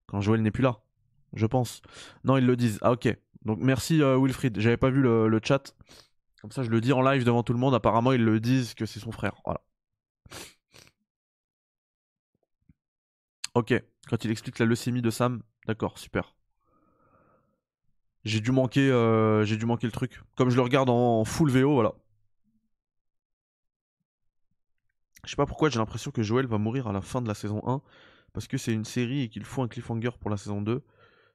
[0.08, 0.80] Quand Joël n'est plus là.
[1.34, 1.82] Je pense.
[2.24, 2.80] Non, ils le disent.
[2.82, 3.16] Ah, ok.
[3.44, 4.60] Donc merci Wilfried.
[4.60, 5.76] J'avais pas vu le, chat.
[6.42, 7.76] Comme ça, je le dis en live devant tout le monde.
[7.76, 9.36] Apparemment, ils le disent que c'est son frère.
[9.46, 9.62] Voilà.
[13.54, 13.74] Ok.
[14.10, 16.36] Quand il explique la leucémie de Sam, d'accord, super.
[18.26, 18.88] J'ai dû manquer,
[19.46, 20.22] j'ai dû manquer le truc.
[20.36, 21.94] Comme je le regarde en full VO, voilà.
[25.30, 27.36] Je sais pas pourquoi j'ai l'impression que Joël va mourir à la fin de la
[27.36, 27.84] saison 1
[28.34, 30.84] parce que c'est une série et qu'il faut un cliffhanger pour la saison 2.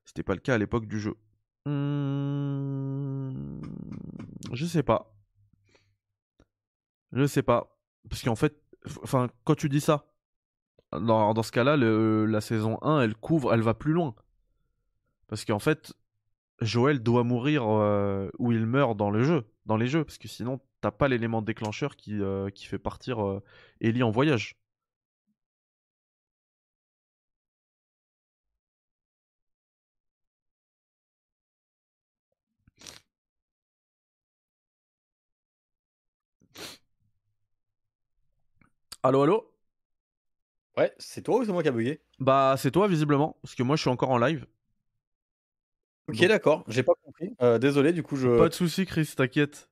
[0.04, 1.14] C'était pas le cas à l'époque du jeu.
[1.64, 3.60] Hmm,
[4.52, 5.14] je sais pas.
[7.12, 7.78] Je sais pas.
[8.10, 8.60] Parce qu'en fait,
[9.04, 10.12] enfin, quand tu dis ça,
[10.90, 14.16] dans, ce cas-là, la saison 1, elle couvre, elle va plus loin.
[15.28, 15.94] Parce qu'en fait,
[16.60, 20.28] Joël doit mourir euh, où il meurt dans le jeu, dans les jeux, parce que
[20.28, 23.42] sinon t'as pas l'élément déclencheur qui, euh, qui fait partir euh,
[23.80, 24.56] Ellie en voyage.
[39.02, 39.52] Allo, allo
[40.76, 42.00] Ouais, c'est toi ou c'est moi qui a bugué?
[42.18, 44.46] Bah, c'est toi visiblement, parce que moi je suis encore en live.
[46.08, 47.30] Ok, d'accord, j'ai pas compris.
[47.42, 48.28] Euh, désolé, du coup, je.
[48.38, 49.70] Pas de soucis, Chris, t'inquiète.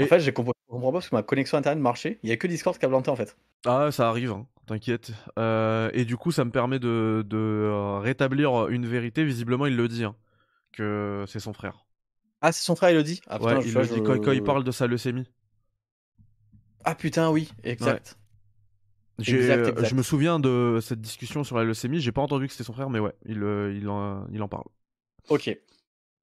[0.00, 2.18] En fait, je comprends pas parce que ma connexion internet marchait.
[2.22, 3.36] Il y a que Discord qui a planté en fait.
[3.66, 5.12] Ah, ça arrive, hein, t'inquiète.
[5.38, 9.24] Euh, et du coup, ça me permet de, euh, rétablir une vérité.
[9.24, 10.16] Visiblement, il le dit, hein,
[10.72, 11.84] que c'est son frère.
[12.40, 13.20] Ah, c'est son frère, il le dit?
[13.28, 15.28] Ah, Ouais, il le dit quand, il parle de sa leucémie.
[16.84, 18.16] Ah putain, oui, exact.
[19.18, 22.00] Je me souviens de cette discussion sur la leucémie.
[22.00, 23.36] J'ai pas entendu que c'était son frère, mais ouais, il,
[23.76, 24.64] il, en, il en parle.
[25.28, 25.56] Ok.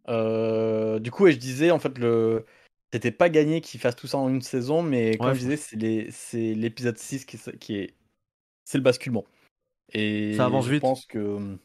[0.10, 2.46] Euh, du coup, et je disais, en fait, le...
[2.92, 6.54] c'était pas gagné qu'il fasse tout ça en une saison, mais comme je disais, c'est
[6.54, 7.94] l'épisode 6 qui, qui est.
[8.66, 9.26] C'est le basculement.
[9.94, 10.82] Et ça avance je vite.
[10.82, 11.58] pense que.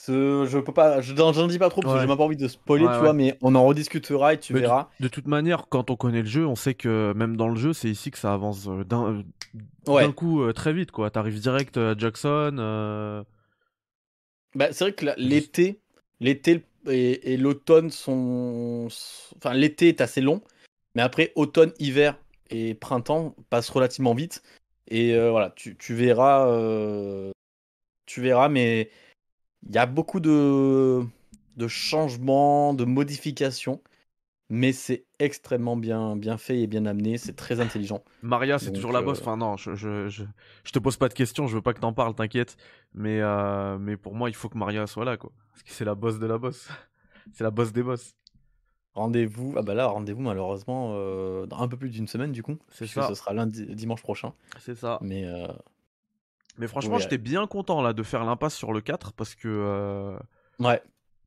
[0.00, 0.46] Ce...
[0.48, 2.86] Je peux pas, j'en dis pas trop parce que j'ai même pas envie de spoiler,
[2.86, 4.88] tu vois, mais on en rediscutera et tu verras.
[5.00, 7.72] De, toute manière, quand on connaît le jeu, on sait que même dans le jeu,
[7.72, 9.24] c'est ici que ça avance euh, d'un
[9.86, 11.10] d'un coup euh, très vite, quoi.
[11.10, 13.24] T'arrives direct à Jackson.
[14.54, 15.80] Bah, c'est vrai que l'été,
[16.20, 18.88] l'été et, l'automne sont.
[19.36, 20.42] Enfin, l'été est assez long,
[20.94, 22.18] mais après, automne, hiver
[22.50, 24.42] et printemps passent relativement vite.
[24.88, 26.48] Et euh, voilà, tu, tu verras.
[26.48, 27.30] Euh,
[28.06, 28.90] tu verras, mais
[29.68, 31.04] il y a beaucoup de,
[31.56, 33.82] de changements, de modifications
[34.50, 38.02] mais c'est extrêmement bien, bien fait et bien amené, c'est très intelligent.
[38.22, 39.18] Maria, c'est toujours la bosse.
[39.18, 40.24] Euh, enfin, non, je, je, je,
[40.64, 42.56] je, te pose pas de questions, je veux pas que t'en parles, t'inquiète.
[42.94, 45.32] Mais, euh, mais pour moi, il faut que Maria soit là, quoi.
[45.50, 46.68] Parce que c'est la bosse de la bosse.
[47.34, 48.14] c'est la bosse des boss.
[48.94, 52.56] Rendez-vous, ah bah là, rendez-vous malheureusement euh, dans un peu plus d'une semaine, du coup.
[52.70, 53.06] C'est ça.
[53.06, 54.32] Ce sera lundi, dimanche prochain.
[54.58, 54.98] C'est ça.
[55.02, 55.24] Mais,
[56.56, 60.16] mais franchement, j'étais bien content là de faire l'impasse sur le 4 parce que.
[60.58, 60.82] Ouais.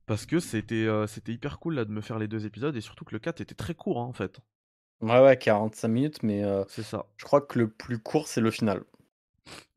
[0.06, 2.80] Parce que c'était euh, c'était hyper cool là de me faire les deux épisodes et
[2.80, 4.40] surtout que le 4 était très court hein, en fait.
[5.00, 7.06] Ouais, ouais, 45 minutes, mais euh, c'est ça.
[7.16, 8.84] Je crois que le plus court, c'est le final.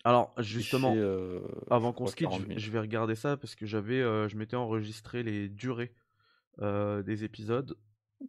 [0.04, 4.38] Alors, justement, euh, avant qu'on se quitte, je, vais regarder ça parce que j'avais, je
[4.38, 5.96] m'étais enregistré les durées
[6.60, 7.76] des épisodes.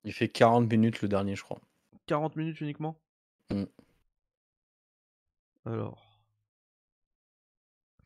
[0.05, 1.61] Il fait 40 minutes le dernier, je crois.
[2.07, 2.99] 40 minutes uniquement?
[3.51, 3.65] Mmh.
[5.67, 6.19] Alors.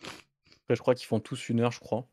[0.02, 2.08] Après, je crois qu'ils font tous une heure, je crois.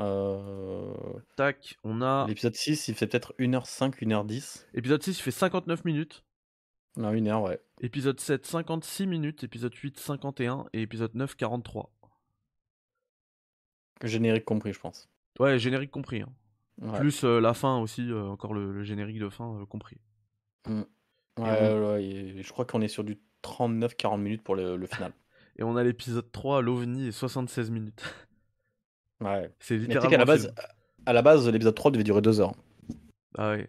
[0.00, 0.92] Euh,
[1.36, 2.26] Tac, on a.
[2.26, 4.66] L'épisode 6, il fait peut-être 1h05, 1h10.
[4.74, 6.24] Épisode 6, il fait 59 minutes.
[6.96, 7.60] Non, 1 h ouais.
[7.80, 9.44] Épisode 7, 56 minutes.
[9.44, 10.66] Épisode 8, 51.
[10.72, 11.92] Et épisode 9, 43.
[14.02, 15.08] Générique compris, je pense.
[15.38, 16.22] Ouais, générique compris.
[16.22, 16.92] Hein.
[16.94, 19.98] Plus euh, la fin aussi, euh, encore le, générique de fin compris.
[20.66, 20.82] Mm.
[21.38, 25.12] Ouais, ouais, je crois qu'on est sur du 39-40 minutes pour le, le final.
[25.56, 28.02] et on a l'épisode 3, l'OVNI, et 76 minutes.
[29.24, 29.50] Ouais.
[29.58, 30.14] C'est littéralement.
[30.14, 30.54] À la base,
[31.06, 32.54] à la base, l'épisode 3 devait durer 2 heures.
[33.36, 33.66] Ah ouais.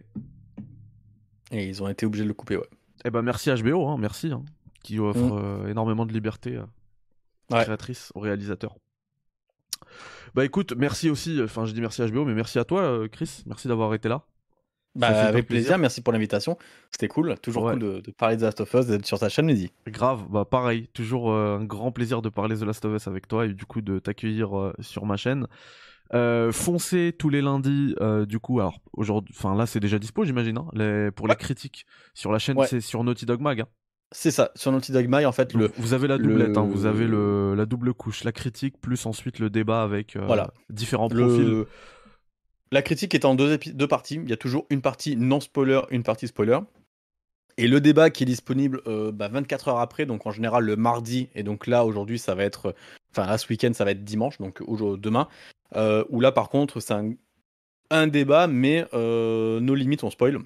[1.50, 2.68] Et ils ont été obligés de le couper, ouais.
[3.04, 4.42] Eh ben merci HBO, hein, merci, hein,
[4.82, 5.38] qui offre mm.
[5.38, 8.76] euh, énormément de liberté euh, créatrice aux réalisateurs.
[10.34, 13.08] Bah écoute, merci aussi, enfin je dis merci à HBO, mais merci à toi euh,
[13.08, 14.24] Chris, merci d'avoir été là.
[14.96, 15.78] Bah, avec plaisir.
[15.78, 16.56] merci pour l'invitation.
[16.90, 19.46] C'était cool, toujours cool de, parler de The Last of Us, d'être sur ta chaîne,
[19.46, 19.70] Mehdi.
[19.86, 23.28] Grave, bah pareil, toujours euh, un grand plaisir de parler The Last of Us avec
[23.28, 25.46] toi et du coup de t'accueillir euh, sur ma chaîne.
[26.14, 27.94] Euh, foncez tous les lundis,
[28.26, 31.84] du coup, alors aujourd'hui, enfin là c'est déjà dispo, j'imagine, hein, les, pour les critiques
[32.14, 33.60] sur la chaîne, c'est sur Naughty Dog Mag.
[33.60, 33.68] Hein.
[34.12, 35.52] C'est ça, sur Naughty Dog Mag, en fait.
[35.52, 39.04] le, vous avez la doublette, hein, vous avez le, la double couche, la critique, plus
[39.04, 40.16] ensuite le débat avec
[40.70, 41.66] différents profils
[42.72, 44.16] La critique est en deux, deux parties.
[44.16, 46.58] Il y a toujours une partie non spoiler, une partie spoiler.
[47.58, 51.30] Et le débat qui est disponible 24 bah, heures après, donc en général le mardi,
[51.34, 52.74] et donc là aujourd'hui ça va être,
[53.12, 54.62] enfin là ce week-end ça va être dimanche, donc
[55.00, 55.28] demain,
[55.74, 56.94] euh, où là par contre c'est
[57.90, 60.38] un, débat, mais euh, nos limites on spoil.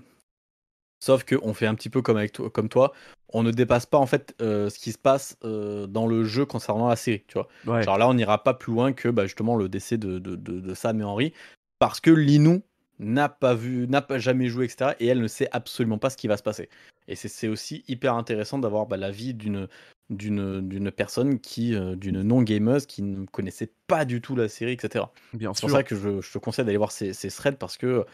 [1.03, 2.93] Sauf qu'on fait un petit peu comme, avec toi, comme toi,
[3.31, 6.89] on ne dépasse pas en fait euh, ce qui se passe dans le jeu concernant
[6.89, 7.83] la série, tu vois.
[7.83, 10.75] Genre là on n'ira pas plus loin que bah, justement le décès de, de, de
[10.75, 11.33] Sam et Henry,
[11.81, 12.63] parce que Linou
[13.01, 14.93] n'a pas vu, n'a pas jamais joué, etc.
[15.01, 16.69] Et elle ne sait absolument pas ce qui va se passer.
[17.09, 19.67] Et c'est aussi hyper intéressant d'avoir bah, l'avis d'une
[20.11, 24.73] d'une personne qui euh, d'une non gameuse qui ne connaissait pas du tout la série,
[24.73, 25.05] etc.
[25.33, 28.05] C'est pour ça que je, je te conseille d'aller voir ces, ces, threads parce que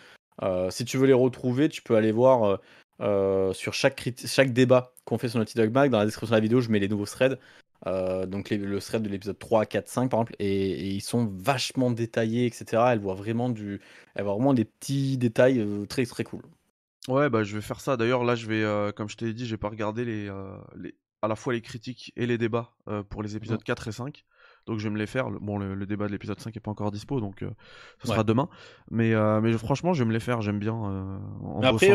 [0.43, 2.61] euh, si tu veux les retrouver, tu peux aller voir
[3.01, 6.39] euh, sur chaque chaque débat qu'on fait sur Naughty Dog Mag dans la description de
[6.39, 7.39] la vidéo, je mets les nouveaux threads.
[7.87, 11.91] Euh, donc le thread de l'épisode 3, 4, 5 par exemple, et, ils sont vachement
[11.91, 12.83] détaillés, etc.
[12.93, 13.81] Elle voit vraiment du,
[14.15, 16.43] elle voit vraiment des petits détails euh, très très cool.
[17.09, 17.97] Ouais, bah je vais faire ça.
[17.97, 20.29] D'ailleurs, là, je vais, comme je t'ai dit, j'ai pas regardé les,
[20.77, 22.73] les, à la fois les critiques et les débats
[23.11, 24.25] pour les épisodes 4 et 5.
[24.67, 25.31] Donc je vais me les faire.
[25.31, 27.45] Bon, le, débat de l'épisode 5 est pas encore dispo, donc
[28.01, 28.49] ce sera demain.
[28.91, 30.41] Mais, mais franchement, je vais me les faire.
[30.43, 30.75] J'aime bien.
[30.75, 31.93] En après,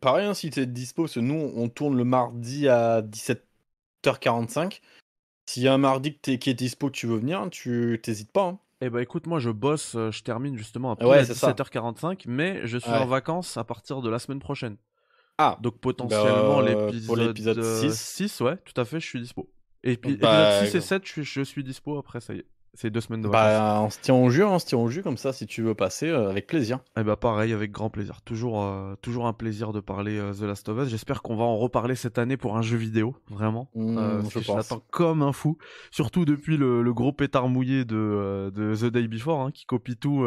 [0.00, 4.80] pareil, hein, si tu es dispo, parce que nous, on tourne le mardi à 17h45.
[5.46, 8.44] S'il y a un mardi qui est dispo que tu veux venir, tu t'hésites pas.
[8.44, 8.58] Hein.
[8.80, 12.90] Eh bah écoute, moi je bosse, euh, je termine justement à 17h45, mais je suis
[12.90, 14.76] en vacances à partir de la semaine prochaine.
[15.36, 17.98] Ah Donc potentiellement bah, l'épisode 6.
[17.98, 19.50] 6, ouais, tout à fait, je suis dispo.
[19.84, 22.46] Et puis bah, 6 et 7, je, je suis dispo après, ça y est.
[22.74, 23.58] C'est deux semaines de bah, vacances.
[23.58, 25.62] Bah, on se tient au jeu, on se tient au jeu comme ça si tu
[25.62, 26.76] veux passer euh, avec plaisir.
[26.96, 28.20] Et eh bah pareil, avec grand plaisir.
[28.22, 30.88] Toujours, euh, toujours un plaisir de parler euh, The Last of Us.
[30.88, 33.68] J'espère qu'on va en reparler cette année pour un jeu vidéo, vraiment.
[33.74, 35.58] Mmh, je l'attends comme un fou.
[35.90, 40.24] Surtout depuis le, gros pétard mouillé de, de The Day Before, hein, qui copie tout,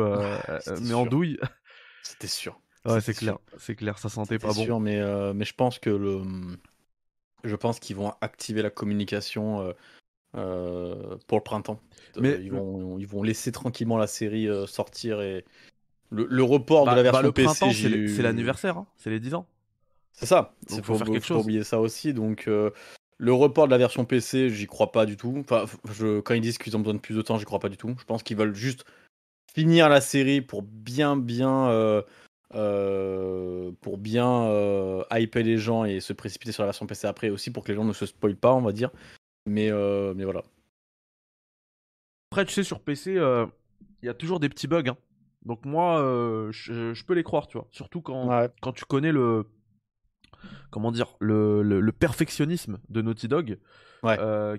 [0.82, 1.38] mais en douille.
[2.04, 2.60] C'était sûr.
[2.84, 4.80] Ouais, c'est clair, c'est clair, ça sentait pas sûr, bon.
[4.80, 5.00] mais,
[5.34, 6.22] mais je pense que le,
[7.44, 9.74] je pense qu'ils vont activer la communication
[10.38, 11.82] euh, pour le printemps.
[12.16, 15.44] Euh, Mais ils vont, ils vont laisser tranquillement la série euh, sortir et
[16.10, 18.08] le, report de la version bah, PC.
[18.08, 18.88] C'est l'anniversaire, hein.
[18.96, 19.46] c'est les 10 ans.
[20.14, 20.54] C'est ça.
[20.70, 21.44] Il faut, faire quelque chose.
[21.44, 22.14] oublier ça aussi.
[22.14, 25.36] Donc le report de la version PC, j'y crois pas du tout.
[25.40, 27.70] Enfin, je, quand ils disent qu'ils ont besoin de plus de temps, j'y crois pas
[27.70, 27.94] du tout.
[28.00, 28.86] Je pense qu'ils veulent juste
[29.54, 32.04] finir la série pour bien, bien,
[32.52, 37.64] pour bien hyper les gens et se précipiter sur la version PC après aussi pour
[37.64, 38.92] que les gens ne se spoilent pas, on va dire.
[39.46, 40.44] Mais, euh, mais voilà.
[42.32, 43.46] Après, tu sais, sur PC, euh,
[44.02, 44.88] il y a toujours des petits bugs.
[44.88, 44.98] Hein.
[45.44, 47.68] Donc moi, euh, je, peux les croire, tu vois.
[47.72, 49.46] Surtout quand, quand tu connais le...
[50.72, 53.60] Comment dire le, le, perfectionnisme de Naughty Dog.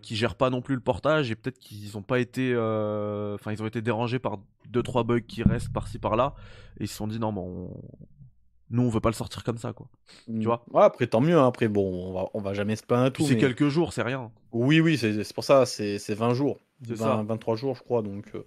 [0.03, 3.63] Qui gère pas non plus le portage et peut-être qu'ils ont pas été enfin ils
[3.63, 4.39] ont été dérangés par
[4.69, 6.35] deux trois bugs qui restent par-ci par-là
[6.79, 7.71] et ils se sont dit non bon
[8.73, 9.87] nous on veut pas le sortir comme ça quoi.
[10.27, 10.43] Tu mm.
[10.45, 10.65] vois?
[10.73, 11.47] Ouais, après tant mieux hein.
[11.47, 14.33] après bon on va on va jamais se plaindre tout c'est quelques jours c'est rien.
[14.51, 16.59] Oui oui c'est pour ça c'est 20 jours.
[16.81, 18.45] 23 jours je crois donc euh,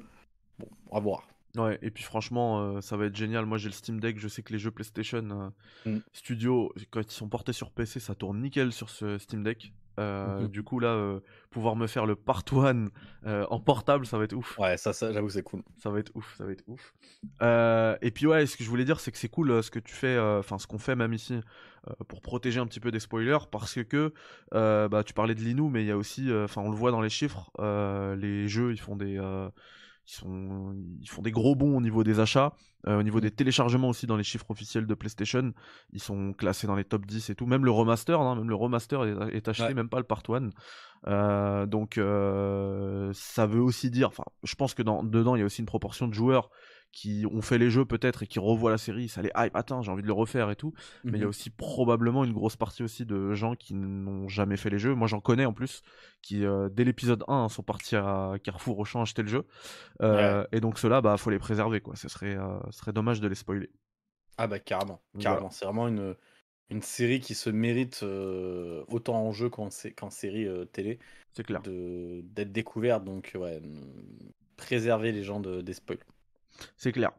[0.59, 1.27] bon à voir.
[1.55, 3.45] Ouais et puis franchement euh, ça va être génial.
[3.45, 5.53] Moi j'ai le Steam Deck je sais que les jeux PlayStation
[5.85, 5.99] euh, mm.
[6.11, 10.41] Studio quand ils sont portés sur PC ça tourne nickel sur ce Steam Deck euh,
[10.41, 10.47] mhm.
[10.49, 11.19] Du coup, là, euh,
[11.51, 12.89] pouvoir me faire le part one
[13.25, 14.57] euh, en portable, ça va être ouf.
[14.59, 15.63] Ouais, ça, ça j'avoue, c'est cool.
[15.77, 16.93] Ça va être ouf, ça va être ouf.
[18.01, 19.93] et puis, ouais, ce que je voulais dire, c'est que c'est cool ce que tu
[19.93, 21.39] fais, enfin, ce qu'on fait même ici,
[22.07, 24.13] pour protéger un petit peu des spoilers, parce que
[24.51, 27.01] bah, tu parlais de l'Inou, mais il y a aussi, enfin, on le voit dans
[27.01, 27.51] les chiffres,
[28.17, 29.19] les jeux, ils font des
[30.07, 32.53] ils, sont, ils font des gros bons au niveau des achats,
[32.87, 35.53] euh, au niveau des téléchargements aussi dans les chiffres officiels de PlayStation,
[35.93, 37.45] ils sont classés dans les top 10 et tout.
[37.45, 40.49] Même le remaster, hein, même le remaster est, acheté, même pas le part 1.
[41.07, 45.41] Euh, donc euh, ça veut aussi dire, enfin, je pense que dans, dedans il y
[45.41, 46.49] a aussi une proportion de joueurs
[46.95, 49.81] qui ont fait les jeux peut-être et qui revoient la série, ça les hype, attends,
[49.81, 50.73] j'ai envie de le refaire et tout.
[51.03, 51.29] Mais il y a mhm.
[51.29, 54.95] aussi probablement une grosse partie aussi de gens qui n'ont jamais fait les jeux.
[54.95, 55.81] Moi j'en connais en plus,
[56.21, 59.45] qui euh, dès l'épisode 1 sont partis à Carrefour au champ acheter le jeu.
[60.01, 61.97] Euh, et donc ceux-là, bah faut les préserver quoi.
[61.97, 63.69] Ce serait, euh, ce serait dommage de les spoiler.
[64.37, 65.49] Ah bah carrément, carrément.
[65.49, 66.15] C'est vraiment une,
[66.69, 70.99] une série qui se mérite autant en jeu qu'en, série télé.
[71.33, 71.61] C'est clair.
[71.61, 73.61] d'être découverte, donc ouais,
[74.55, 75.99] préserver les gens de, des spoils.
[76.77, 77.11] C'est clair.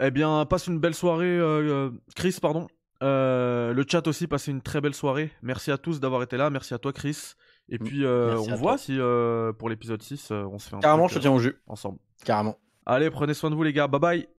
[0.00, 2.68] Eh bien, passe une belle soirée, euh, euh, Chris, pardon.
[3.02, 5.32] Euh, le chat aussi, passez une très belle soirée.
[5.42, 6.50] Merci à tous d'avoir été là.
[6.50, 7.34] Merci à toi, Chris.
[7.68, 7.84] Et mm.
[7.84, 8.98] puis, on voit si
[9.58, 11.56] pour l'épisode 6, on se fait un Carrément, je te tiens au jus.
[11.66, 11.98] Ensemble.
[12.24, 12.58] Carrément.
[12.86, 13.86] Allez, prenez soin de vous, les gars.
[13.86, 14.26] Bye bye.